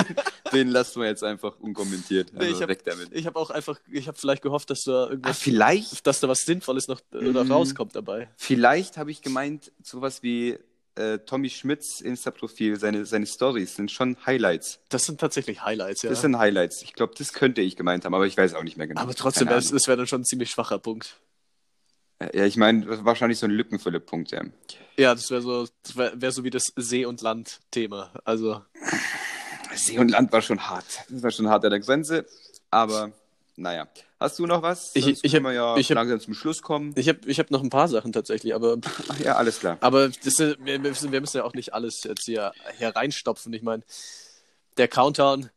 Den 0.52 0.68
lassen 0.68 1.00
wir 1.00 1.08
jetzt 1.08 1.22
einfach 1.24 1.58
unkommentiert. 1.60 2.32
Also 2.34 2.44
Nee, 2.46 2.52
ich 2.52 2.60
hab- 2.60 2.68
weg 2.68 2.84
damit. 2.84 3.08
ich 3.12 3.26
habe 3.26 3.38
auch 3.38 3.50
einfach, 3.50 3.78
ich 3.90 4.08
habe 4.08 4.18
vielleicht 4.18 4.42
gehofft, 4.42 4.68
dass 4.70 4.84
da 4.84 5.08
irgendwas, 5.08 5.38
vielleicht, 5.38 6.06
dass 6.06 6.20
da 6.20 6.28
was 6.28 6.42
Sinnvolles 6.42 6.88
noch 6.88 7.00
äh, 7.12 7.18
Mhm. 7.22 7.50
rauskommt 7.52 7.94
dabei. 7.96 8.28
vielleicht 8.36 8.96
habe 8.98 9.10
ich 9.10 9.22
gemeint, 9.22 9.72
sowas 9.82 10.22
wie 10.22 10.58
äh, 10.96 11.18
Tommy 11.18 11.50
Schmidts 11.50 12.00
Insta-Profil, 12.00 12.78
seine, 12.78 13.06
seine 13.06 13.26
Stories 13.26 13.76
sind 13.76 13.90
schon 13.90 14.16
Highlights. 14.26 14.80
Das 14.88 15.04
sind 15.06 15.20
tatsächlich 15.20 15.62
Highlights, 15.62 16.02
ja. 16.02 16.10
Das 16.10 16.20
sind 16.20 16.38
Highlights. 16.38 16.82
Ich 16.82 16.92
glaube, 16.92 17.14
das 17.16 17.32
könnte 17.32 17.60
ich 17.60 17.76
gemeint 17.76 18.04
haben, 18.04 18.14
aber 18.14 18.26
ich 18.26 18.36
weiß 18.36 18.54
auch 18.54 18.64
nicht 18.64 18.76
mehr 18.76 18.86
genau. 18.86 19.00
Aber 19.00 19.14
trotzdem, 19.14 19.48
Keine 19.48 19.60
das, 19.60 19.70
das 19.70 19.86
wäre 19.86 19.96
dann 19.96 20.06
schon 20.06 20.22
ein 20.22 20.24
ziemlich 20.24 20.50
schwacher 20.50 20.78
Punkt. 20.78 21.16
Ahnung. 22.18 22.32
Ja, 22.34 22.46
ich 22.46 22.56
meine, 22.56 23.04
wahrscheinlich 23.04 23.38
so 23.38 23.46
ein 23.46 23.52
Lückenfülle-Punkt, 23.52 24.30
ja. 24.30 24.42
Ja, 24.96 25.14
das 25.14 25.30
wäre 25.30 25.42
so, 25.42 25.68
das 25.82 25.96
wär, 25.96 26.20
wär 26.20 26.32
so 26.32 26.44
wie 26.44 26.50
das 26.50 26.72
See- 26.76 27.04
und 27.04 27.20
Land-Thema. 27.20 28.10
Also, 28.24 28.62
See 29.74 29.98
und 29.98 30.10
Land 30.10 30.32
war 30.32 30.40
schon 30.40 30.68
hart. 30.68 31.04
Das 31.10 31.22
war 31.22 31.30
schon 31.30 31.48
hart 31.48 31.64
an 31.64 31.70
der 31.70 31.80
Grenze, 31.80 32.24
aber 32.70 33.12
naja. 33.56 33.86
Hast 34.18 34.38
du 34.38 34.46
noch 34.46 34.62
was? 34.62 34.92
Ich- 34.94 35.04
Sonst 35.04 35.24
ich 35.24 35.32
können 35.32 35.46
hab- 35.46 35.52
ja 35.52 35.76
ich 35.76 35.90
hab- 35.90 35.96
langsam 35.96 36.20
zum 36.20 36.34
Schluss 36.34 36.62
kommen. 36.62 36.92
ich 36.96 37.08
habe 37.08 37.18
ich 37.26 37.38
hab 37.38 37.50
noch 37.50 37.62
ein 37.62 37.68
paar 37.70 37.88
Sachen 37.88 38.12
tatsächlich, 38.12 38.54
aber, 38.54 38.78
Ach 39.08 39.18
ja, 39.20 39.36
alles 39.36 39.58
klar. 39.60 39.76
aber 39.80 40.08
das, 40.08 40.38
wir, 40.38 40.78
müssen, 40.78 41.12
wir 41.12 41.20
müssen 41.20 41.36
ja 41.36 41.44
auch 41.44 41.52
nicht 41.54 41.74
alles 41.74 42.02
jetzt 42.04 42.24
hier, 42.24 42.52
hier 42.78 42.88
reinstopfen. 42.96 43.52
Ich 43.52 43.62
meine, 43.62 43.82
der 44.78 44.88
Countdown 44.88 45.50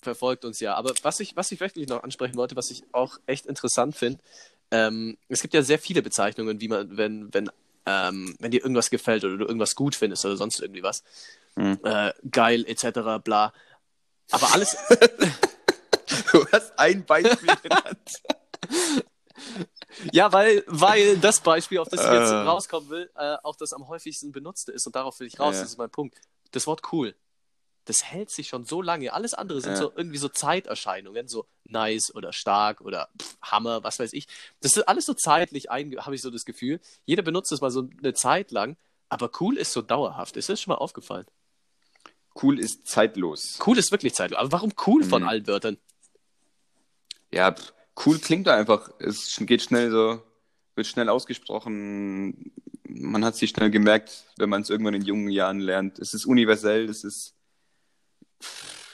verfolgt 0.00 0.44
uns 0.44 0.60
ja. 0.60 0.74
Aber 0.74 0.92
was 1.02 1.18
ich, 1.20 1.34
was 1.34 1.50
ich 1.50 1.58
wirklich 1.60 1.88
noch 1.88 2.02
ansprechen 2.04 2.36
wollte, 2.36 2.54
was 2.56 2.70
ich 2.70 2.84
auch 2.92 3.18
echt 3.26 3.46
interessant 3.46 3.96
finde, 3.96 4.20
ähm, 4.70 5.16
es 5.28 5.40
gibt 5.42 5.54
ja 5.54 5.62
sehr 5.62 5.78
viele 5.78 6.02
Bezeichnungen, 6.02 6.60
wie 6.60 6.68
man, 6.68 6.96
wenn, 6.96 7.32
wenn, 7.34 7.50
ähm, 7.86 8.36
wenn 8.38 8.50
dir 8.52 8.60
irgendwas 8.62 8.90
gefällt 8.90 9.24
oder 9.24 9.36
du 9.38 9.44
irgendwas 9.44 9.74
gut 9.74 9.94
findest 9.96 10.24
oder 10.24 10.36
sonst 10.36 10.60
irgendwie 10.60 10.82
was. 10.84 11.02
Mhm. 11.56 11.78
Äh, 11.82 12.12
geil, 12.30 12.64
etc., 12.66 13.18
bla. 13.22 13.52
Aber 14.30 14.52
alles, 14.52 14.76
Du 16.32 16.46
hast 16.52 16.78
ein 16.78 17.04
Beispiel 17.04 17.54
genannt. 17.62 18.10
Ja, 20.12 20.32
weil, 20.32 20.64
weil 20.66 21.18
das 21.18 21.40
Beispiel, 21.40 21.78
auf 21.78 21.88
das 21.88 22.00
ich 22.00 22.06
jetzt 22.06 22.30
Äh. 22.30 22.34
rauskommen 22.34 22.88
will, 22.90 23.10
äh, 23.16 23.36
auch 23.42 23.56
das 23.56 23.72
am 23.72 23.86
häufigsten 23.88 24.32
benutzte 24.32 24.72
ist 24.72 24.86
und 24.86 24.94
darauf 24.96 25.18
will 25.20 25.26
ich 25.26 25.38
raus, 25.38 25.54
Ja. 25.56 25.62
das 25.62 25.70
ist 25.72 25.78
mein 25.78 25.90
Punkt. 25.90 26.16
Das 26.52 26.66
Wort 26.66 26.82
cool. 26.92 27.14
Das 27.86 28.02
hält 28.04 28.30
sich 28.30 28.48
schon 28.48 28.64
so 28.64 28.80
lange. 28.80 29.12
Alles 29.12 29.34
andere 29.34 29.60
sind 29.60 29.72
Ja. 29.72 29.76
so 29.76 29.92
irgendwie 29.94 30.16
so 30.18 30.28
Zeiterscheinungen, 30.28 31.28
so 31.28 31.46
nice 31.64 32.14
oder 32.14 32.32
stark 32.32 32.80
oder 32.80 33.08
pff, 33.20 33.36
Hammer, 33.42 33.84
was 33.84 33.98
weiß 33.98 34.14
ich. 34.14 34.26
Das 34.60 34.74
ist 34.76 34.82
alles 34.88 35.04
so 35.04 35.14
zeitlich, 35.14 35.66
habe 35.68 36.14
ich 36.14 36.22
so 36.22 36.30
das 36.30 36.44
Gefühl. 36.44 36.80
Jeder 37.04 37.22
benutzt 37.22 37.52
das 37.52 37.60
mal 37.60 37.70
so 37.70 37.86
eine 37.98 38.14
Zeit 38.14 38.50
lang, 38.52 38.76
aber 39.10 39.30
cool 39.40 39.58
ist 39.58 39.72
so 39.72 39.82
dauerhaft. 39.82 40.36
Ist 40.36 40.48
das 40.48 40.60
schon 40.62 40.70
mal 40.72 40.78
aufgefallen? 40.78 41.26
Cool 42.42 42.58
ist 42.58 42.86
zeitlos. 42.86 43.58
Cool 43.64 43.78
ist 43.78 43.92
wirklich 43.92 44.14
zeitlos. 44.14 44.40
Aber 44.40 44.50
warum 44.52 44.72
cool 44.86 45.04
von 45.04 45.22
Mhm. 45.22 45.28
allen 45.28 45.46
Wörtern? 45.46 45.76
Ja, 47.34 47.54
cool 48.06 48.18
klingt 48.18 48.48
einfach. 48.48 48.90
Es 48.98 49.36
geht 49.40 49.62
schnell 49.62 49.90
so, 49.90 50.22
wird 50.76 50.86
schnell 50.86 51.08
ausgesprochen. 51.08 52.52
Man 52.88 53.24
hat 53.24 53.34
sich 53.36 53.50
schnell 53.50 53.70
gemerkt, 53.70 54.24
wenn 54.38 54.48
man 54.48 54.62
es 54.62 54.70
irgendwann 54.70 54.94
in 54.94 55.02
jungen 55.02 55.28
Jahren 55.30 55.58
lernt. 55.58 55.98
Es 55.98 56.14
ist 56.14 56.26
universell, 56.26 56.88
es 56.88 57.02
ist 57.02 57.34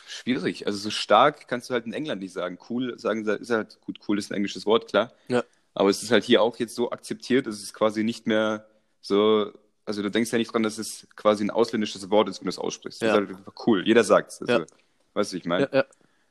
schwierig. 0.07 0.67
Also 0.67 0.79
so 0.79 0.91
stark 0.91 1.49
kannst 1.49 1.71
du 1.71 1.75
halt 1.75 1.87
in 1.87 1.93
England 1.93 2.23
nicht 2.23 2.33
sagen. 2.33 2.59
Cool 2.69 2.99
sagen 2.99 3.25
sie- 3.25 3.37
ist 3.37 3.51
halt 3.51 3.81
gut, 3.81 3.99
cool 4.09 4.19
ist 4.19 4.31
ein 4.31 4.35
englisches 4.37 4.67
Wort, 4.67 4.89
klar. 4.89 5.13
Ja. 5.29 5.45
Aber 5.75 5.89
es 5.91 6.03
ist 6.03 6.11
halt 6.11 6.25
hier 6.25 6.43
auch 6.43 6.57
jetzt 6.59 6.75
so 6.75 6.91
akzeptiert, 6.91 7.47
es 7.47 7.63
ist 7.63 7.75
quasi 7.75 8.03
nicht 8.05 8.27
mehr 8.27 8.67
so, 9.01 9.53
also 9.85 10.03
du 10.03 10.11
denkst 10.11 10.31
ja 10.33 10.39
nicht 10.39 10.53
dran, 10.53 10.63
dass 10.63 10.79
es 10.79 11.07
quasi 11.17 11.45
ein 11.45 11.51
ausländisches 11.51 12.11
Wort 12.11 12.29
ist, 12.29 12.41
wenn 12.41 12.47
du 12.47 12.51
es 12.51 12.59
aussprichst. 12.59 13.01
Das 13.03 13.07
Ja. 13.09 13.15
ist 13.15 13.21
halt 13.21 13.31
einfach 13.39 13.67
cool. 13.67 13.87
Jeder 13.87 14.05
sagt 14.05 14.33
es. 14.33 14.41
Also, 14.41 14.53
Ja. 14.61 14.67
Weißt 15.15 15.33
du, 15.33 15.37
ich 15.37 15.45
meine? 15.45 15.69
Ja, 15.73 15.79
ja. 15.79 15.85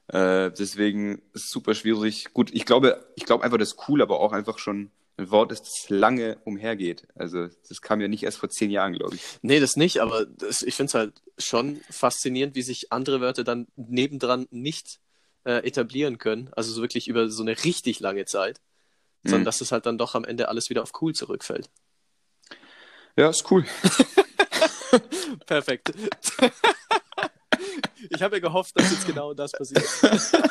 Äh, 0.10 0.52
deswegen 0.52 1.22
ist 1.34 1.46
es 1.46 1.50
super 1.52 1.76
schwierig. 1.76 2.34
Gut, 2.34 2.50
ich 2.54 2.66
glaube, 2.66 3.06
ich 3.16 3.26
glaube 3.26 3.44
einfach, 3.44 3.58
dass 3.58 3.76
cool 3.88 4.02
aber 4.02 4.20
auch 4.20 4.32
einfach 4.32 4.58
schon 4.58 4.92
ein 5.18 5.30
Wort 5.32 5.52
ist, 5.52 5.62
das 5.64 5.90
lange 5.90 6.38
umhergeht. 6.46 7.08
Also 7.16 7.48
das 7.68 7.82
kam 7.82 8.02
ja 8.02 8.08
nicht 8.08 8.24
erst 8.24 8.38
vor 8.38 8.50
zehn 8.50 8.72
Jahren, 8.72 8.94
glaube 8.94 9.16
ich. 9.16 9.22
Nee, 9.42 9.60
das 9.60 9.76
nicht, 9.76 10.00
aber 10.00 10.26
das, 10.26 10.64
ich 10.64 10.76
finde 10.76 10.88
es 10.90 10.94
halt 10.94 11.22
schon 11.38 11.82
faszinierend, 11.90 12.56
wie 12.56 12.62
sich 12.62 12.92
andere 12.92 13.22
Wörter 13.22 13.44
dann 13.44 13.68
nebendran 13.76 14.48
nicht 14.50 15.00
äh, 15.44 15.66
etablieren 15.68 16.18
können. 16.18 16.50
Also 16.56 16.72
so 16.72 16.82
wirklich 16.82 17.08
über 17.08 17.30
so 17.30 17.44
eine 17.44 17.64
richtig 17.64 18.00
lange 18.00 18.26
Zeit. 18.26 18.62
Sondern 19.24 19.42
Mhm. 19.42 19.46
dass 19.46 19.60
es 19.62 19.74
halt 19.74 19.86
dann 19.86 19.98
doch 19.98 20.16
am 20.16 20.24
Ende 20.24 20.48
alles 20.48 20.70
wieder 20.70 20.82
auf 20.82 20.94
cool 21.02 21.14
zurückfällt. 21.14 21.70
Ja, 23.18 23.30
ist 23.30 23.52
cool. 23.52 23.66
Perfekt. 25.46 25.92
ich 28.10 28.22
habe 28.22 28.36
ja 28.38 28.40
gehofft, 28.42 28.80
dass 28.80 28.92
jetzt 28.92 29.06
genau 29.08 29.34
das 29.34 29.52
passiert. 29.52 29.84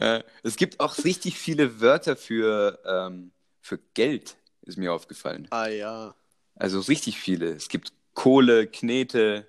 Äh, 0.00 0.22
es 0.44 0.54
gibt 0.54 0.78
auch 0.78 0.96
richtig 1.04 1.36
viele 1.36 1.80
Wörter 1.80 2.14
für, 2.16 2.78
ähm, 2.84 3.32
für 3.60 3.78
Geld, 3.94 4.36
ist 4.62 4.78
mir 4.78 4.92
aufgefallen. 4.92 5.48
Ah 5.50 5.66
ja. 5.66 6.14
Also 6.54 6.78
richtig 6.78 7.18
viele. 7.18 7.50
Es 7.50 7.68
gibt 7.68 7.92
Kohle, 8.14 8.68
Knete, 8.68 9.48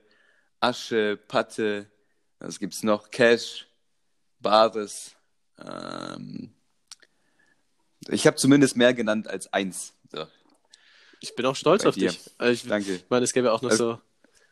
Asche, 0.59 1.17
Patte. 1.17 1.85
Was 2.39 2.57
gibt's 2.57 2.81
noch? 2.81 3.11
Cash, 3.11 3.67
Bares. 4.39 5.11
Ähm, 5.59 6.51
ich 8.07 8.25
habe 8.25 8.37
zumindest 8.37 8.75
mehr 8.75 8.95
genannt 8.95 9.27
als 9.27 9.53
eins. 9.53 9.93
So, 10.11 10.25
Ich 11.19 11.35
bin 11.35 11.45
auch 11.45 11.55
stolz 11.55 11.83
Bei 11.83 11.89
auf 11.89 11.95
dir. 11.95 12.09
dich. 12.09 12.21
Also 12.39 12.53
ich 12.53 12.67
danke. 12.67 13.01
meine, 13.09 13.23
es 13.25 13.33
gäbe 13.33 13.51
auch 13.53 13.61
noch 13.61 13.69
Also- 13.69 13.93
so. 13.93 14.01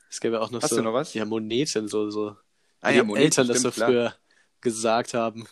Es 0.09 0.19
gäbe 0.19 0.39
auch 0.41 0.51
noch 0.51 0.61
Hast 0.61 0.69
so. 0.71 0.77
du 0.77 0.81
noch 0.83 0.93
was? 0.93 1.13
Ja, 1.13 1.25
Moneten, 1.25 1.87
so, 1.87 2.09
so. 2.09 2.35
Ah 2.81 2.91
ja, 2.91 3.01
die 3.01 3.07
Moneten, 3.07 3.23
Eltern 3.25 3.47
das 3.47 3.61
so 3.61 3.71
stimmt, 3.71 3.85
früher 3.87 4.15
gesagt 4.61 5.13
haben. 5.13 5.47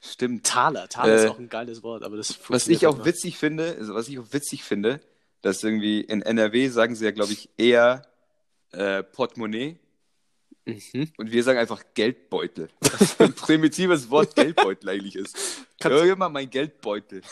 Stimmt. 0.00 0.46
Taler. 0.46 0.88
Taler 0.88 1.12
Äh, 1.14 1.24
ist 1.24 1.30
auch 1.30 1.38
ein 1.38 1.48
geiles 1.48 1.82
Wort, 1.82 2.02
aber 2.04 2.16
das 2.16 2.38
Was 2.48 2.68
ich 2.68 2.86
auch 2.86 2.96
mehr. 2.96 3.06
witzig 3.06 3.38
finde, 3.38 3.76
also 3.78 3.94
was 3.94 4.08
ich 4.08 4.18
auch 4.18 4.32
witzig 4.32 4.62
finde, 4.62 5.00
dass 5.42 5.62
irgendwie 5.64 6.00
in 6.00 6.22
NRW 6.22 6.68
sagen 6.68 6.94
sie 6.94 7.04
ja, 7.04 7.10
glaube 7.10 7.32
ich, 7.32 7.48
eher 7.56 8.02
äh, 8.72 9.02
Portemonnaie 9.02 9.78
Mhm. 10.68 11.12
und 11.16 11.30
wir 11.30 11.44
sagen 11.44 11.60
einfach 11.60 11.80
Geldbeutel. 11.94 12.68
Was 12.80 13.20
ein 13.20 13.32
primitives 13.34 14.10
Wort 14.10 14.34
Geldbeutel 14.34 14.88
eigentlich 14.88 15.14
ist. 15.14 15.36
Kannst- 15.78 16.02
Hör 16.02 16.16
mal 16.16 16.28
mein 16.28 16.50
Geldbeutel. 16.50 17.22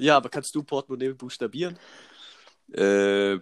Ja, 0.00 0.16
aber 0.16 0.28
kannst 0.28 0.52
du 0.56 0.64
Portemonnaie 0.64 1.12
buchstabieren? 1.12 1.78
Äh, 2.72 3.38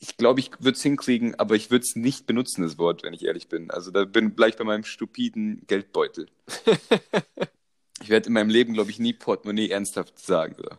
ich 0.00 0.16
glaube, 0.16 0.40
ich 0.40 0.50
würde 0.60 0.76
es 0.76 0.82
hinkriegen, 0.82 1.34
aber 1.36 1.54
ich 1.54 1.70
würde 1.70 1.84
es 1.84 1.96
nicht 1.96 2.26
benutzen, 2.26 2.62
das 2.62 2.78
Wort, 2.78 3.02
wenn 3.02 3.14
ich 3.14 3.24
ehrlich 3.24 3.48
bin. 3.48 3.70
Also 3.70 3.90
da 3.90 4.04
bin 4.04 4.36
gleich 4.36 4.56
bei 4.56 4.64
meinem 4.64 4.84
stupiden 4.84 5.62
Geldbeutel. 5.66 6.28
ich 8.02 8.08
werde 8.08 8.28
in 8.28 8.32
meinem 8.32 8.50
Leben, 8.50 8.74
glaube 8.74 8.90
ich, 8.90 8.98
nie 8.98 9.12
Portemonnaie 9.12 9.70
ernsthaft 9.70 10.18
sagen. 10.18 10.54
Oder? 10.56 10.78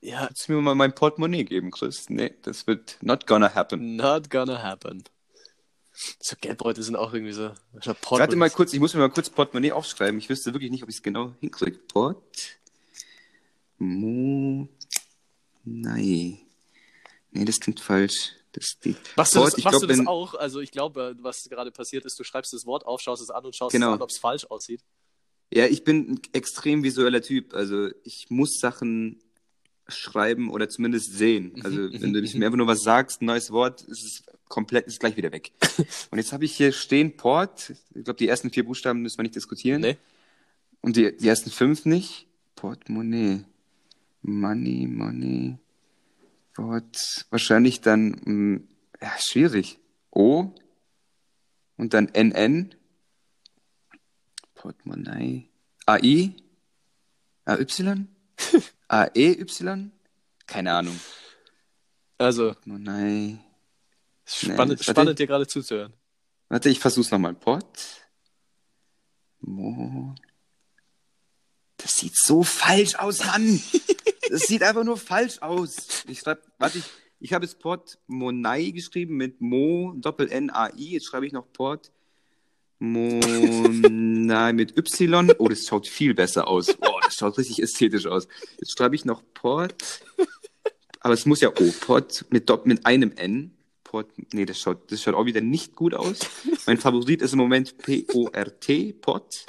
Ja, 0.00 0.26
Kannst 0.26 0.48
du 0.48 0.52
mir 0.52 0.62
mal 0.62 0.74
mein 0.74 0.94
Portemonnaie 0.94 1.44
geben, 1.44 1.70
Chris? 1.70 2.08
Nee, 2.08 2.34
das 2.42 2.66
wird 2.66 2.96
not 3.00 3.26
gonna 3.26 3.54
happen. 3.54 3.96
not 3.96 4.30
gonna 4.30 4.62
happen. 4.62 5.04
So 6.18 6.36
Geldbeutel 6.40 6.82
sind 6.82 6.96
auch 6.96 7.12
irgendwie 7.12 7.32
so. 7.32 7.52
Warte 7.72 8.36
mal 8.36 8.48
kurz, 8.50 8.72
ich 8.72 8.80
muss 8.80 8.94
mir 8.94 9.00
mal 9.00 9.10
kurz 9.10 9.28
Portemonnaie 9.28 9.72
aufschreiben. 9.72 10.18
Ich 10.18 10.28
wüsste 10.28 10.54
wirklich 10.54 10.70
nicht, 10.70 10.82
ob 10.82 10.88
ich 10.88 10.96
es 10.96 11.02
genau 11.02 11.34
hinkriege. 11.40 11.78
Port. 11.92 12.58
Mo. 13.78 14.68
Nein. 15.64 16.38
Nee, 17.32 17.44
das 17.44 17.60
klingt 17.60 17.80
falsch. 17.80 18.34
Das 18.52 18.78
die 18.84 18.96
Machst 19.16 19.34
du 19.34 19.38
Port, 19.40 19.52
das, 19.52 19.58
ich 19.58 19.64
machst 19.64 19.78
glaub, 19.78 19.88
du 19.90 19.96
das 19.96 20.06
auch? 20.06 20.34
Also 20.34 20.60
ich 20.60 20.70
glaube, 20.70 21.16
was 21.20 21.44
gerade 21.48 21.70
passiert 21.70 22.04
ist, 22.04 22.18
du 22.18 22.24
schreibst 22.24 22.52
das 22.52 22.66
Wort 22.66 22.84
auf, 22.86 23.00
schaust 23.00 23.22
es 23.22 23.30
an 23.30 23.44
und 23.44 23.54
schaust 23.54 23.72
Genau. 23.72 23.90
es 23.90 23.94
an, 23.94 24.02
ob 24.02 24.10
es 24.10 24.18
falsch 24.18 24.46
aussieht. 24.46 24.82
Ja, 25.52 25.66
ich 25.66 25.84
bin 25.84 26.12
ein 26.12 26.20
extrem 26.32 26.82
visueller 26.82 27.22
Typ. 27.22 27.54
Also 27.54 27.88
ich 28.04 28.26
muss 28.28 28.58
Sachen 28.58 29.20
schreiben 29.88 30.50
oder 30.50 30.68
zumindest 30.68 31.12
sehen. 31.12 31.60
Also 31.64 31.92
wenn 31.92 32.12
du 32.12 32.20
nicht 32.20 32.34
mir 32.34 32.46
einfach 32.46 32.56
nur 32.58 32.66
was 32.68 32.82
sagst, 32.82 33.22
ein 33.22 33.26
neues 33.26 33.50
Wort, 33.50 33.82
ist 33.82 34.04
es 34.04 34.22
komplett, 34.48 34.86
ist 34.86 35.00
gleich 35.00 35.16
wieder 35.16 35.32
weg. 35.32 35.52
Und 36.10 36.18
jetzt 36.18 36.32
habe 36.32 36.44
ich 36.44 36.56
hier 36.56 36.72
stehen 36.72 37.16
Port. 37.16 37.70
Ich 37.94 38.04
glaube, 38.04 38.14
die 38.18 38.28
ersten 38.28 38.50
vier 38.50 38.64
Buchstaben 38.64 39.02
müssen 39.02 39.18
wir 39.18 39.22
nicht 39.24 39.34
diskutieren. 39.34 39.80
Nee. 39.80 39.96
Und 40.80 40.96
die, 40.96 41.16
die 41.16 41.28
ersten 41.28 41.50
fünf 41.50 41.84
nicht. 41.84 42.26
Portemonnaie. 42.54 43.44
Money, 44.22 44.86
Money. 44.86 45.58
Port. 46.60 47.24
Wahrscheinlich 47.30 47.80
dann, 47.80 48.20
mh, 48.24 48.60
ja, 49.00 49.12
schwierig. 49.18 49.78
O. 50.10 50.52
Und 51.78 51.94
dann 51.94 52.08
NN. 52.12 52.74
Portemonnaie. 54.54 55.48
AI? 55.86 56.34
AY? 57.46 58.06
AEY? 58.88 59.44
Keine 60.46 60.72
Ahnung. 60.74 61.00
Also, 62.18 62.52
Portemonnaie. 62.52 63.38
spannend, 64.26 64.58
warte. 64.58 64.84
spannend 64.84 65.18
dir 65.18 65.26
gerade 65.26 65.46
zuzuhören. 65.46 65.94
Warte, 66.50 66.68
ich 66.68 66.78
versuch's 66.78 67.10
nochmal. 67.10 67.32
Port. 67.32 68.06
Mo. 69.40 70.14
Das 71.82 71.94
sieht 71.96 72.16
so 72.16 72.42
falsch 72.42 72.94
aus, 72.96 73.24
Mann. 73.24 73.62
Das 74.28 74.42
sieht 74.42 74.62
einfach 74.62 74.84
nur 74.84 74.96
falsch 74.96 75.38
aus. 75.40 76.04
Ich 76.08 76.20
schreib, 76.20 76.42
warte, 76.58 76.78
ich, 76.78 76.84
ich 77.20 77.32
habe 77.32 77.44
jetzt 77.44 77.58
Port 77.58 77.98
Monai 78.06 78.70
geschrieben 78.70 79.16
mit 79.16 79.40
Mo, 79.40 79.94
Doppel-N-A-I. 79.96 80.92
Jetzt 80.92 81.06
schreibe 81.06 81.26
ich 81.26 81.32
noch 81.32 81.52
Port 81.52 81.90
Monai 82.78 84.52
mit 84.52 84.76
Y. 84.78 85.32
Oh, 85.38 85.48
das 85.48 85.66
schaut 85.66 85.86
viel 85.86 86.14
besser 86.14 86.48
aus. 86.48 86.68
Oh, 86.80 86.98
das 87.02 87.14
schaut 87.14 87.36
richtig 87.38 87.62
ästhetisch 87.62 88.06
aus. 88.06 88.28
Jetzt 88.58 88.76
schreibe 88.76 88.94
ich 88.94 89.04
noch 89.04 89.22
Port. 89.34 90.02
Aber 91.00 91.14
es 91.14 91.26
muss 91.26 91.40
ja 91.40 91.50
O. 91.50 91.72
Port 91.80 92.26
mit, 92.30 92.48
Dopp- 92.48 92.66
mit 92.66 92.86
einem 92.86 93.12
N. 93.12 93.56
Port, 93.84 94.12
nee, 94.32 94.44
das 94.44 94.60
schaut, 94.60 94.92
das 94.92 95.02
schaut 95.02 95.14
auch 95.14 95.26
wieder 95.26 95.40
nicht 95.40 95.74
gut 95.74 95.94
aus. 95.94 96.20
Mein 96.66 96.78
Favorit 96.78 97.22
ist 97.22 97.32
im 97.32 97.38
Moment 97.38 97.76
P-O-R-T, 97.78 98.92
Pot. 98.94 99.46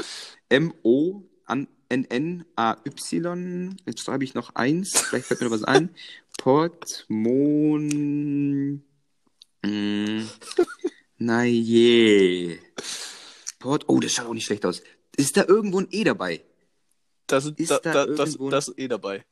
M-O-N-N-A-Y. 1.91 3.75
Jetzt 3.85 3.99
schreibe 4.01 4.23
ich 4.23 4.33
noch 4.33 4.55
eins, 4.55 4.99
vielleicht 5.01 5.25
fällt 5.27 5.41
mir 5.41 5.47
noch 5.47 5.53
was 5.55 5.63
ein. 5.63 5.89
Port, 6.37 7.05
Mon. 7.09 8.83
Mm, 9.63 10.27
na 11.17 11.43
je. 11.43 12.57
Port, 13.59 13.83
oh, 13.87 13.99
das 13.99 14.13
schaut 14.13 14.25
auch 14.27 14.33
nicht 14.33 14.45
schlecht 14.45 14.65
aus. 14.65 14.81
Ist 15.17 15.37
da 15.37 15.43
irgendwo 15.45 15.79
ein 15.79 15.87
E 15.91 16.03
dabei? 16.03 16.43
Das, 17.27 17.45
ist, 17.45 17.59
Ist 17.59 17.69
da, 17.71 17.79
da 17.79 17.93
da, 17.93 18.13
das, 18.13 18.29
irgendwo- 18.35 18.49
das 18.49 18.67
ist 18.69 18.79
eh 18.79 18.87
dabei. 18.87 19.23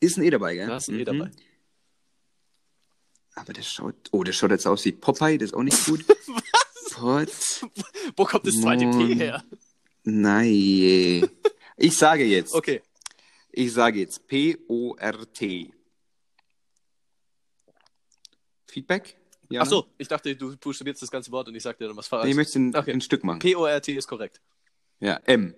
Ist 0.00 0.18
ein 0.18 0.24
E 0.24 0.30
dabei, 0.30 0.56
gell? 0.56 0.66
Da 0.66 0.76
ist 0.76 0.88
ein 0.88 0.96
E 0.96 0.98
Mhm. 1.00 1.04
dabei. 1.04 1.30
Aber 3.36 3.52
das 3.52 3.66
schaut, 3.66 3.94
oh, 4.12 4.22
das 4.22 4.36
schaut 4.36 4.50
jetzt 4.50 4.66
aus 4.66 4.84
wie 4.84 4.92
Popeye, 4.92 5.38
das 5.38 5.50
ist 5.50 5.54
auch 5.54 5.62
nicht 5.62 5.84
gut. 5.86 6.04
Port. 6.92 7.30
Wo 8.16 8.24
kommt 8.24 8.46
das 8.46 8.60
zweite 8.60 8.86
P 8.90 9.14
her? 9.14 9.42
Nein. 10.04 11.28
Ich 11.76 11.96
sage 11.96 12.24
jetzt. 12.24 12.54
Okay. 12.54 12.82
Ich 13.56 13.72
sage 13.72 14.00
jetzt 14.00 14.26
P-O-R-T. 14.26 15.72
Feedback? 18.66 19.16
Ja. 19.48 19.62
Ach 19.62 19.66
so, 19.66 19.86
ich 19.98 20.08
dachte, 20.08 20.34
du 20.34 20.56
buchstabierst 20.56 21.02
das 21.02 21.10
ganze 21.10 21.30
Wort 21.30 21.46
und 21.48 21.54
ich 21.54 21.62
sag 21.62 21.78
dir 21.78 21.86
dann 21.86 21.96
was 21.96 22.08
falsch. 22.08 22.24
Nee, 22.24 22.30
ich 22.30 22.36
möchte 22.36 22.58
ein, 22.58 22.74
Okay. 22.74 22.92
ein 22.92 23.00
Stück 23.00 23.22
machen. 23.22 23.38
P-O-R-T 23.38 23.92
ist 23.94 24.08
korrekt. 24.08 24.40
ja, 25.00 25.20
M. 25.24 25.54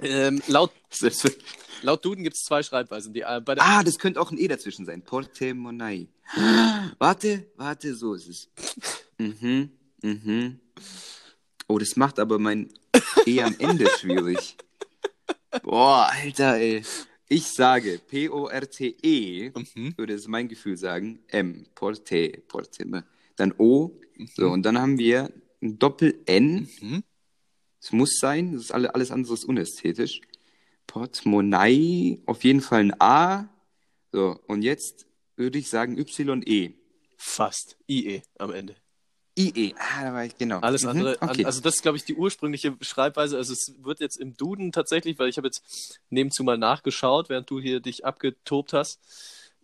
Ähm, 0.00 0.40
laut, 0.46 0.72
laut 1.82 2.02
Duden 2.04 2.24
gibt 2.24 2.36
es 2.36 2.44
zwei 2.44 2.62
Schreibweisen. 2.62 3.12
Die, 3.12 3.20
äh, 3.20 3.42
Ah, 3.58 3.82
das 3.82 3.98
könnte 3.98 4.18
auch 4.20 4.30
ein 4.30 4.38
E 4.38 4.48
dazwischen 4.48 4.86
sein. 4.86 5.02
Portemonnaie. 5.02 6.08
Warte, 6.98 7.50
warte, 7.56 7.94
so 7.94 8.14
ist 8.14 8.28
es. 8.28 8.48
Mhm, 9.18 9.72
mhm. 10.02 10.60
Oh, 11.66 11.78
das 11.78 11.96
macht 11.96 12.18
aber 12.18 12.38
mein 12.38 12.72
E 13.26 13.42
am 13.42 13.54
Ende 13.58 13.88
schwierig. 13.98 14.56
Boah, 15.62 16.10
Alter, 16.12 16.56
ey. 16.56 16.82
Ich 17.28 17.46
sage 17.46 18.00
P-O-R-T-E, 18.08 19.50
Mhm. 19.50 19.94
würde 19.96 20.14
es 20.14 20.26
mein 20.26 20.48
Gefühl 20.48 20.76
sagen. 20.76 21.20
M, 21.28 21.66
Porte, 21.74 22.42
Porte. 22.48 23.04
Dann 23.36 23.54
O. 23.58 23.92
So, 24.34 24.48
und 24.50 24.64
dann 24.64 24.78
haben 24.78 24.98
wir 24.98 25.32
ein 25.62 25.78
Doppel-N. 25.78 26.68
Mhm. 26.80 27.04
Es 27.80 27.92
muss 27.92 28.18
sein, 28.18 28.52
das 28.52 28.62
ist 28.64 28.72
alle, 28.72 28.94
alles 28.94 29.10
andere 29.10 29.34
ist 29.34 29.44
unästhetisch. 29.44 30.20
Portemonnaie, 30.86 32.20
auf 32.26 32.42
jeden 32.44 32.60
Fall 32.60 32.80
ein 32.80 33.00
A. 33.00 33.48
So, 34.12 34.40
und 34.48 34.62
jetzt 34.62 35.06
würde 35.36 35.58
ich 35.58 35.68
sagen 35.68 35.96
YE. 35.96 36.74
Fast. 37.16 37.76
IE 37.88 38.22
am 38.38 38.52
Ende. 38.52 38.74
IE, 39.48 39.74
ah, 39.78 40.04
da 40.04 40.12
war 40.12 40.24
ich, 40.24 40.36
genau. 40.36 40.60
Alles 40.60 40.82
Mhm, 40.82 40.88
andere, 40.88 41.16
Okay. 41.20 41.42
an, 41.42 41.46
also 41.46 41.60
das 41.60 41.76
ist, 41.76 41.82
glaube 41.82 41.96
ich, 41.96 42.04
die 42.04 42.14
ursprüngliche 42.14 42.76
Schreibweise. 42.80 43.36
Also 43.36 43.52
es 43.52 43.74
wird 43.82 44.00
jetzt 44.00 44.16
im 44.16 44.36
Duden 44.36 44.72
tatsächlich, 44.72 45.18
weil 45.18 45.28
ich 45.28 45.36
habe 45.36 45.48
jetzt 45.48 45.98
nebenzu 46.10 46.44
mal 46.44 46.58
nachgeschaut, 46.58 47.28
während 47.28 47.50
du 47.50 47.60
hier 47.60 47.80
dich 47.80 48.04
abgetobt 48.04 48.72
hast. 48.72 49.00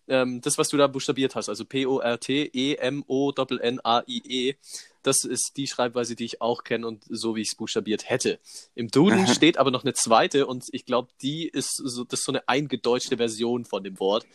Ähm, 0.08 0.40
das, 0.40 0.56
was 0.56 0.68
du 0.68 0.76
da 0.76 0.86
buchstabiert 0.86 1.34
hast, 1.34 1.48
also 1.48 1.64
P-O-R-T-E-M-O-N-N-A-I-E, 1.64 4.54
das 5.02 5.24
ist 5.24 5.52
die 5.56 5.66
Schreibweise, 5.66 6.16
die 6.16 6.24
ich 6.24 6.40
auch 6.40 6.64
kenne 6.64 6.86
und 6.86 7.04
so, 7.08 7.36
wie 7.36 7.42
ich 7.42 7.48
es 7.48 7.56
buchstabiert 7.56 8.08
hätte. 8.08 8.38
Im 8.74 8.88
Duden 8.88 9.24
Aha. 9.24 9.34
steht 9.34 9.58
aber 9.58 9.70
noch 9.70 9.84
eine 9.84 9.94
zweite 9.94 10.46
und 10.46 10.64
ich 10.72 10.84
glaube, 10.84 11.08
die 11.22 11.48
ist 11.48 11.76
so, 11.76 12.04
das 12.04 12.20
ist 12.20 12.26
so 12.26 12.32
eine 12.32 12.48
eingedeutschte 12.48 13.16
Version 13.16 13.64
von 13.64 13.82
dem 13.82 13.98
Wort, 13.98 14.26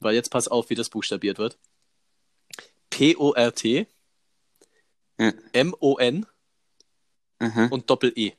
weil 0.00 0.14
jetzt 0.14 0.30
pass 0.30 0.48
auf, 0.48 0.70
wie 0.70 0.74
das 0.74 0.88
buchstabiert 0.88 1.38
wird. 1.38 1.58
P-O-R-T, 2.90 3.86
Ja. 5.18 5.32
M-O-N 5.52 6.26
Aha. 7.40 7.66
und 7.70 7.88
Doppel-E. 7.90 8.32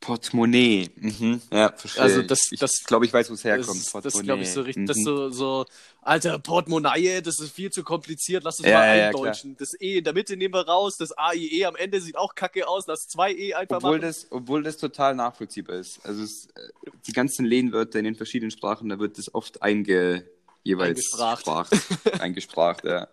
Portemonnaie. 0.00 0.88
Mhm. 0.96 1.42
Ja, 1.52 1.72
verstehe. 1.76 2.02
Also 2.02 2.22
das- 2.22 2.48
ich 2.50 2.58
das- 2.58 2.84
glaube, 2.86 3.04
ich 3.04 3.12
weiß, 3.12 3.28
wo 3.28 3.34
es 3.34 3.42
Das, 3.42 3.44
herkommt. 3.50 3.76
ist- 3.80 3.94
das 3.94 4.22
glaube 4.22 4.42
ich 4.42 4.50
so 4.50 4.62
richtig, 4.62 4.86
das 4.86 4.96
Mhm. 4.96 5.02
so, 5.04 5.28
so, 5.28 5.66
alter, 6.00 6.38
Portemonnaie, 6.38 7.20
das 7.20 7.38
ist 7.38 7.52
viel 7.52 7.70
zu 7.70 7.82
kompliziert, 7.84 8.42
lass 8.42 8.58
uns 8.60 8.68
Ja, 8.68 8.78
mal 8.78 8.86
ja, 8.86 8.94
ja, 8.96 9.06
eindeutschen. 9.08 9.56
das 9.58 9.74
E 9.78 9.98
in 9.98 10.04
der 10.04 10.14
Mitte 10.14 10.38
nehmen 10.38 10.54
wir 10.54 10.66
raus, 10.66 10.96
das 10.96 11.12
AIE 11.18 11.66
am 11.66 11.76
Ende 11.76 12.00
sieht 12.00 12.16
auch 12.16 12.34
kacke 12.34 12.66
aus, 12.66 12.84
lass 12.86 13.08
zwei 13.08 13.30
E 13.34 13.52
einfach 13.52 13.76
Obwohl 13.76 13.98
machen. 13.98 14.02
das, 14.02 14.26
obwohl 14.30 14.62
das 14.62 14.78
total 14.78 15.14
nachvollziehbar 15.14 15.76
ist. 15.76 16.00
Also 16.06 16.22
es, 16.22 16.46
äh, 16.54 16.60
die 17.06 17.12
ganzen 17.12 17.44
Lehnwörter 17.44 17.98
in 17.98 18.06
den 18.06 18.14
verschiedenen 18.16 18.50
Sprachen, 18.50 18.88
da 18.88 18.98
wird 18.98 19.18
das 19.18 19.34
oft 19.34 19.60
einge, 19.62 20.26
jeweils 20.64 21.12
Eingespracht. 21.12 21.40
Spracht. 21.42 21.70
eingespracht, 22.22 22.84
ja. 22.84 23.06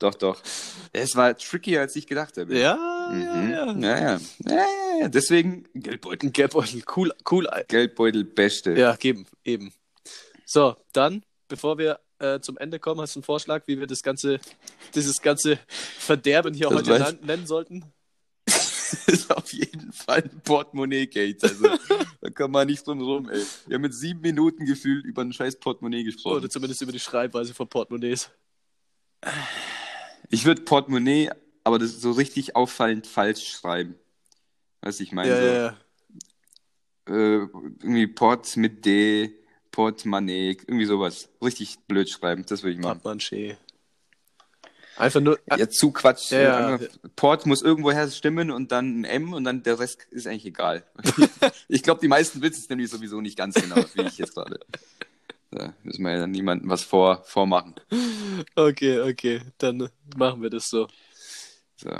Doch, 0.00 0.14
doch. 0.16 0.42
Es 0.92 1.14
war 1.14 1.36
trickier, 1.36 1.80
als 1.82 1.94
ich 1.94 2.06
gedacht 2.08 2.36
habe. 2.36 2.58
Ja, 2.58 2.76
Mhm. 3.12 3.52
ja, 3.52 3.66
ja. 3.66 3.72
ja, 3.78 4.00
ja. 4.16 4.20
ja. 5.02 5.08
Deswegen 5.08 5.66
Geldbeutel. 5.74 6.30
Geldbeutel, 6.30 6.82
cool, 6.96 7.12
cool. 7.30 7.48
Geldbeutel, 7.68 8.24
beste. 8.24 8.72
Ja, 8.72 8.96
geben, 8.96 9.26
eben. 9.44 9.72
So, 10.46 10.74
dann, 10.92 11.22
bevor 11.48 11.78
wir 11.78 12.00
äh, 12.18 12.40
zum 12.40 12.58
Ende 12.58 12.78
kommen, 12.80 13.00
hast 13.00 13.14
du 13.14 13.20
einen 13.20 13.24
Vorschlag, 13.24 13.62
wie 13.66 13.78
wir 13.78 13.86
das 13.86 14.02
ganze, 14.02 14.40
dieses 14.94 15.20
ganze 15.22 15.58
Verderben 15.98 16.54
hier 16.54 16.68
Das 16.68 16.78
heute 16.78 16.92
weiß- 16.98 17.24
nennen 17.24 17.46
sollten? 17.46 17.84
Das 18.90 19.06
ist 19.06 19.30
auf 19.30 19.52
jeden 19.52 19.92
Fall 19.92 20.22
ein 20.24 20.40
Portemonnaie-Gate. 20.42 21.44
Also, 21.44 21.68
da 22.20 22.30
kann 22.30 22.50
man 22.50 22.66
nicht 22.66 22.84
drum 22.84 23.00
rum, 23.00 23.28
ey. 23.30 23.40
Wir 23.68 23.76
haben 23.76 23.82
mit 23.82 23.94
sieben 23.94 24.20
Minuten 24.20 24.66
gefühlt 24.66 25.04
über 25.04 25.22
ein 25.22 25.32
scheiß 25.32 25.60
Portemonnaie 25.60 26.02
gesprochen. 26.02 26.38
Oder 26.38 26.50
zumindest 26.50 26.82
über 26.82 26.90
die 26.90 26.98
Schreibweise 26.98 27.54
von 27.54 27.68
Portemonnaies. 27.68 28.30
Ich 30.30 30.44
würde 30.44 30.62
Portemonnaie, 30.62 31.30
aber 31.64 31.78
das 31.78 32.00
so 32.00 32.12
richtig 32.12 32.56
auffallend 32.56 33.06
falsch 33.06 33.48
schreiben. 33.48 33.96
Was 34.80 35.00
ich 35.00 35.12
meine, 35.12 35.30
Ja, 35.30 35.36
so, 35.36 35.46
ja, 35.46 35.54
ja. 35.54 35.76
Äh, 37.08 37.48
irgendwie 37.82 38.06
Port 38.06 38.56
mit 38.56 38.84
D, 38.84 39.34
Portemonnaie, 39.72 40.56
irgendwie 40.66 40.86
sowas. 40.86 41.28
Richtig 41.42 41.78
blöd 41.86 42.08
schreiben, 42.08 42.44
das 42.46 42.62
würde 42.62 42.74
ich 42.74 42.80
machen. 42.80 43.00
Pappmanché. 43.00 43.56
Einfach 44.96 45.20
nur. 45.20 45.38
Ja, 45.56 45.68
zu 45.68 45.92
Quatsch. 45.92 46.30
Ja, 46.30 46.76
ja. 46.76 46.78
Port 47.16 47.46
muss 47.46 47.62
irgendwoher 47.62 48.08
stimmen 48.10 48.50
und 48.50 48.70
dann 48.70 49.00
ein 49.00 49.04
M 49.04 49.32
und 49.32 49.44
dann 49.44 49.62
der 49.62 49.78
Rest 49.78 50.06
ist 50.10 50.26
eigentlich 50.26 50.44
egal. 50.44 50.84
ich 51.68 51.82
glaube, 51.82 52.00
die 52.02 52.08
meisten 52.08 52.42
wissen 52.42 52.60
es 52.60 52.68
nämlich 52.68 52.90
sowieso 52.90 53.20
nicht 53.20 53.36
ganz 53.36 53.54
genau, 53.54 53.76
wie 53.94 54.02
ich 54.02 54.18
jetzt 54.18 54.34
gerade. 54.34 54.60
Da 55.52 55.74
müssen 55.82 56.04
wir 56.04 56.12
ja 56.12 56.18
dann 56.18 56.30
niemandem 56.30 56.70
was 56.70 56.84
vor, 56.84 57.24
vormachen. 57.24 57.74
Okay, 58.54 59.00
okay. 59.00 59.42
Dann 59.58 59.90
machen 60.16 60.42
wir 60.42 60.50
das 60.50 60.68
so. 60.68 60.86
So. 61.76 61.90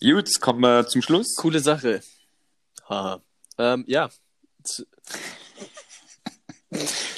Gut, 0.00 0.40
kommen 0.40 0.60
wir 0.60 0.86
zum 0.86 1.02
Schluss. 1.02 1.34
Coole 1.36 1.60
Sache. 1.60 2.02
Haha. 2.88 3.20
Ähm, 3.58 3.84
ja. 3.86 4.08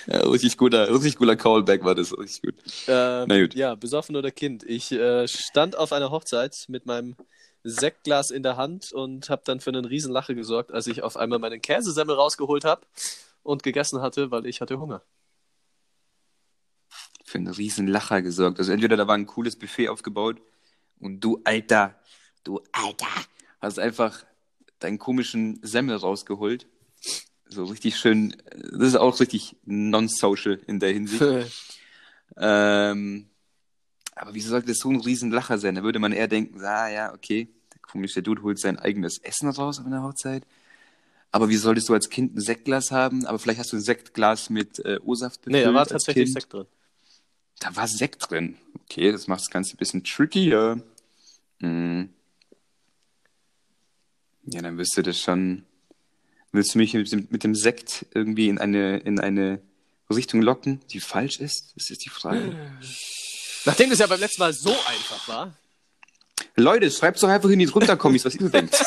Ja, 0.06 0.20
richtig 0.20 0.56
guter, 0.56 0.88
richtig 0.88 1.16
guter 1.16 1.34
Callback 1.34 1.82
war 1.82 1.94
das, 1.94 2.16
richtig 2.16 2.42
gut. 2.42 2.54
Ähm, 2.86 3.24
Na 3.28 3.40
gut. 3.40 3.54
Ja, 3.54 3.74
besoffen 3.74 4.14
oder 4.14 4.30
Kind. 4.30 4.62
Ich 4.62 4.92
äh, 4.92 5.26
stand 5.26 5.76
auf 5.76 5.92
einer 5.92 6.10
Hochzeit 6.10 6.66
mit 6.68 6.86
meinem 6.86 7.16
Sektglas 7.64 8.30
in 8.30 8.42
der 8.42 8.56
Hand 8.56 8.92
und 8.92 9.28
habe 9.30 9.42
dann 9.44 9.60
für 9.60 9.70
einen 9.70 9.84
riesen 9.84 10.12
Lache 10.12 10.34
gesorgt, 10.34 10.70
als 10.70 10.86
ich 10.86 11.02
auf 11.02 11.16
einmal 11.16 11.38
meinen 11.38 11.60
Käsesemmel 11.60 12.14
rausgeholt 12.14 12.64
habe 12.64 12.82
und 13.48 13.62
gegessen 13.62 14.02
hatte, 14.02 14.30
weil 14.30 14.46
ich 14.46 14.60
hatte 14.60 14.78
Hunger. 14.78 15.02
Für 17.24 17.38
einen 17.38 17.48
riesen 17.48 17.86
Lacher 17.86 18.20
gesorgt. 18.20 18.58
Also 18.58 18.72
entweder 18.72 18.96
da 18.96 19.08
war 19.08 19.14
ein 19.14 19.26
cooles 19.26 19.56
Buffet 19.56 19.88
aufgebaut 19.88 20.40
und 21.00 21.20
du 21.20 21.40
Alter, 21.44 21.98
du 22.44 22.60
Alter, 22.72 23.06
hast 23.60 23.78
einfach 23.78 24.24
deinen 24.80 24.98
komischen 24.98 25.60
Semmel 25.62 25.96
rausgeholt. 25.96 26.66
So 27.46 27.64
richtig 27.64 27.96
schön, 27.96 28.36
das 28.54 28.88
ist 28.88 28.96
auch 28.96 29.18
richtig 29.18 29.56
non-social 29.64 30.60
in 30.66 30.78
der 30.78 30.92
Hinsicht. 30.92 31.22
ähm, 32.36 33.30
aber 34.14 34.34
wieso 34.34 34.50
sollte 34.50 34.68
das 34.68 34.78
so 34.78 34.90
ein 34.90 35.00
riesen 35.00 35.30
Lacher 35.30 35.56
sein? 35.56 35.74
Da 35.74 35.82
würde 35.82 36.00
man 36.00 36.12
eher 36.12 36.28
denken, 36.28 36.62
ah 36.62 36.88
ja, 36.88 37.14
okay, 37.14 37.48
der 37.72 37.80
komische 37.80 38.22
Dude 38.22 38.42
holt 38.42 38.58
sein 38.58 38.78
eigenes 38.78 39.18
Essen 39.18 39.48
raus 39.48 39.80
auf 39.80 39.86
einer 39.86 40.02
Hochzeit. 40.02 40.44
Aber 41.30 41.48
wie 41.48 41.56
solltest 41.56 41.88
du 41.88 41.94
als 41.94 42.08
Kind 42.08 42.36
ein 42.36 42.40
Sektglas 42.40 42.90
haben? 42.90 43.26
Aber 43.26 43.38
vielleicht 43.38 43.60
hast 43.60 43.72
du 43.72 43.76
ein 43.76 43.82
Sektglas 43.82 44.50
mit 44.50 44.78
äh, 44.84 44.98
O-Saft 45.04 45.46
nee, 45.46 45.62
da 45.62 45.74
war 45.74 45.86
tatsächlich 45.86 46.26
Kind. 46.26 46.34
Sekt 46.34 46.52
drin. 46.52 46.66
Da 47.60 47.76
war 47.76 47.86
Sekt 47.86 48.30
drin. 48.30 48.56
Okay, 48.84 49.12
das 49.12 49.26
macht 49.26 49.40
das 49.40 49.50
Ganze 49.50 49.74
ein 49.74 49.76
bisschen 49.76 50.04
trickier. 50.04 50.82
Hm. 51.60 52.08
Ja, 54.46 54.62
dann 54.62 54.78
wirst 54.78 54.96
du 54.96 55.02
das 55.02 55.18
schon. 55.18 55.64
Willst 56.50 56.74
du 56.74 56.78
mich 56.78 56.94
mit 56.94 57.12
dem, 57.12 57.28
mit 57.30 57.44
dem 57.44 57.54
Sekt 57.54 58.06
irgendwie 58.14 58.48
in 58.48 58.58
eine, 58.58 58.98
in 58.98 59.20
eine 59.20 59.60
Richtung 60.08 60.40
locken, 60.40 60.80
die 60.90 61.00
falsch 61.00 61.40
ist? 61.40 61.74
Das 61.76 61.90
ist 61.90 62.06
die 62.06 62.08
Frage. 62.08 62.56
Nachdem 63.66 63.90
das 63.90 63.98
ja 63.98 64.06
beim 64.06 64.20
letzten 64.20 64.40
Mal 64.40 64.54
so 64.54 64.70
einfach 64.70 65.28
war, 65.28 65.54
Leute, 66.56 66.90
schreibt's 66.90 67.20
doch 67.20 67.28
einfach 67.28 67.50
in 67.50 67.58
die 67.58 67.66
drunter 67.66 67.98
was 68.02 68.34
ihr 68.34 68.48
denkt. 68.48 68.74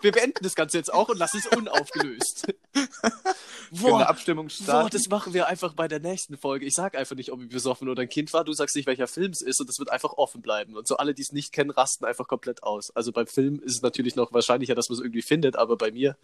wir 0.00 0.12
beenden 0.12 0.42
das 0.42 0.54
Ganze 0.54 0.78
jetzt 0.78 0.92
auch 0.92 1.08
und 1.08 1.18
lassen 1.18 1.38
es 1.38 1.56
unaufgelöst. 1.56 2.54
Für 3.72 3.94
eine 3.94 4.08
Abstimmung 4.08 4.48
starten. 4.48 4.90
das 4.90 5.08
machen 5.08 5.32
wir 5.32 5.46
einfach 5.46 5.74
bei 5.74 5.86
der 5.86 6.00
nächsten 6.00 6.36
Folge. 6.36 6.66
Ich 6.66 6.74
sag 6.74 6.96
einfach 6.96 7.14
nicht, 7.14 7.30
ob 7.30 7.40
ich 7.40 7.48
besoffen 7.48 7.88
oder 7.88 8.02
ein 8.02 8.08
Kind 8.08 8.32
war. 8.32 8.44
Du 8.44 8.52
sagst 8.52 8.74
nicht, 8.74 8.86
welcher 8.86 9.06
Film 9.06 9.30
es 9.30 9.42
ist 9.42 9.60
und 9.60 9.68
das 9.68 9.78
wird 9.78 9.90
einfach 9.90 10.14
offen 10.14 10.42
bleiben. 10.42 10.76
Und 10.76 10.88
so 10.88 10.96
alle, 10.96 11.14
die 11.14 11.22
es 11.22 11.32
nicht 11.32 11.52
kennen, 11.52 11.70
rasten 11.70 12.04
einfach 12.04 12.26
komplett 12.26 12.62
aus. 12.64 12.90
Also 12.96 13.12
beim 13.12 13.28
Film 13.28 13.60
ist 13.60 13.76
es 13.76 13.82
natürlich 13.82 14.16
noch 14.16 14.32
wahrscheinlicher, 14.32 14.74
dass 14.74 14.88
man 14.88 14.98
es 14.98 15.04
irgendwie 15.04 15.22
findet, 15.22 15.56
aber 15.56 15.76
bei 15.76 15.92
mir 15.92 16.16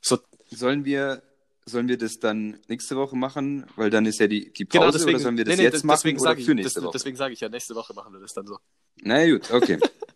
so 0.00 0.18
Sollen 0.50 0.84
wir, 0.84 1.22
sollen 1.64 1.88
wir 1.88 1.98
das 1.98 2.20
dann 2.20 2.60
nächste 2.68 2.96
Woche 2.96 3.16
machen? 3.16 3.66
Weil 3.74 3.90
dann 3.90 4.06
ist 4.06 4.20
ja 4.20 4.28
die, 4.28 4.52
die 4.52 4.64
Pause, 4.64 4.78
genau 4.78 4.90
deswegen. 4.92 5.16
oder 5.16 5.22
sollen 5.22 5.36
wir 5.36 5.44
das 5.44 5.56
nee, 5.56 5.62
nee, 5.62 5.64
jetzt 5.64 5.84
machen 5.84 5.96
deswegen 5.96 6.20
oder 6.20 6.38
ich, 6.38 6.44
für 6.46 6.54
nächste 6.54 6.74
das, 6.74 6.84
Woche? 6.84 6.92
deswegen 6.92 7.16
sage 7.16 7.34
ich 7.34 7.40
ja, 7.40 7.48
nächste 7.48 7.74
Woche 7.74 7.94
machen 7.94 8.12
wir 8.12 8.20
das 8.20 8.32
dann 8.32 8.46
so. 8.46 8.58
Na 9.02 9.28
gut, 9.28 9.50
okay. 9.50 9.78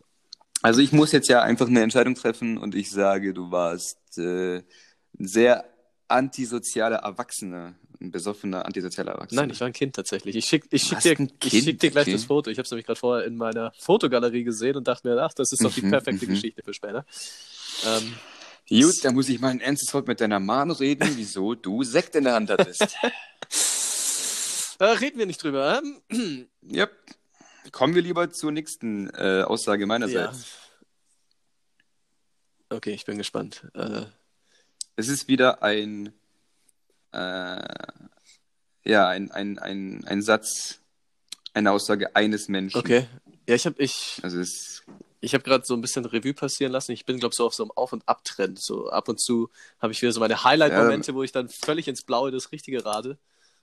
Also 0.63 0.81
ich 0.81 0.93
muss 0.93 1.13
jetzt 1.13 1.29
ja 1.29 1.43
einfach 1.43 1.69
eine 1.69 1.83
Entscheidung 1.83 2.15
treffen 2.15 2.59
und 2.59 2.75
ich 2.75 2.91
sage, 2.91 3.33
du 3.33 3.51
warst 3.51 4.19
äh, 4.19 4.57
ein 4.59 5.27
sehr 5.27 5.65
antisozialer 6.09 6.99
Erwachsener, 6.99 7.75
ein 8.01 8.11
besoffener 8.11 8.67
antisozialer 8.67 9.13
Erwachsener. 9.13 9.43
Nein, 9.43 9.51
ich 9.51 9.61
war 9.61 9.69
ein 9.69 9.73
Kind 9.73 9.97
tatsächlich. 9.97 10.37
Ich 10.37 10.45
schick, 10.45 10.67
ich 10.71 10.83
schick, 10.83 11.01
dir, 11.01 11.17
ich 11.45 11.65
schick 11.65 11.79
dir 11.79 11.91
gleich 11.91 12.05
okay. 12.05 12.13
das 12.13 12.25
Foto. 12.25 12.51
Ich 12.51 12.59
habe 12.59 12.65
es 12.65 12.71
nämlich 12.71 12.87
gerade 12.87 12.99
vorher 12.99 13.27
in 13.27 13.37
meiner 13.37 13.73
Fotogalerie 13.79 14.45
gesehen 14.45 14.77
und 14.77 14.89
dachte 14.89 15.09
mir, 15.09 15.23
ach, 15.23 15.33
das 15.33 15.53
ist 15.53 15.65
doch 15.65 15.73
die 15.73 15.83
Mhm, 15.83 15.91
perfekte 15.91 16.27
mhm. 16.27 16.31
Geschichte 16.31 16.63
für 16.63 16.75
später. 16.75 17.07
Ähm, 17.87 18.15
Gut, 18.69 19.05
dann 19.05 19.15
muss 19.15 19.29
ich 19.29 19.41
mal 19.41 19.49
ein 19.49 19.61
ernstes 19.61 19.93
Wort 19.95 20.07
mit 20.07 20.21
deiner 20.21 20.39
Mom 20.39 20.71
reden, 20.71 21.09
wieso 21.17 21.55
du 21.55 21.83
Sekt 21.83 22.15
in 22.15 22.25
der 22.25 22.35
Hand 22.35 22.51
hattest. 22.51 22.83
äh, 24.79 24.85
reden 24.85 25.19
wir 25.19 25.27
nicht 25.27 25.43
drüber. 25.43 25.83
Ähm, 26.11 26.47
yep. 26.71 26.93
Kommen 27.73 27.95
wir 27.95 28.03
lieber 28.03 28.31
zur 28.31 28.53
nächsten 28.53 29.11
äh, 29.11 29.43
Aussage 29.43 29.83
ja. 29.83 29.87
meinerseits. 29.87 30.47
Okay, 32.69 32.93
ich 32.93 33.05
bin 33.05 33.19
gespannt. 33.19 33.67
Äh, 33.75 34.03
Es 34.97 35.09
ist 35.09 35.29
wieder 35.29 35.63
ein, 35.63 36.13
äh, 37.13 37.63
ja, 38.85 39.09
ein, 39.09 39.31
ein, 39.31 39.59
ein, 39.59 40.05
ein 40.07 40.23
Satz, 40.23 40.81
eine 41.53 41.73
Aussage 41.73 42.15
eines 42.15 42.49
Menschen. 42.49 42.79
okay. 42.79 43.07
Ja, 43.49 43.57
ich 43.57 43.67
habe 43.67 43.83
ich, 43.83 44.21
Also 44.23 44.39
es 44.39 44.83
ich 45.21 45.35
hab 45.35 45.45
gerade 45.45 45.65
so 45.67 45.75
ein 45.75 45.81
bisschen 45.81 46.05
Revue 46.05 46.33
passieren 46.35 46.73
lassen. 46.73 46.93
Ich 46.93 47.05
bin, 47.05 47.19
glaube 47.19 47.33
ich, 47.33 47.37
so 47.37 47.47
auf 47.47 47.55
so 47.55 47.65
einem 47.65 47.73
Auf- 47.73 47.93
und 47.93 48.09
Abtrend. 48.09 48.61
So 48.61 48.89
ab 48.91 49.09
und 49.09 49.21
zu 49.21 49.51
habe 49.79 49.93
ich 49.93 50.01
wieder 50.01 50.13
so 50.13 50.21
meine 50.21 50.45
Highlight-Momente, 50.45 51.15
wo 51.15 51.23
ich 51.23 51.33
dann 51.33 51.49
völlig 51.49 51.89
ins 51.89 52.03
Blaue 52.03 52.31
das 52.31 52.53
Richtige 52.53 52.85
rate. 52.85 53.19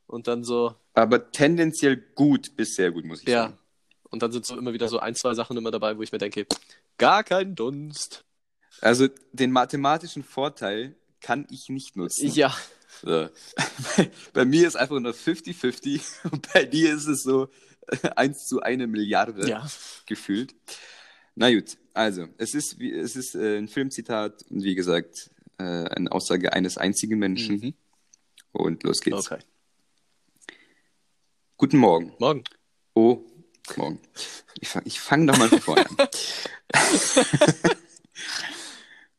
Und 0.05 0.27
dann 0.27 0.43
so, 0.43 0.75
aber 0.93 1.31
tendenziell 1.31 1.97
gut 1.97 2.55
bis 2.55 2.75
sehr 2.75 2.91
gut, 2.91 3.05
muss 3.05 3.21
ich 3.21 3.27
ja. 3.27 3.43
sagen. 3.43 3.57
Und 4.09 4.23
dann 4.23 4.31
sind 4.31 4.45
so 4.45 4.57
immer 4.57 4.73
wieder 4.73 4.87
so 4.87 4.99
ein, 4.99 5.15
zwei 5.15 5.33
Sachen 5.33 5.57
immer 5.57 5.71
dabei, 5.71 5.97
wo 5.97 6.01
ich 6.01 6.11
mir 6.11 6.17
denke, 6.17 6.45
gar 6.97 7.23
kein 7.23 7.55
Dunst. 7.55 8.23
Also 8.81 9.07
den 9.31 9.51
mathematischen 9.51 10.23
Vorteil 10.23 10.95
kann 11.21 11.47
ich 11.49 11.69
nicht 11.69 11.95
nutzen. 11.95 12.29
Ja, 12.31 12.55
So. 13.01 13.29
bei 14.33 14.45
mir 14.45 14.67
ist 14.67 14.75
einfach 14.75 14.99
nur 14.99 15.13
50-50 15.13 16.29
und 16.31 16.51
bei 16.53 16.65
dir 16.65 16.93
ist 16.93 17.07
es 17.07 17.23
so 17.23 17.49
1 18.15 18.45
zu 18.45 18.61
1 18.61 18.87
Milliarde 18.87 19.47
ja. 19.47 19.67
gefühlt. 20.05 20.55
Na 21.35 21.51
gut, 21.53 21.77
also 21.93 22.27
es 22.37 22.53
ist, 22.53 22.79
wie, 22.79 22.91
es 22.91 23.15
ist 23.15 23.35
äh, 23.35 23.57
ein 23.57 23.67
Filmzitat 23.67 24.43
und 24.49 24.63
wie 24.63 24.75
gesagt 24.75 25.29
äh, 25.59 25.63
eine 25.63 26.11
Aussage 26.11 26.53
eines 26.53 26.77
einzigen 26.77 27.19
Menschen. 27.19 27.55
Mhm. 27.57 27.73
Und 28.51 28.83
los 28.83 29.01
geht's. 29.01 29.31
Okay. 29.31 29.43
Guten 31.57 31.77
Morgen. 31.77 32.13
Morgen. 32.19 32.43
Oh, 32.93 33.23
morgen. 33.75 33.99
Ich 34.61 34.69
fange 34.69 34.89
fang 34.91 35.27
doch 35.27 35.37
mal 35.37 35.49
von 35.49 35.59
vorne 35.59 35.85
an. 35.89 36.07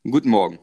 guten 0.11 0.29
Morgen. 0.29 0.59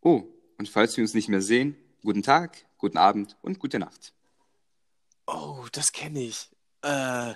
Oh, 0.00 0.24
und 0.58 0.68
falls 0.68 0.96
wir 0.96 1.02
uns 1.02 1.14
nicht 1.14 1.28
mehr 1.28 1.42
sehen, 1.42 1.76
guten 2.02 2.22
Tag, 2.22 2.64
guten 2.78 2.96
Abend 2.96 3.36
und 3.42 3.58
gute 3.58 3.78
Nacht. 3.78 4.14
Oh, 5.26 5.66
das 5.72 5.92
kenne 5.92 6.22
ich. 6.22 6.48
Äh, 6.82 7.32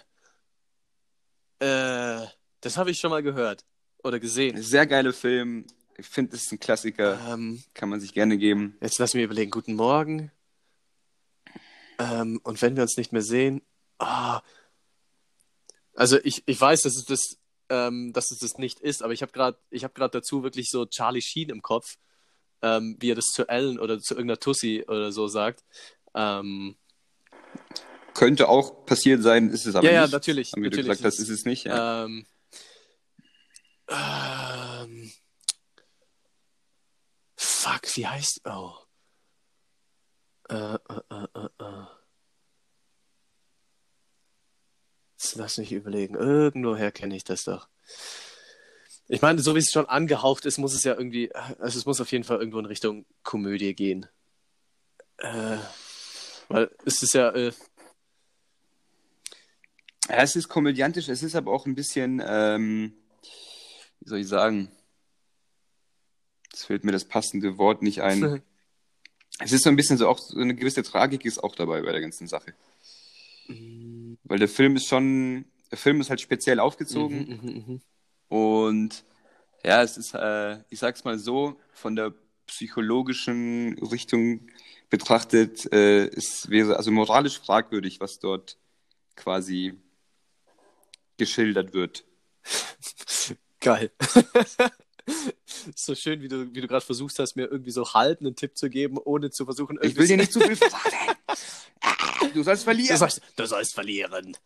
äh, 1.61 2.27
das 2.61 2.77
habe 2.77 2.91
ich 2.91 2.99
schon 2.99 3.11
mal 3.11 3.23
gehört 3.23 3.65
oder 4.03 4.19
gesehen. 4.19 4.61
Sehr 4.63 4.87
geiler 4.87 5.13
Film. 5.13 5.67
Ich 5.99 6.07
finde, 6.07 6.37
es 6.37 6.45
ist 6.45 6.53
ein 6.53 6.61
Klassiker. 6.61 7.19
Ähm, 7.29 7.63
Kann 7.75 7.89
man 7.89 8.01
sich 8.01 8.13
gerne 8.13 8.37
geben. 8.39 8.77
jetzt 8.81 8.99
lass 8.99 9.15
mich 9.15 9.25
überlegen. 9.25 9.51
Guten 9.51 9.75
Morgen. 9.75 10.31
Ähm, 11.99 12.41
und 12.43 12.61
wenn 12.61 12.77
wir 12.77 12.83
uns 12.83 12.97
nicht 12.97 13.13
mehr 13.13 13.23
sehen. 13.23 13.63
Ah. 13.99 14.43
Also 15.97 16.19
ich, 16.23 16.43
ich 16.47 16.61
weiß, 16.61 16.83
dass 16.83 16.95
es 16.95 17.05
das, 17.07 17.39
ähm, 17.71 18.13
dass 18.13 18.31
es 18.31 18.39
das 18.39 18.59
nicht 18.59 18.81
ist, 18.81 19.03
aber 19.03 19.15
ich 19.15 19.23
habe 19.23 19.33
gerade, 19.33 19.59
ich 19.71 19.83
habe 19.83 19.95
gerade 19.95 20.19
dazu 20.19 20.43
wirklich 20.43 20.69
so 20.69 20.85
Charlie 20.85 21.23
Sheen 21.23 21.49
im 21.49 21.63
Kopf, 21.63 21.97
ähm, 22.63 22.97
wie 23.01 23.11
er 23.11 23.15
das 23.15 23.27
zu 23.27 23.49
Ellen 23.49 23.79
oder 23.79 23.99
zu 23.99 24.15
irgendeiner 24.15 24.39
Tussi 24.39 24.85
oder 24.87 25.11
so 25.11 25.27
sagt. 25.27 25.65
Ähm, 26.15 26.77
Könnte 28.15 28.49
auch 28.49 28.85
passiert 28.85 29.23
sein, 29.23 29.51
ist 29.51 29.67
es 29.67 29.75
aber 29.75 29.87
ja, 29.87 29.93
ja, 29.93 30.03
nicht. 30.03 30.13
natürlich. 30.13 30.53
Und 30.55 30.63
wie 30.63 30.71
du 30.71 30.77
natürlich 30.77 30.99
gesagt 30.99 31.05
hast, 31.05 31.19
ist 31.19 31.29
es 31.31 31.45
nicht. 31.45 31.65
Ja. 31.65 32.05
Ähm, 32.05 32.27
ähm, 33.89 35.13
fuck, 37.37 37.97
wie 37.97 38.07
heißt. 38.07 38.43
Oh. 38.45 38.75
Äh, 40.49 40.55
äh, 40.55 41.01
äh, 41.11 41.27
äh, 41.35 41.65
äh. 41.65 41.87
Jetzt 45.17 45.37
Lass 45.37 45.59
mich 45.59 45.73
überlegen. 45.73 46.15
Irgendwoher 46.15 46.93
kenne 46.93 47.17
ich 47.17 47.25
das 47.25 47.45
doch. 47.45 47.69
Ich 49.09 49.23
meine, 49.23 49.41
so 49.41 49.55
wie 49.55 49.61
es 49.61 49.71
schon 49.71 49.87
angehaucht 49.87 50.45
ist, 50.45 50.59
muss 50.59 50.75
es 50.75 50.85
ja 50.85 50.95
irgendwie. 50.95 51.35
Also, 51.35 51.79
es 51.79 51.87
muss 51.87 52.01
auf 52.01 52.13
jeden 52.13 52.25
Fall 52.25 52.39
irgendwo 52.39 52.59
in 52.59 52.67
Richtung 52.67 53.07
Komödie 53.23 53.75
gehen. 53.75 54.07
Äh, 55.19 55.57
weil 56.49 56.71
es 56.85 57.03
ist 57.03 57.15
ja. 57.15 57.31
Äh, 57.31 57.53
ja, 60.09 60.17
es 60.17 60.37
ist 60.37 60.49
komödiantisch, 60.49 61.09
es 61.09 61.23
ist 61.23 61.35
aber 61.35 61.53
auch 61.53 61.67
ein 61.67 61.75
bisschen, 61.75 62.23
ähm, 62.25 62.93
wie 64.01 64.09
soll 64.09 64.19
ich 64.19 64.29
sagen, 64.29 64.71
es 66.53 66.65
fällt 66.65 66.85
mir 66.85 66.93
das 66.93 67.05
passende 67.05 67.59
Wort 67.59 67.83
nicht 67.83 68.03
ein. 68.03 68.43
Es 69.39 69.53
ist 69.53 69.65
so 69.65 69.69
ein 69.69 69.77
bisschen 69.77 69.99
so 69.99 70.09
auch 70.09 70.19
so 70.19 70.41
eine 70.41 70.55
gewisse 70.55 70.83
Tragik 70.83 71.27
ist 71.27 71.45
auch 71.45 71.55
dabei 71.55 71.83
bei 71.83 71.93
der 71.93 72.01
ganzen 72.01 72.27
Sache. 72.27 72.55
Mhm, 74.27 74.31
Weil 74.31 74.39
der 74.39 74.49
Film 74.49 74.77
ist 74.77 74.87
schon, 74.87 75.45
der 75.71 75.79
Film 75.79 76.01
ist 76.01 76.11
halt 76.11 76.21
speziell 76.21 76.61
aufgezogen 76.61 77.19
mhm, 77.29 77.65
mhm. 77.67 77.81
und 78.29 79.05
ja, 79.65 79.83
es 79.83 79.97
ist, 79.97 80.15
äh, 80.15 80.59
ich 80.69 80.79
sag's 80.79 81.05
mal 81.05 81.19
so, 81.19 81.59
von 81.73 81.97
der 81.97 82.15
psychologischen 82.47 83.77
Richtung 83.79 84.49
betrachtet, 84.91 85.71
äh, 85.73 86.07
es 86.07 86.49
wäre 86.49 86.77
also 86.77 86.93
moralisch 86.93 87.41
fragwürdig, 87.41 88.01
was 88.01 88.21
dort 88.21 88.57
quasi 89.17 89.75
geschildert 91.17 91.73
wird. 91.73 92.05
Geil. 93.61 93.91
so 95.75 95.95
schön, 95.95 96.21
wie 96.23 96.29
du, 96.29 96.53
wie 96.55 96.61
du 96.61 96.67
gerade 96.69 96.85
versucht 96.85 97.19
hast, 97.19 97.37
mir 97.37 97.47
irgendwie 97.51 97.71
so 97.71 97.93
halb 97.95 98.21
einen 98.21 98.37
Tipp 98.37 98.57
zu 98.57 98.69
geben, 98.71 98.99
ohne 98.99 99.31
zu 99.31 99.45
versuchen, 99.45 99.79
Ich 99.83 99.97
will 99.97 100.07
dir 100.07 100.17
nicht 100.17 100.33
zu 100.33 100.41
viel 100.41 100.57
verraten. 100.57 101.17
Du 102.35 102.43
sollst 102.43 102.63
Du 102.63 102.65
verlieren. 102.65 102.97
sollst, 102.99 103.21
du 103.37 103.47
sollst 103.47 103.75
verlieren. 103.75 104.37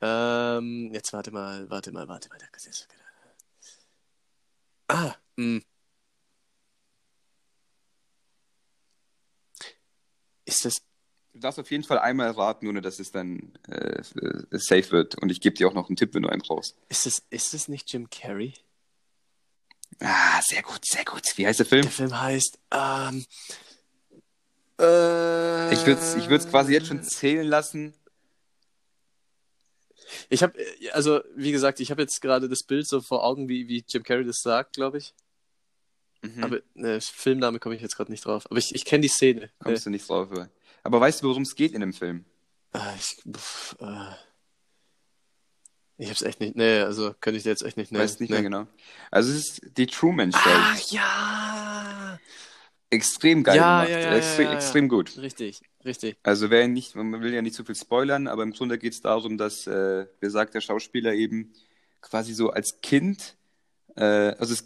Ähm, 0.00 0.90
jetzt 0.92 1.12
warte 1.12 1.30
mal, 1.30 1.68
warte 1.70 1.90
mal, 1.90 2.06
warte 2.06 2.28
mal. 2.28 2.38
Ah, 4.88 5.14
mh. 5.36 5.60
Ist 10.44 10.64
das. 10.64 10.82
Du 11.32 11.40
darfst 11.40 11.58
auf 11.58 11.70
jeden 11.70 11.82
Fall 11.82 11.98
einmal 11.98 12.30
raten, 12.30 12.68
ohne 12.68 12.80
dass 12.80 13.00
es 13.00 13.10
dann 13.10 13.52
äh, 13.68 14.02
safe 14.52 14.90
wird. 14.92 15.20
Und 15.20 15.30
ich 15.30 15.40
gebe 15.40 15.56
dir 15.56 15.66
auch 15.68 15.74
noch 15.74 15.88
einen 15.88 15.96
Tipp, 15.96 16.14
wenn 16.14 16.22
du 16.22 16.28
einen 16.28 16.42
brauchst. 16.42 16.76
Ist 16.88 17.06
das, 17.06 17.22
ist 17.30 17.54
das 17.54 17.66
nicht 17.68 17.92
Jim 17.92 18.08
Carrey? 18.10 18.54
Ah, 20.00 20.40
sehr 20.42 20.62
gut, 20.62 20.84
sehr 20.84 21.04
gut. 21.04 21.22
Wie 21.36 21.46
heißt 21.46 21.58
der 21.60 21.66
Film? 21.66 21.82
Der 21.82 21.90
Film 21.90 22.20
heißt. 22.20 22.58
Ähm, 22.72 23.24
äh, 24.80 25.72
Ich 25.72 25.86
würde 25.86 26.00
es 26.00 26.14
ich 26.16 26.28
würd's 26.28 26.48
quasi 26.48 26.72
jetzt 26.72 26.88
schon 26.88 27.02
zählen 27.02 27.46
lassen. 27.46 27.94
Ich 30.28 30.42
habe, 30.42 30.58
also 30.92 31.20
wie 31.34 31.52
gesagt, 31.52 31.80
ich 31.80 31.90
habe 31.90 32.02
jetzt 32.02 32.20
gerade 32.20 32.48
das 32.48 32.62
Bild 32.62 32.86
so 32.86 33.00
vor 33.00 33.24
Augen, 33.24 33.48
wie, 33.48 33.68
wie 33.68 33.84
Jim 33.88 34.02
Carrey 34.02 34.24
das 34.24 34.40
sagt, 34.42 34.74
glaube 34.74 34.98
ich. 34.98 35.14
Mhm. 36.22 36.44
Aber 36.44 36.60
ne, 36.74 37.00
Filmname 37.00 37.58
komme 37.58 37.74
ich 37.74 37.82
jetzt 37.82 37.96
gerade 37.96 38.10
nicht 38.10 38.24
drauf. 38.24 38.46
Aber 38.50 38.58
ich, 38.58 38.74
ich 38.74 38.84
kenne 38.84 39.02
die 39.02 39.08
Szene. 39.08 39.50
Kommst 39.58 39.86
du 39.86 39.90
nicht 39.90 40.08
drauf. 40.08 40.30
aber- 40.30 40.50
Aber 40.82 41.00
weißt 41.00 41.22
du, 41.22 41.28
worum 41.28 41.42
es 41.42 41.54
geht 41.54 41.72
in 41.72 41.80
dem 41.80 41.92
Film? 41.92 42.24
Äh, 42.72 42.78
äh, 42.78 42.94
ich 42.96 43.16
pff, 43.32 43.76
äh, 43.80 44.12
ich 45.98 46.08
hab's 46.10 46.22
echt 46.22 46.40
nicht. 46.40 46.56
Nee, 46.56 46.80
also 46.80 47.14
könnte 47.20 47.36
ich 47.38 47.44
dir 47.44 47.50
jetzt 47.50 47.62
echt 47.62 47.76
nicht. 47.76 47.92
Nee, 47.92 47.98
weißt 47.98 48.20
nicht 48.20 48.30
nee. 48.30 48.36
mehr 48.36 48.42
genau. 48.42 48.66
Also 49.10 49.30
es 49.32 49.36
ist 49.36 49.76
die 49.76 49.86
Truman 49.86 50.32
Show. 50.32 50.38
Ach 50.44 50.78
ja! 50.90 52.18
Extrem 52.90 53.42
geil 53.42 53.56
Ja, 53.56 53.84
gemacht. 53.84 54.02
ja, 54.02 54.10
ja, 54.10 54.16
extrem, 54.16 54.52
extrem 54.52 54.88
gut. 54.88 55.16
Richtig, 55.18 55.60
richtig. 55.84 56.16
Also 56.22 56.50
wer 56.50 56.68
nicht, 56.68 56.94
man 56.94 57.20
will 57.22 57.34
ja 57.34 57.42
nicht 57.42 57.54
zu 57.54 57.64
viel 57.64 57.74
spoilern, 57.74 58.28
aber 58.28 58.42
im 58.42 58.52
Grunde 58.52 58.78
geht 58.78 58.92
es 58.92 59.00
darum, 59.00 59.36
dass 59.36 59.66
äh, 59.66 60.06
besagter 60.20 60.60
Schauspieler 60.60 61.12
eben 61.14 61.52
quasi 62.00 62.34
so 62.34 62.50
als 62.50 62.80
Kind, 62.82 63.36
äh, 63.96 64.02
also 64.04 64.52
es, 64.54 64.64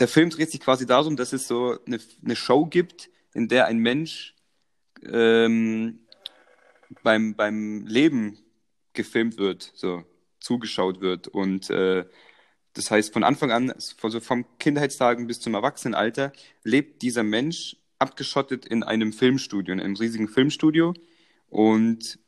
der 0.00 0.08
Film 0.08 0.30
dreht 0.30 0.50
sich 0.50 0.60
quasi 0.60 0.86
darum, 0.86 1.16
dass 1.16 1.32
es 1.32 1.46
so 1.46 1.78
eine, 1.86 2.00
eine 2.24 2.34
Show 2.36 2.66
gibt, 2.66 3.10
in 3.34 3.48
der 3.48 3.66
ein 3.66 3.78
Mensch 3.78 4.34
ähm, 5.04 6.00
beim, 7.02 7.34
beim 7.34 7.86
Leben 7.86 8.38
gefilmt 8.92 9.38
wird, 9.38 9.70
so 9.74 10.04
zugeschaut 10.42 11.00
wird 11.00 11.28
und 11.28 11.70
äh, 11.70 12.04
das 12.74 12.90
heißt, 12.90 13.12
von 13.12 13.22
Anfang 13.22 13.50
an, 13.50 13.74
von 13.98 14.10
so 14.10 14.20
vom 14.20 14.46
Kindheitstagen 14.58 15.26
bis 15.26 15.40
zum 15.40 15.54
Erwachsenenalter, 15.54 16.32
lebt 16.64 17.02
dieser 17.02 17.22
Mensch 17.22 17.76
abgeschottet 17.98 18.66
in 18.66 18.82
einem 18.82 19.12
Filmstudio, 19.12 19.74
in 19.74 19.80
einem 19.80 19.96
riesigen 19.96 20.28
Filmstudio. 20.28 20.94
Und 21.48 22.18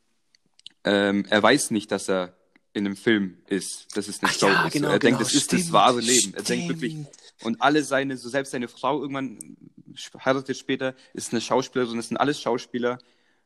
ähm, 0.83 1.25
er 1.29 1.41
weiß 1.41 1.71
nicht, 1.71 1.91
dass 1.91 2.09
er 2.09 2.37
in 2.73 2.85
einem 2.85 2.95
Film 2.95 3.37
ist, 3.47 3.95
dass 3.97 4.07
es 4.07 4.21
eine 4.21 4.31
Ach 4.31 4.37
Show 4.37 4.47
ja, 4.47 4.67
ist. 4.67 4.73
genau, 4.73 4.89
er 4.89 4.99
denkt, 4.99 5.19
genau, 5.19 5.27
es 5.27 5.33
ist 5.33 5.51
das 5.51 5.61
stimmt, 5.61 5.73
wahre 5.73 6.01
Leben. 6.01 6.33
Er 6.35 6.43
denkt 6.43 6.69
wirklich, 6.69 6.91
stimmt. 6.91 7.09
und 7.41 7.61
alle 7.61 7.83
seine, 7.83 8.17
so 8.17 8.29
selbst 8.29 8.51
seine 8.51 8.67
Frau 8.67 9.01
irgendwann 9.01 9.39
heiratet 10.23 10.57
später, 10.57 10.93
ist 11.13 11.31
eine 11.31 11.41
Schauspielerin, 11.41 11.97
es 11.97 12.09
sind 12.09 12.17
alles 12.17 12.39
Schauspieler. 12.39 12.99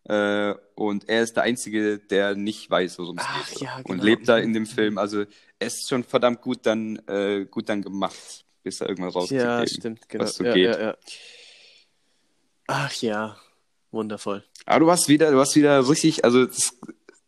Äh, 0.06 0.54
und 0.76 1.08
er 1.10 1.24
ist 1.24 1.36
der 1.36 1.44
Einzige, 1.44 2.00
der 2.00 2.36
nicht 2.36 2.70
weiß, 2.70 3.00
worum 3.00 3.18
es 3.18 3.26
Ach 3.28 3.50
geht. 3.50 3.62
ja, 3.62 3.78
Und 3.78 3.86
genau. 3.86 4.04
lebt 4.04 4.28
da 4.28 4.38
in 4.38 4.54
dem 4.54 4.66
Film. 4.66 4.98
Also 4.98 5.26
es 5.60 5.76
ist 5.76 5.90
schon 5.90 6.04
verdammt 6.04 6.42
gut 6.42 6.60
dann, 6.64 6.98
äh, 7.08 7.46
gut 7.46 7.70
dann 7.70 7.82
gemacht, 7.82 8.46
bis 8.64 8.82
er 8.82 8.90
irgendwann 8.90 9.12
rauskriegt. 9.12 9.42
Ja, 9.42 9.68
stimmt, 9.68 10.10
genau. 10.10 10.24
Was 10.24 10.36
so 10.36 10.44
ja, 10.44 10.54
geht. 10.54 10.80
ja. 10.80 10.98
Ach 12.68 12.94
ja, 13.02 13.36
wundervoll. 13.92 14.44
Aber 14.66 14.80
du 14.80 14.92
hast 14.92 15.10
wieder, 15.10 15.32
du 15.32 15.40
hast 15.40 15.56
wieder 15.56 15.88
richtig, 15.90 16.24
also 16.24 16.44
es 16.44 16.78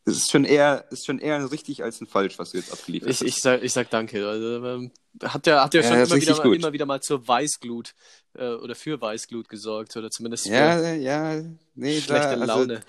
es 0.05 0.17
ist 0.17 0.31
schon 0.31 0.45
eher, 0.45 0.85
ist 0.91 1.05
schon 1.05 1.19
eher 1.19 1.35
ein 1.35 1.45
richtig 1.45 1.83
als 1.83 2.01
ein 2.01 2.07
falsch, 2.07 2.39
was 2.39 2.51
du 2.51 2.57
jetzt 2.57 2.71
abgeliefert 2.73 3.09
Ich, 3.09 3.21
hast. 3.21 3.27
ich, 3.27 3.35
sag, 3.35 3.63
ich 3.63 3.71
sag 3.73 3.89
danke. 3.89 4.27
Also, 4.27 4.65
ähm, 4.65 4.91
hat 5.23 5.45
ja, 5.47 5.63
hat 5.63 5.73
ja 5.73 5.81
Ja, 5.81 5.87
schon 5.87 5.99
das 5.99 6.09
immer, 6.09 6.21
wieder 6.21 6.35
mal, 6.37 6.55
immer 6.55 6.73
wieder 6.73 6.85
mal 6.85 7.01
zur 7.01 7.27
Weißglut 7.27 7.93
äh, 8.33 8.47
oder 8.53 8.75
für 8.75 8.99
Weißglut 8.99 9.47
gesorgt 9.49 9.95
oder 9.97 10.09
zumindest 10.09 10.47
für 10.47 10.53
ja, 10.53 10.93
ja, 10.93 11.41
nee, 11.75 11.99
schlechte 12.01 12.07
da, 12.07 12.29
also, 12.31 12.45
Laune. 12.45 12.81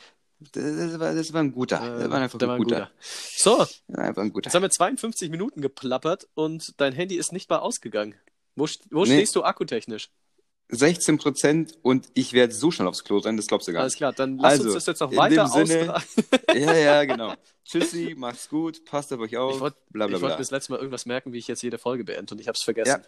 Das, 0.52 0.64
das, 0.64 0.98
war, 0.98 1.14
das 1.14 1.32
war 1.32 1.40
ein 1.42 1.52
guter. 1.52 1.76
Äh, 1.76 2.00
das 2.02 2.10
war 2.10 2.18
einfach 2.20 2.38
der 2.38 2.48
ein 2.48 2.50
war 2.50 2.58
guter. 2.58 2.90
So, 3.00 3.58
Das 3.58 3.82
war 3.88 4.04
einfach 4.04 4.22
ein 4.22 4.32
guter. 4.32 4.48
jetzt 4.48 4.54
haben 4.54 4.62
wir 4.62 4.70
52 4.70 5.30
Minuten 5.30 5.60
geplappert 5.60 6.26
und 6.34 6.72
dein 6.80 6.92
Handy 6.92 7.16
ist 7.16 7.32
nicht 7.32 7.48
mal 7.48 7.58
ausgegangen. 7.58 8.14
Wo, 8.56 8.66
wo 8.90 9.04
Nee. 9.04 9.16
stehst 9.16 9.36
du 9.36 9.44
akkutechnisch? 9.44 10.10
16 10.68 11.18
Prozent 11.18 11.72
und 11.82 12.08
ich 12.14 12.32
werde 12.32 12.54
so 12.54 12.70
schnell 12.70 12.88
aufs 12.88 13.04
Klo 13.04 13.18
rennen, 13.18 13.36
das 13.36 13.46
glaubst 13.46 13.68
du 13.68 13.72
gar 13.72 13.80
Alles 13.82 13.92
nicht. 13.92 13.98
klar, 13.98 14.12
dann 14.12 14.38
lass 14.38 14.52
Also, 14.52 14.64
uns 14.64 14.74
das 14.74 14.86
jetzt 14.86 15.00
noch 15.00 15.14
weiter 15.14 15.46
Sinne- 15.48 15.94
austragen. 15.94 16.04
Ja, 16.54 16.74
ja, 16.74 17.04
genau. 17.04 17.34
Tschüssi, 17.64 18.14
macht's 18.16 18.48
gut, 18.48 18.84
passt 18.84 19.12
auf 19.12 19.20
euch 19.20 19.36
auf, 19.36 19.54
Ich 19.54 19.60
wollte 19.60 19.76
wollt 19.94 20.36
bis 20.38 20.50
letztes 20.50 20.68
Mal 20.70 20.76
irgendwas 20.78 21.06
merken, 21.06 21.32
wie 21.32 21.38
ich 21.38 21.46
jetzt 21.48 21.62
jede 21.62 21.78
Folge 21.78 22.04
beende 22.04 22.34
und 22.34 22.40
ich 22.40 22.48
habe 22.48 22.56
es 22.56 22.62
vergessen. 22.64 23.02